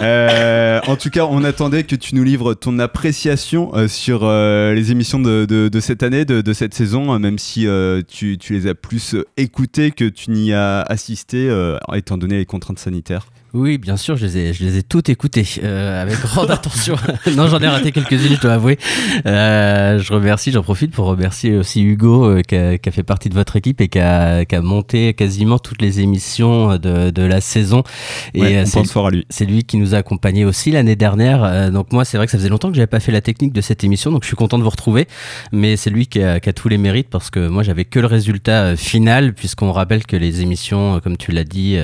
En 0.01 0.97
tout 0.97 1.11
cas, 1.11 1.25
on 1.27 1.45
attendait 1.45 1.85
que 1.85 1.97
tu 1.97 2.15
nous 2.15 2.25
livres 2.25 2.55
ton 2.55 2.79
appréciation 2.79 3.73
sur 3.89 4.29
les 4.29 4.91
émissions 4.91 5.21
de, 5.21 5.45
de- 5.45 5.69
de 5.69 5.81
cette 5.81 6.03
année, 6.03 6.25
de, 6.25 6.53
cette 6.53 6.75
saison, 6.75 7.13
euh, 7.15 7.19
même 7.19 7.39
si 7.39 7.67
euh, 7.67 8.03
tu, 8.37 8.55
les 8.55 8.67
as 8.67 8.75
plus 8.75 9.15
euh, 9.15 9.25
écoutées 9.37 9.91
que 9.91 10.09
tu 10.09 10.31
n'y 10.31 10.53
as 10.53 10.81
assisté, 10.83 11.49
euh, 11.49 11.79
étant 11.95 12.19
donné 12.19 12.39
les 12.39 12.47
contraintes 12.47 12.79
sanitaires? 12.79 13.27
Oui, 13.55 13.77
bien 13.77 13.99
sûr, 13.99 14.17
je 14.17 14.25
les 14.25 14.39
ai, 14.39 14.53
je 14.55 14.65
les 14.65 14.79
ai 14.79 14.83
toutes 14.83 15.11
écoutées 15.11 15.47
euh, 15.63 16.01
avec 16.01 16.19
grande 16.21 16.51
attention. 16.51 16.97
non, 17.37 17.49
j'en 17.49 17.59
ai 17.59 17.69
raté 17.69 17.93
quelques-unes, 17.93 18.37
je 18.37 18.41
dois 18.41 18.55
avouer. 18.55 18.79
Euh, 19.27 19.99
je 19.99 20.11
remercie, 20.11 20.53
j'en 20.53 20.63
profite 20.63 20.91
pour 20.93 21.05
remercier 21.05 21.55
aussi 21.59 21.83
Hugo 21.83 22.25
euh, 22.25 22.41
qui, 22.41 22.57
a, 22.57 22.79
qui, 22.79 22.89
a, 22.89 22.93
fait 22.93 23.03
partie 23.03 23.29
de 23.29 23.35
votre 23.35 23.55
équipe 23.57 23.83
et 23.83 23.89
qui 23.89 23.99
a, 23.99 24.47
qui 24.47 24.55
a 24.55 24.63
monté 24.63 25.13
quasiment 25.13 25.59
toutes 25.59 25.83
les 25.83 26.01
émissions 26.01 26.79
de, 26.79 27.11
de 27.11 27.23
la 27.23 27.43
saison. 27.43 27.83
Et 28.33 28.41
ouais, 28.41 28.65
on 28.67 28.71
pense 28.71 28.91
fort 28.91 29.09
à 29.09 29.11
lui. 29.11 29.27
C'est 29.29 29.45
lui 29.45 29.65
qui 29.65 29.77
nous 29.77 29.95
a 29.95 29.99
accompagnés 29.99 30.47
aussi 30.47 30.71
l'année 30.71 30.97
dernière. 30.97 31.45
Euh, 31.45 31.71
donc 31.71 31.93
moi, 31.93 32.07
c'est 32.07 32.17
vrai 32.17 32.25
que 32.25 32.33
ça 32.33 32.39
faisait 32.39 32.49
longtemps 32.49 32.71
que 32.71 32.77
j'avais 32.77 32.87
pas 32.87 33.01
fait 33.01 33.13
la 33.13 33.21
technique 33.21 33.53
de 33.53 33.61
cette 33.61 33.85
émission, 33.85 34.11
donc 34.11 34.23
je 34.23 34.29
suis 34.29 34.37
content 34.37 34.57
de 34.57 34.65
vous 34.65 34.71
retrouver. 34.71 35.07
Mais 35.53 35.77
c'est 35.77 35.91
lui 35.91 36.07
qui 36.07 36.23
a, 36.23 36.41
qui 36.41 36.49
a, 36.49 36.55
tous 36.55 36.69
les 36.69 36.79
mérites 36.79 37.11
parce 37.11 37.29
que 37.29 37.49
moi, 37.49 37.63
j'avais 37.63 37.85
que 37.85 38.01
le 38.01 38.07
résultat 38.07 38.77
final, 38.77 39.35
puisqu'on 39.35 39.73
rappelle 39.73 40.07
que 40.07 40.17
les 40.17 40.41
émissions, 40.41 41.01
comme 41.01 41.19
tu 41.19 41.33
l'as 41.33 41.45
dit, 41.45 41.77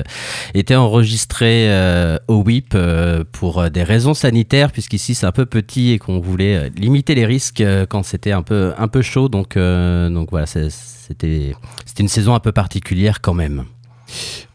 étaient 0.55 0.75
enregistrées 0.75 1.58
euh, 1.67 2.17
au 2.27 2.43
WIP 2.43 2.73
euh, 2.75 3.23
pour 3.31 3.59
euh, 3.59 3.69
des 3.69 3.83
raisons 3.83 4.13
sanitaires, 4.13 4.71
puisqu'ici 4.71 5.15
c'est 5.15 5.25
un 5.25 5.31
peu 5.31 5.45
petit 5.45 5.91
et 5.91 5.99
qu'on 5.99 6.19
voulait 6.19 6.69
limiter 6.71 7.15
les 7.15 7.25
risques 7.25 7.63
quand 7.89 8.03
c'était 8.03 8.31
un 8.31 8.41
peu, 8.41 8.73
un 8.77 8.87
peu 8.87 9.01
chaud. 9.01 9.29
Donc, 9.29 9.57
donc 9.57 10.29
voilà, 10.31 10.45
c'était 10.45 11.53
une 11.99 12.07
saison 12.07 12.33
un 12.35 12.39
peu 12.39 12.51
particulière 12.51 13.21
quand 13.21 13.33
même. 13.33 13.65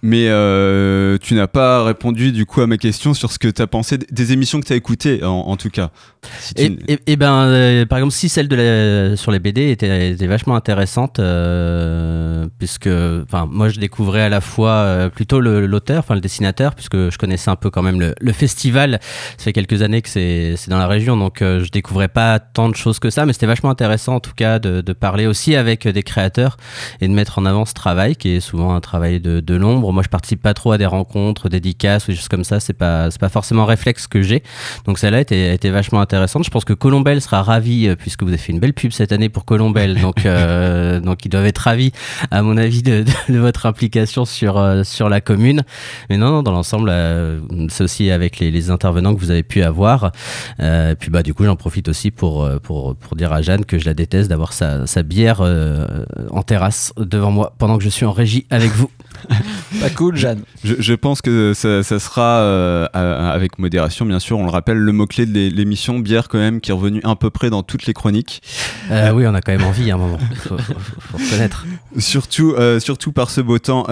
Mais 0.06 0.26
euh, 0.28 1.16
tu 1.16 1.32
n'as 1.32 1.46
pas 1.46 1.82
répondu 1.82 2.30
du 2.30 2.44
coup 2.44 2.60
à 2.60 2.66
ma 2.66 2.76
question 2.76 3.14
sur 3.14 3.32
ce 3.32 3.38
que 3.38 3.48
tu 3.48 3.62
as 3.62 3.66
pensé 3.66 3.96
des 3.96 4.32
émissions 4.34 4.60
que 4.60 4.66
tu 4.66 4.74
as 4.74 4.76
écoutées, 4.76 5.24
en, 5.24 5.30
en, 5.30 5.56
tout 5.56 5.70
cas. 5.70 5.92
Si 6.40 6.52
et, 6.58 6.76
et, 6.92 6.98
et, 7.06 7.16
ben, 7.16 7.44
euh, 7.44 7.86
par 7.86 7.96
exemple, 7.96 8.12
si 8.12 8.28
celle 8.28 8.46
de 8.48 8.54
la, 8.54 9.16
sur 9.16 9.32
les 9.32 9.38
BD 9.38 9.70
était, 9.70 10.10
était 10.10 10.26
vachement 10.26 10.56
intéressante, 10.56 11.20
euh, 11.20 12.46
puisque 12.58 12.90
moi 13.48 13.70
je 13.70 13.80
découvrais 13.80 14.20
à 14.20 14.28
la 14.28 14.42
fois 14.42 14.72
euh, 14.72 15.08
plutôt 15.08 15.40
l'auteur, 15.40 16.00
enfin 16.00 16.14
le 16.14 16.20
dessinateur, 16.20 16.74
puisque 16.74 17.08
je 17.08 17.16
connaissais 17.16 17.50
un 17.50 17.56
peu 17.56 17.70
quand 17.70 17.82
même 17.82 17.98
le, 17.98 18.14
le 18.20 18.32
festival. 18.32 19.00
Ça 19.38 19.44
fait 19.44 19.54
quelques 19.54 19.80
années 19.80 20.02
que 20.02 20.10
c'est 20.10 20.68
dans 20.68 20.76
la 20.76 20.86
région, 20.86 21.16
donc 21.16 21.38
je 21.40 21.70
découvrais 21.70 22.08
pas 22.08 22.40
tant 22.40 22.68
de 22.68 22.76
choses 22.76 22.98
que 22.98 23.08
ça, 23.08 23.24
mais 23.24 23.32
c'était 23.32 23.46
vachement 23.46 23.70
intéressant 23.70 24.16
en 24.16 24.20
tout 24.20 24.34
cas 24.36 24.58
de, 24.58 24.82
de, 24.82 24.92
parler 24.92 25.26
aussi 25.26 25.56
avec 25.56 25.88
des 25.88 26.02
créateurs 26.02 26.58
et 27.00 27.08
de 27.08 27.14
mettre 27.14 27.38
en 27.38 27.46
avant 27.46 27.64
ce 27.64 27.72
travail 27.72 28.16
qui 28.16 28.36
est 28.36 28.40
souvent 28.40 28.74
un 28.74 28.82
travail 28.82 29.18
de, 29.18 29.40
de 29.40 29.54
l'ombre 29.54 29.93
moi, 29.94 30.02
je 30.02 30.08
participe 30.08 30.42
pas 30.42 30.54
trop 30.54 30.72
à 30.72 30.78
des 30.78 30.86
rencontres, 30.86 31.48
dédicaces 31.48 32.06
ou 32.08 32.10
des 32.10 32.16
choses 32.16 32.28
comme 32.28 32.44
ça. 32.44 32.60
C'est 32.60 32.74
pas, 32.74 33.10
c'est 33.10 33.20
pas 33.20 33.28
forcément 33.28 33.62
un 33.62 33.66
réflexe 33.66 34.06
que 34.06 34.22
j'ai. 34.22 34.42
Donc 34.84 34.98
celle-là 34.98 35.20
était, 35.20 35.54
était 35.54 35.70
vachement 35.70 36.00
intéressante. 36.00 36.44
Je 36.44 36.50
pense 36.50 36.64
que 36.64 36.72
Colombelle 36.72 37.20
sera 37.20 37.42
ravi 37.42 37.86
euh, 37.86 37.96
puisque 37.96 38.22
vous 38.22 38.28
avez 38.28 38.38
fait 38.38 38.52
une 38.52 38.60
belle 38.60 38.74
pub 38.74 38.92
cette 38.92 39.12
année 39.12 39.28
pour 39.28 39.44
Colombelle. 39.44 40.00
Donc, 40.00 40.26
euh, 40.26 41.00
donc 41.00 41.24
ils 41.24 41.28
doivent 41.28 41.46
être 41.46 41.58
ravis, 41.58 41.92
à 42.30 42.42
mon 42.42 42.56
avis, 42.56 42.82
de, 42.82 43.04
votre 43.28 43.66
implication 43.66 44.24
sur, 44.24 44.58
euh, 44.58 44.82
sur 44.84 45.08
la 45.08 45.20
commune. 45.20 45.62
Mais 46.10 46.16
non, 46.16 46.30
non 46.30 46.42
dans 46.42 46.52
l'ensemble, 46.52 46.90
euh, 46.92 47.40
c'est 47.68 47.84
aussi 47.84 48.10
avec 48.10 48.38
les, 48.38 48.64
intervenants 48.70 49.14
que 49.14 49.20
vous 49.20 49.30
avez 49.30 49.42
pu 49.42 49.62
avoir. 49.62 50.12
Et 50.58 50.94
puis 50.98 51.10
bah 51.10 51.22
du 51.22 51.34
coup, 51.34 51.44
j'en 51.44 51.56
profite 51.56 51.88
aussi 51.88 52.10
pour, 52.10 52.48
pour, 52.62 52.96
pour 52.96 53.14
dire 53.14 53.30
à 53.32 53.42
Jeanne 53.42 53.66
que 53.66 53.78
je 53.78 53.84
la 53.84 53.92
déteste 53.92 54.30
d'avoir 54.30 54.54
sa, 54.54 54.86
sa 54.86 55.02
bière 55.02 55.42
en 56.30 56.42
terrasse 56.42 56.92
devant 56.96 57.30
moi 57.30 57.54
pendant 57.58 57.76
que 57.76 57.84
je 57.84 57.90
suis 57.90 58.06
en 58.06 58.12
régie 58.12 58.46
avec 58.50 58.70
vous. 58.70 58.90
Pas 59.80 59.90
cool, 59.90 60.16
Jeanne. 60.16 60.42
Je, 60.62 60.74
je 60.78 60.94
pense 60.94 61.22
que 61.22 61.52
ça, 61.54 61.82
ça 61.82 61.98
sera, 61.98 62.40
euh, 62.40 62.86
avec 62.92 63.58
modération, 63.58 64.06
bien 64.06 64.18
sûr, 64.18 64.38
on 64.38 64.44
le 64.44 64.50
rappelle, 64.50 64.78
le 64.78 64.92
mot-clé 64.92 65.26
de 65.26 65.48
l'émission, 65.54 65.98
bière 65.98 66.28
quand 66.28 66.38
même, 66.38 66.60
qui 66.60 66.70
est 66.70 66.74
revenu 66.74 67.00
à 67.04 67.16
peu 67.16 67.30
près 67.30 67.50
dans 67.50 67.62
toutes 67.62 67.86
les 67.86 67.94
chroniques. 67.94 68.42
Euh, 68.90 69.10
oui, 69.12 69.26
on 69.26 69.34
a 69.34 69.40
quand 69.40 69.52
même 69.52 69.64
envie 69.64 69.90
à 69.90 69.94
un 69.94 69.98
moment, 69.98 70.18
faut, 70.36 70.58
faut, 70.58 70.74
faut 71.00 71.18
reconnaître. 71.18 71.66
Surtout, 71.98 72.54
euh, 72.56 72.80
surtout 72.80 73.12
par 73.12 73.30
ce 73.30 73.40
beau 73.40 73.58
temps. 73.58 73.84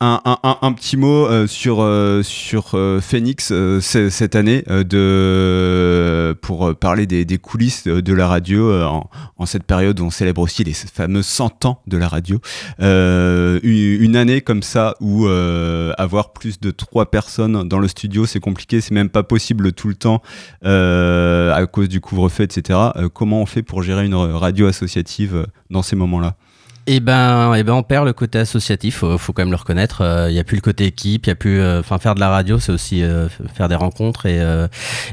Un, 0.00 0.72
petit 0.74 0.96
mot 0.96 1.26
euh, 1.26 1.48
sur, 1.48 1.82
euh, 1.82 2.22
sur 2.22 2.74
euh, 2.74 3.00
Phoenix 3.00 3.52
cette 3.80 4.36
année 4.36 4.62
de, 4.68 6.38
pour 6.40 6.76
parler 6.76 7.06
des, 7.06 7.38
coulisses 7.38 7.88
de 7.88 8.12
la 8.12 8.28
radio 8.28 8.72
en, 8.72 9.46
cette 9.46 9.64
période 9.64 9.98
où 9.98 10.04
on 10.04 10.10
célèbre 10.10 10.40
aussi 10.40 10.62
les 10.62 10.72
fameux 10.72 11.22
100 11.22 11.64
ans 11.64 11.82
de 11.88 11.96
la 11.96 12.06
radio. 12.06 12.38
Une, 12.78 13.60
une, 13.64 14.14
année 14.14 14.40
comme 14.40 14.62
ça 14.62 14.94
où 15.00 15.26
avoir 15.26 16.32
plus 16.32 16.60
de 16.60 16.70
trois 16.70 17.10
personnes 17.10 17.68
dans 17.68 17.80
le 17.80 17.88
studio, 17.88 18.24
c'est 18.24 18.40
compliqué, 18.40 18.80
c'est 18.80 18.94
même 18.94 19.10
pas 19.10 19.24
possible 19.24 19.72
tout 19.72 19.88
le 19.88 19.96
temps 19.96 20.22
à 20.62 21.66
cause 21.66 21.88
du 21.88 22.00
couvre-feu, 22.00 22.44
etc. 22.44 22.78
comment 23.12 23.42
on 23.42 23.46
fait 23.46 23.62
pour 23.64 23.82
gérer 23.82 24.06
une 24.06 24.14
radio 24.14 24.68
associative 24.68 25.48
dans 25.70 25.82
ces 25.82 25.96
moments-là? 25.96 26.36
Eh 26.90 27.00
ben, 27.00 27.52
eh 27.54 27.62
ben, 27.64 27.74
on 27.74 27.82
perd 27.82 28.06
le 28.06 28.14
côté 28.14 28.38
associatif. 28.38 28.96
Faut, 28.96 29.18
faut 29.18 29.34
quand 29.34 29.42
même 29.42 29.50
le 29.50 29.56
reconnaître. 29.56 30.00
Il 30.00 30.06
euh, 30.06 30.32
n'y 30.32 30.38
a 30.38 30.44
plus 30.44 30.56
le 30.56 30.62
côté 30.62 30.86
équipe. 30.86 31.26
Il 31.26 31.28
y 31.28 31.32
a 31.32 31.34
plus, 31.34 31.60
euh, 31.60 31.80
enfin, 31.80 31.98
faire 31.98 32.14
de 32.14 32.20
la 32.20 32.30
radio, 32.30 32.58
c'est 32.58 32.72
aussi 32.72 33.02
euh, 33.02 33.28
faire 33.54 33.68
des 33.68 33.74
rencontres 33.74 34.24
et 34.24 34.38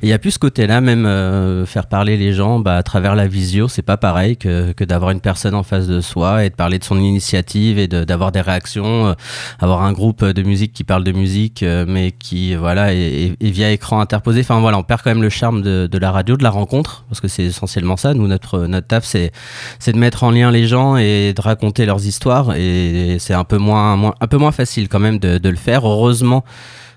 il 0.01 0.09
y 0.09 0.13
a 0.13 0.19
plus 0.19 0.31
ce 0.31 0.39
côté-là, 0.39 0.79
même 0.79 1.65
faire 1.65 1.87
parler 1.87 2.15
les 2.15 2.31
gens, 2.33 2.59
bah, 2.59 2.77
à 2.77 2.83
travers 2.83 3.15
la 3.15 3.27
visio, 3.27 3.67
c'est 3.67 3.81
pas 3.81 3.97
pareil 3.97 4.37
que, 4.37 4.71
que 4.71 4.83
d'avoir 4.83 5.11
une 5.11 5.19
personne 5.19 5.53
en 5.55 5.63
face 5.63 5.87
de 5.87 5.99
soi 5.99 6.45
et 6.45 6.49
de 6.49 6.55
parler 6.55 6.79
de 6.79 6.83
son 6.83 6.97
initiative 6.97 7.77
et 7.77 7.87
d'avoir 7.87 8.31
des 8.31 8.41
réactions, 8.41 9.15
avoir 9.59 9.83
un 9.83 9.91
groupe 9.91 10.23
de 10.23 10.43
musique 10.43 10.71
qui 10.71 10.83
parle 10.83 11.03
de 11.03 11.11
musique, 11.11 11.63
mais 11.63 12.11
qui, 12.11 12.55
voilà, 12.55 12.93
et, 12.93 13.33
et, 13.39 13.51
via 13.51 13.71
écran 13.71 13.99
interposé. 13.99 14.41
Enfin, 14.41 14.59
voilà, 14.59 14.77
on 14.77 14.83
perd 14.83 15.01
quand 15.03 15.11
même 15.11 15.23
le 15.23 15.29
charme 15.29 15.61
de, 15.61 15.87
de 15.91 15.97
la 15.97 16.11
radio, 16.11 16.37
de 16.37 16.43
la 16.43 16.51
rencontre, 16.51 17.05
parce 17.09 17.19
que 17.19 17.27
c'est 17.27 17.43
essentiellement 17.43 17.97
ça. 17.97 18.13
Nous, 18.13 18.27
notre 18.27 18.65
notre 18.67 18.87
taf, 18.87 19.03
c'est 19.03 19.31
c'est 19.79 19.93
de 19.93 19.97
mettre 19.97 20.23
en 20.23 20.31
lien 20.31 20.51
les 20.51 20.67
gens 20.67 20.97
et 20.97 21.33
de 21.33 21.41
raconter 21.41 21.64
leurs 21.85 22.05
histoires 22.05 22.55
et 22.55 23.17
c'est 23.19 23.33
un 23.33 23.43
peu 23.43 23.57
moins, 23.57 24.13
un 24.19 24.27
peu 24.27 24.37
moins 24.37 24.51
facile 24.51 24.87
quand 24.89 24.99
même 24.99 25.19
de 25.19 25.49
le 25.49 25.55
faire. 25.55 25.87
Heureusement, 25.87 26.43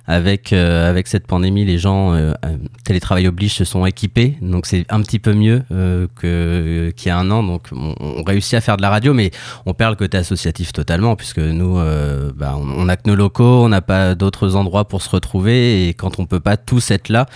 avec, 0.08 0.54
euh, 0.54 0.88
avec 0.88 1.06
cette 1.06 1.26
pandémie, 1.26 1.66
les 1.66 1.76
gens, 1.76 2.14
euh, 2.14 2.32
euh, 2.46 2.56
télétravail 2.84 3.28
oblige, 3.28 3.52
se 3.52 3.64
sont 3.66 3.84
équipés. 3.84 4.38
Donc 4.40 4.64
c'est 4.64 4.86
un 4.88 5.02
petit 5.02 5.18
peu 5.18 5.34
mieux 5.34 5.62
euh, 5.70 6.06
que, 6.16 6.90
qu'il 6.96 7.08
y 7.08 7.10
a 7.10 7.18
un 7.18 7.30
an. 7.30 7.42
Donc 7.42 7.66
on, 7.72 8.22
réussit 8.24 8.54
à 8.54 8.62
faire 8.62 8.78
de 8.78 8.82
la 8.82 8.90
radio, 8.90 9.12
mais 9.12 9.30
on 9.66 9.74
perd 9.74 9.90
le 9.90 9.96
côté 9.96 10.16
associatif 10.16 10.72
totalement, 10.72 11.14
puisque 11.14 11.38
nous, 11.38 11.78
euh, 11.78 12.32
bah, 12.34 12.56
on 12.56 12.86
n'a 12.86 12.96
que 12.96 13.08
nos 13.08 13.16
locaux, 13.16 13.64
on 13.64 13.68
n'a 13.68 13.82
pas 13.82 14.14
d'autres 14.14 14.56
endroits 14.56 14.88
pour 14.88 15.02
se 15.02 15.10
retrouver. 15.10 15.88
Et 15.88 15.94
quand 15.94 16.18
on 16.18 16.24
peut 16.24 16.40
pas 16.40 16.56
tous 16.56 16.90
être 16.90 17.10
là, 17.10 17.26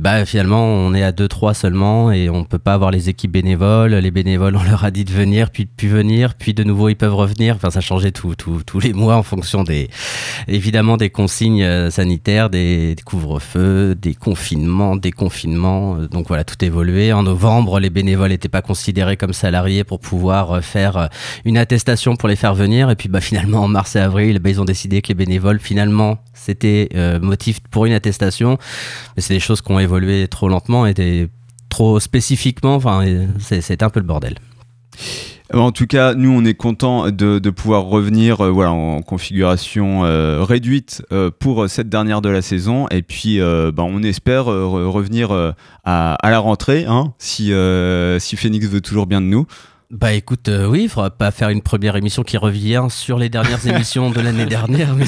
bah, 0.00 0.24
finalement, 0.24 0.64
on 0.64 0.94
est 0.94 1.04
à 1.04 1.12
2-3 1.12 1.54
seulement 1.54 2.10
et 2.10 2.28
on 2.28 2.42
peut 2.42 2.58
pas 2.58 2.74
avoir 2.74 2.90
les 2.90 3.08
équipes 3.08 3.32
bénévoles. 3.32 3.94
Les 3.94 4.10
bénévoles, 4.10 4.56
on 4.56 4.64
leur 4.64 4.84
a 4.84 4.90
dit 4.90 5.04
de 5.04 5.12
venir, 5.12 5.50
puis 5.50 5.64
de 5.64 5.70
plus 5.76 5.88
venir, 5.88 6.34
puis 6.34 6.54
de 6.54 6.64
nouveau, 6.64 6.88
ils 6.88 6.96
peuvent 6.96 7.14
revenir. 7.14 7.54
Enfin, 7.54 7.70
ça 7.70 7.80
changeait 7.80 8.10
tout, 8.10 8.34
tout, 8.34 8.62
tous 8.66 8.80
les 8.80 8.92
mois 8.92 9.14
en 9.14 9.22
fonction 9.22 9.62
des, 9.62 9.88
évidemment, 10.48 10.96
des 10.96 11.10
consignes 11.10 11.90
sanitaires 11.90 12.15
des, 12.18 12.96
couvre-feux, 13.04 13.94
des 13.94 14.14
confinements, 14.14 14.96
des 14.96 15.12
confinements. 15.12 15.96
Euh, 15.96 16.08
donc 16.08 16.28
voilà, 16.28 16.44
tout 16.44 16.62
évolué. 16.64 17.12
En 17.12 17.22
novembre, 17.22 17.80
les 17.80 17.90
bénévoles 17.90 18.30
n'étaient 18.30 18.48
pas 18.48 18.62
considérés 18.62 19.16
comme 19.16 19.32
salariés 19.32 19.84
pour 19.84 20.00
pouvoir 20.00 20.52
euh, 20.52 20.60
faire 20.60 20.96
euh, 20.96 21.06
une 21.44 21.58
attestation 21.58 22.16
pour 22.16 22.28
les 22.28 22.36
faire 22.36 22.54
venir. 22.54 22.90
Et 22.90 22.96
puis 22.96 23.08
bah, 23.08 23.20
finalement, 23.20 23.62
en 23.62 23.68
mars 23.68 23.96
et 23.96 24.00
avril, 24.00 24.38
bah, 24.38 24.50
ils 24.50 24.60
ont 24.60 24.64
décidé 24.64 25.02
que 25.02 25.08
les 25.08 25.14
bénévoles, 25.14 25.60
finalement, 25.60 26.18
c'était 26.34 26.88
motif 27.20 27.60
pour 27.70 27.86
une 27.86 27.92
attestation. 27.92 28.58
Mais 29.16 29.22
c'est 29.22 29.34
des 29.34 29.40
choses 29.40 29.62
qui 29.62 29.72
ont 29.72 29.78
évolué 29.78 30.28
trop 30.28 30.48
lentement 30.48 30.86
et 30.86 31.28
trop 31.68 32.00
spécifiquement. 32.00 32.76
Enfin, 32.76 33.04
c'est 33.38 33.82
un 33.82 33.90
peu 33.90 34.00
le 34.00 34.06
bordel. 34.06 34.36
En 35.54 35.70
tout 35.70 35.86
cas, 35.86 36.14
nous, 36.14 36.30
on 36.30 36.44
est 36.44 36.54
content 36.54 37.10
de, 37.10 37.50
pouvoir 37.50 37.84
revenir 37.84 38.40
euh, 38.40 38.50
voilà, 38.50 38.72
en 38.72 39.00
configuration 39.00 40.04
euh, 40.04 40.42
réduite 40.42 41.04
euh, 41.12 41.30
pour 41.36 41.68
cette 41.68 41.88
dernière 41.88 42.20
de 42.20 42.28
la 42.28 42.42
saison. 42.42 42.88
Et 42.90 43.02
puis, 43.02 43.40
euh, 43.40 43.70
bah, 43.72 43.84
on 43.84 44.02
espère 44.02 44.46
revenir 44.46 45.30
à, 45.84 46.18
la 46.24 46.38
rentrée, 46.38 46.84
hein, 46.86 47.14
si 47.18 47.52
Phoenix 48.36 48.66
veut 48.66 48.80
toujours 48.80 49.06
bien 49.06 49.20
de 49.20 49.26
nous. 49.26 49.46
Bah 49.92 50.12
écoute, 50.14 50.48
euh, 50.48 50.66
oui, 50.66 50.82
il 50.84 50.88
faudra 50.88 51.10
pas 51.10 51.30
faire 51.30 51.48
une 51.48 51.62
première 51.62 51.94
émission 51.94 52.24
qui 52.24 52.36
revient 52.36 52.86
sur 52.88 53.20
les 53.20 53.28
dernières 53.28 53.64
émissions 53.72 54.10
de 54.10 54.20
l'année 54.20 54.44
dernière. 54.44 54.96
Mais 54.96 55.04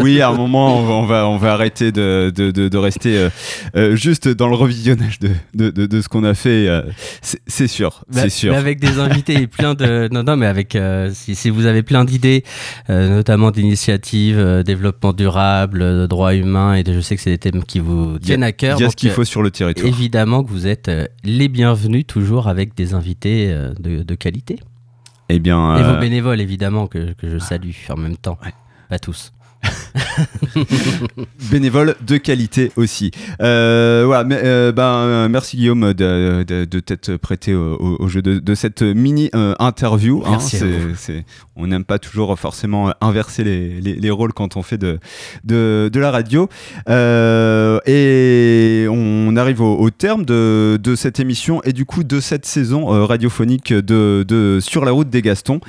oui, 0.00 0.22
à 0.22 0.30
un 0.30 0.34
moment, 0.34 0.78
on 0.78 0.86
va, 0.86 0.94
on 0.94 1.04
va, 1.04 1.28
on 1.28 1.36
va 1.36 1.52
arrêter 1.52 1.92
de, 1.92 2.32
de, 2.34 2.50
de, 2.50 2.68
de 2.68 2.78
rester 2.78 3.18
euh, 3.18 3.28
euh, 3.76 3.94
juste 3.94 4.28
dans 4.28 4.48
le 4.48 4.54
revisionnage 4.54 5.18
de, 5.18 5.32
de, 5.52 5.70
de, 5.70 6.00
ce 6.00 6.08
qu'on 6.08 6.24
a 6.24 6.32
fait. 6.32 6.66
Euh, 6.66 6.80
c'est 7.20 7.66
sûr, 7.66 8.04
bah, 8.10 8.22
c'est 8.22 8.30
sûr. 8.30 8.54
avec 8.54 8.80
des 8.80 8.98
invités 8.98 9.34
et 9.34 9.46
plein 9.46 9.74
de... 9.74 10.08
Non, 10.12 10.22
non, 10.22 10.36
mais 10.36 10.46
avec... 10.46 10.78
Si, 11.12 11.34
si 11.34 11.50
vous 11.50 11.66
avez 11.66 11.82
plein 11.82 12.04
d'idées, 12.04 12.42
notamment 12.88 13.50
d'initiatives, 13.50 14.62
développement 14.64 15.12
durable, 15.12 16.08
droits 16.08 16.34
humains, 16.34 16.74
et 16.74 16.84
je 16.86 17.00
sais 17.00 17.16
que 17.16 17.22
c'est 17.22 17.30
des 17.30 17.38
thèmes 17.38 17.64
qui 17.64 17.80
vous 17.80 18.18
tiennent 18.18 18.42
à 18.42 18.52
cœur. 18.52 18.78
Il 18.78 18.82
y 18.82 18.86
a 18.86 18.90
ce 18.90 18.96
qu'il 18.96 19.10
faut 19.10 19.24
sur 19.24 19.42
le 19.42 19.50
territoire. 19.50 19.86
Évidemment 19.86 20.42
que 20.42 20.50
vous 20.50 20.66
êtes 20.66 20.90
les 21.22 21.48
bienvenus, 21.48 22.06
toujours 22.06 22.48
avec 22.48 22.74
des 22.74 22.94
invités 22.94 23.54
de, 23.78 24.02
de 24.02 24.14
qualité. 24.22 24.60
Eh 25.28 25.38
bien, 25.38 25.76
et 25.76 25.82
vos 25.82 25.98
bénévoles, 25.98 26.40
évidemment, 26.40 26.86
que, 26.86 27.12
que 27.12 27.28
je 27.28 27.38
salue 27.38 27.70
en 27.88 27.96
même 27.96 28.16
temps. 28.16 28.38
Ouais. 28.44 28.52
Pas 28.88 28.98
tous. 28.98 29.32
bénévole 31.50 31.96
de 32.06 32.16
qualité 32.16 32.72
aussi. 32.76 33.10
Euh, 33.40 34.02
voilà, 34.06 34.24
mais, 34.24 34.40
euh, 34.42 34.72
ben, 34.72 34.82
euh, 34.82 35.28
merci 35.28 35.56
Guillaume 35.56 35.92
de, 35.92 36.44
de, 36.44 36.64
de 36.64 36.80
t'être 36.80 37.16
prêté 37.16 37.54
au, 37.54 38.08
jeu 38.08 38.22
de, 38.22 38.38
de 38.38 38.54
cette 38.54 38.82
mini 38.82 39.30
euh, 39.34 39.54
interview. 39.58 40.22
hein. 40.24 40.32
Merci 40.32 40.62
on 41.54 41.66
n'aime 41.66 41.84
pas 41.84 41.98
toujours 41.98 42.38
forcément 42.38 42.94
inverser 43.02 43.44
les, 43.44 43.80
les, 43.80 43.94
les 43.94 44.10
rôles 44.10 44.32
quand 44.32 44.56
on 44.56 44.62
fait 44.62 44.78
de, 44.78 44.98
de, 45.44 45.90
la 46.00 46.10
radio. 46.10 46.48
Et 46.88 48.86
on 48.88 49.36
arrive 49.36 49.60
au, 49.60 49.76
au 49.78 49.90
terme 49.90 50.24
de, 50.24 50.78
de 50.82 50.94
cette 50.96 51.20
émission 51.20 51.62
et 51.64 51.72
du 51.72 51.84
coup 51.84 52.04
de 52.04 52.20
cette 52.20 52.46
saison 52.46 52.86
radiophonique 53.06 53.72
de, 53.72 54.24
de 54.26 54.58
Sur 54.60 54.84
la 54.84 54.92
route 54.92 55.10
des 55.10 55.20
Gastons. 55.22 55.60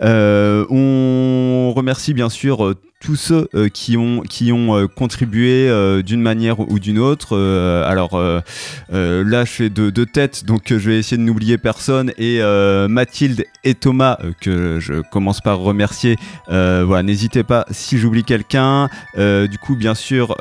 On 0.00 1.72
remercie 1.74 2.12
bien 2.12 2.28
sûr 2.28 2.74
tous 3.00 3.16
ceux 3.16 3.48
qui 3.72 3.96
ont, 3.96 4.20
qui 4.20 4.52
ont 4.52 4.76
euh, 4.76 4.86
contribué 4.86 5.68
euh, 5.68 6.02
d'une 6.02 6.20
manière 6.20 6.60
ou 6.60 6.78
d'une 6.78 6.98
autre. 6.98 7.36
Euh, 7.36 7.88
alors 7.88 8.20
là, 8.90 9.44
je 9.44 9.50
fais 9.50 9.70
de, 9.70 9.90
de 9.90 10.04
tête, 10.04 10.44
donc 10.44 10.64
je 10.68 10.90
vais 10.90 10.98
essayer 10.98 11.16
de 11.16 11.22
n'oublier 11.22 11.58
personne. 11.58 12.12
Et 12.18 12.40
Mathilde 12.88 13.44
et 13.64 13.74
Thomas, 13.74 14.18
que 14.40 14.78
je 14.80 15.00
commence 15.10 15.40
par 15.40 15.58
remercier, 15.58 16.16
voilà, 16.48 17.02
n'hésitez 17.02 17.42
pas 17.42 17.66
si 17.70 17.98
j'oublie 17.98 18.24
quelqu'un. 18.24 18.88
Du 19.16 19.58
coup, 19.58 19.76
bien 19.76 19.94
sûr, 19.94 20.36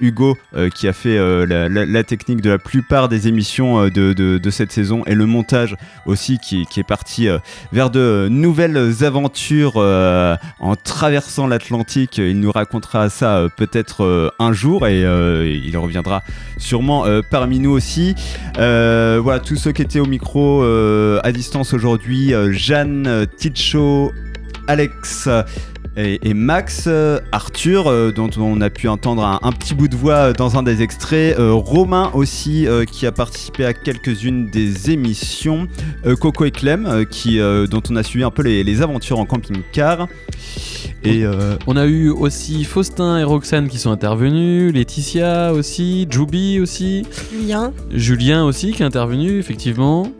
Hugo, 0.00 0.36
qui 0.74 0.88
a 0.88 0.92
fait 0.92 1.18
la, 1.46 2.04
technique 2.04 2.40
de 2.40 2.50
la 2.50 2.58
plupart 2.58 3.08
des 3.08 3.28
émissions 3.28 3.84
de, 3.88 4.12
de- 4.12 4.50
cette 4.50 4.72
saison, 4.72 5.02
et 5.06 5.14
le 5.14 5.26
montage 5.26 5.76
aussi, 6.06 6.38
qui, 6.38 6.66
qui 6.66 6.80
est 6.80 6.84
parti 6.86 7.28
vers 7.72 7.90
de 7.90 8.28
nouvelles 8.30 9.04
aventures 9.04 9.76
en 9.76 10.76
traversant 10.76 11.46
l'Atlantique. 11.46 12.20
Nous 12.44 12.52
racontera 12.52 13.08
ça 13.08 13.38
euh, 13.38 13.48
peut-être 13.48 14.04
euh, 14.04 14.30
un 14.38 14.52
jour 14.52 14.86
et 14.86 15.04
euh, 15.04 15.48
il 15.48 15.76
reviendra 15.76 16.22
sûrement 16.58 17.04
parmi 17.30 17.58
nous 17.58 17.70
aussi. 17.70 18.14
Voilà, 18.56 19.40
tous 19.40 19.56
ceux 19.56 19.72
qui 19.72 19.82
étaient 19.82 20.00
au 20.00 20.06
micro 20.06 20.62
à 20.62 21.32
distance 21.32 21.72
aujourd'hui, 21.74 22.32
Jeanne, 22.50 23.26
Ticho, 23.36 24.12
Alex. 24.68 25.28
Et, 25.96 26.28
et 26.28 26.34
Max, 26.34 26.84
euh, 26.88 27.20
Arthur, 27.30 27.86
euh, 27.86 28.10
dont 28.10 28.30
on 28.36 28.60
a 28.60 28.68
pu 28.68 28.88
entendre 28.88 29.24
un, 29.24 29.38
un 29.42 29.52
petit 29.52 29.74
bout 29.74 29.86
de 29.86 29.94
voix 29.94 30.14
euh, 30.14 30.32
dans 30.32 30.58
un 30.58 30.64
des 30.64 30.82
extraits, 30.82 31.38
euh, 31.38 31.52
Romain 31.52 32.10
aussi, 32.14 32.66
euh, 32.66 32.84
qui 32.84 33.06
a 33.06 33.12
participé 33.12 33.64
à 33.64 33.72
quelques-unes 33.72 34.50
des 34.50 34.90
émissions, 34.90 35.68
euh, 36.04 36.16
Coco 36.16 36.44
et 36.46 36.50
Clem, 36.50 36.86
euh, 36.86 37.04
qui, 37.04 37.38
euh, 37.38 37.68
dont 37.68 37.82
on 37.90 37.96
a 37.96 38.02
suivi 38.02 38.24
un 38.24 38.30
peu 38.30 38.42
les, 38.42 38.64
les 38.64 38.82
aventures 38.82 39.20
en 39.20 39.26
camping-car. 39.26 40.08
Et 41.04 41.24
euh, 41.24 41.56
On 41.66 41.76
a 41.76 41.86
eu 41.86 42.08
aussi 42.08 42.64
Faustin 42.64 43.18
et 43.18 43.24
Roxane 43.24 43.68
qui 43.68 43.78
sont 43.78 43.90
intervenus, 43.90 44.72
Laetitia 44.72 45.52
aussi, 45.52 46.08
Juby 46.10 46.60
aussi, 46.60 47.04
Julien. 47.30 47.72
Julien 47.92 48.44
aussi 48.44 48.72
qui 48.72 48.82
est 48.82 48.86
intervenu, 48.86 49.38
effectivement. 49.38 50.10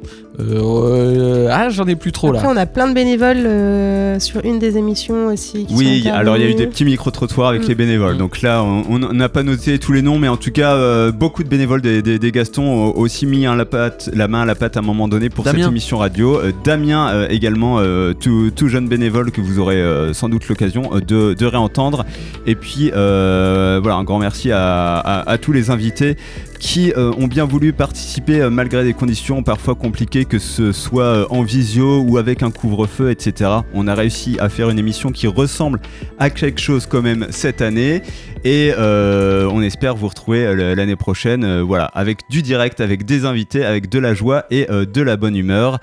Euh, 0.40 1.44
euh, 1.46 1.48
ah, 1.52 1.68
j'en 1.70 1.86
ai 1.86 1.94
plus 1.94 2.10
trop 2.10 2.32
là. 2.32 2.40
Après, 2.40 2.52
on 2.52 2.56
a 2.56 2.66
plein 2.66 2.88
de 2.88 2.92
bénévoles 2.94 3.44
euh, 3.46 4.18
sur 4.18 4.44
une 4.44 4.58
des 4.58 4.76
émissions 4.76 5.26
aussi. 5.26 5.64
Qui 5.66 5.74
Oui, 5.74 6.02
sont 6.04 6.10
alors 6.12 6.36
il 6.36 6.42
y 6.42 6.46
a 6.46 6.50
eu 6.50 6.54
des 6.54 6.66
petits 6.66 6.84
micro-trottoirs 6.84 7.50
avec 7.50 7.62
Mm. 7.64 7.68
les 7.68 7.74
bénévoles. 7.76 8.16
Donc 8.16 8.42
là, 8.42 8.62
on 8.64 8.98
n'a 8.98 9.28
pas 9.28 9.44
noté 9.44 9.78
tous 9.78 9.92
les 9.92 10.02
noms, 10.02 10.18
mais 10.18 10.26
en 10.26 10.36
tout 10.36 10.50
cas, 10.50 10.74
euh, 10.74 11.12
beaucoup 11.12 11.44
de 11.44 11.48
bénévoles 11.48 11.82
des, 11.82 12.02
des- 12.02 12.18
des 12.18 12.32
Gastons 12.32 12.64
ont 12.64 12.96
aussi 12.96 13.26
mis 13.26 13.42
la, 13.44 13.64
pâte- 13.64 14.10
la 14.12 14.26
main 14.26 14.40
à 14.42 14.44
la 14.44 14.56
pâte 14.56 14.76
à 14.76 14.80
un 14.80 14.82
moment 14.82 15.06
donné 15.06 15.28
pour 15.30 15.44
Damien. 15.44 15.58
cette 15.64 15.70
émission 15.70 15.98
radio. 15.98 16.38
Euh, 16.40 16.52
Damien 16.64 17.10
euh, 17.10 17.26
également, 17.30 17.78
euh, 17.78 18.12
tout, 18.12 18.50
tout 18.54 18.66
jeune 18.68 18.88
bénévole 18.88 19.30
que 19.30 19.40
vous 19.40 19.60
aurez 19.60 19.76
euh, 19.76 20.12
sans 20.14 20.28
doute 20.28 20.48
l'occasion 20.48 20.90
de, 21.06 21.34
de 21.34 21.46
réentendre. 21.46 22.04
Et 22.46 22.56
puis, 22.56 22.90
euh, 22.94 23.78
voilà, 23.80 23.98
un 23.98 24.04
grand 24.04 24.18
merci 24.18 24.50
à, 24.50 24.96
à- 24.98 25.30
à 25.30 25.38
tous 25.38 25.52
les 25.52 25.70
invités 25.70 26.16
qui 26.58 26.92
euh, 26.92 27.12
ont 27.18 27.26
bien 27.26 27.44
voulu 27.44 27.72
participer 27.72 28.40
euh, 28.40 28.50
malgré 28.50 28.84
des 28.84 28.94
conditions 28.94 29.42
parfois 29.42 29.74
compliquées, 29.74 30.24
que 30.24 30.38
ce 30.38 30.72
soit 30.72 31.04
euh, 31.04 31.26
en 31.30 31.42
visio 31.42 32.00
ou 32.00 32.18
avec 32.18 32.42
un 32.42 32.50
couvre-feu, 32.50 33.10
etc. 33.10 33.50
On 33.72 33.86
a 33.86 33.94
réussi 33.94 34.36
à 34.40 34.48
faire 34.48 34.70
une 34.70 34.78
émission 34.78 35.10
qui 35.10 35.26
ressemble 35.26 35.80
à 36.18 36.30
quelque 36.30 36.60
chose 36.60 36.86
quand 36.86 37.02
même 37.02 37.26
cette 37.30 37.62
année 37.62 38.02
et 38.44 38.72
on 38.76 39.62
espère 39.62 39.96
vous 39.96 40.08
retrouver 40.08 40.74
l'année 40.74 40.96
prochaine, 40.96 41.60
voilà, 41.60 41.86
avec 41.86 42.20
du 42.28 42.42
direct, 42.42 42.80
avec 42.80 43.06
des 43.06 43.24
invités, 43.24 43.64
avec 43.64 43.88
de 43.88 43.98
la 43.98 44.12
joie 44.12 44.44
et 44.50 44.66
de 44.66 45.02
la 45.02 45.16
bonne 45.16 45.34
humeur. 45.34 45.78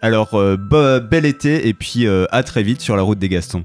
Alors, 0.00 0.40
bel 1.10 1.24
été 1.24 1.66
et 1.66 1.74
puis 1.74 2.06
à 2.06 2.42
très 2.44 2.62
vite 2.62 2.80
sur 2.80 2.96
la 2.96 3.02
route 3.02 3.18
des 3.18 3.28
Gastons. 3.28 3.64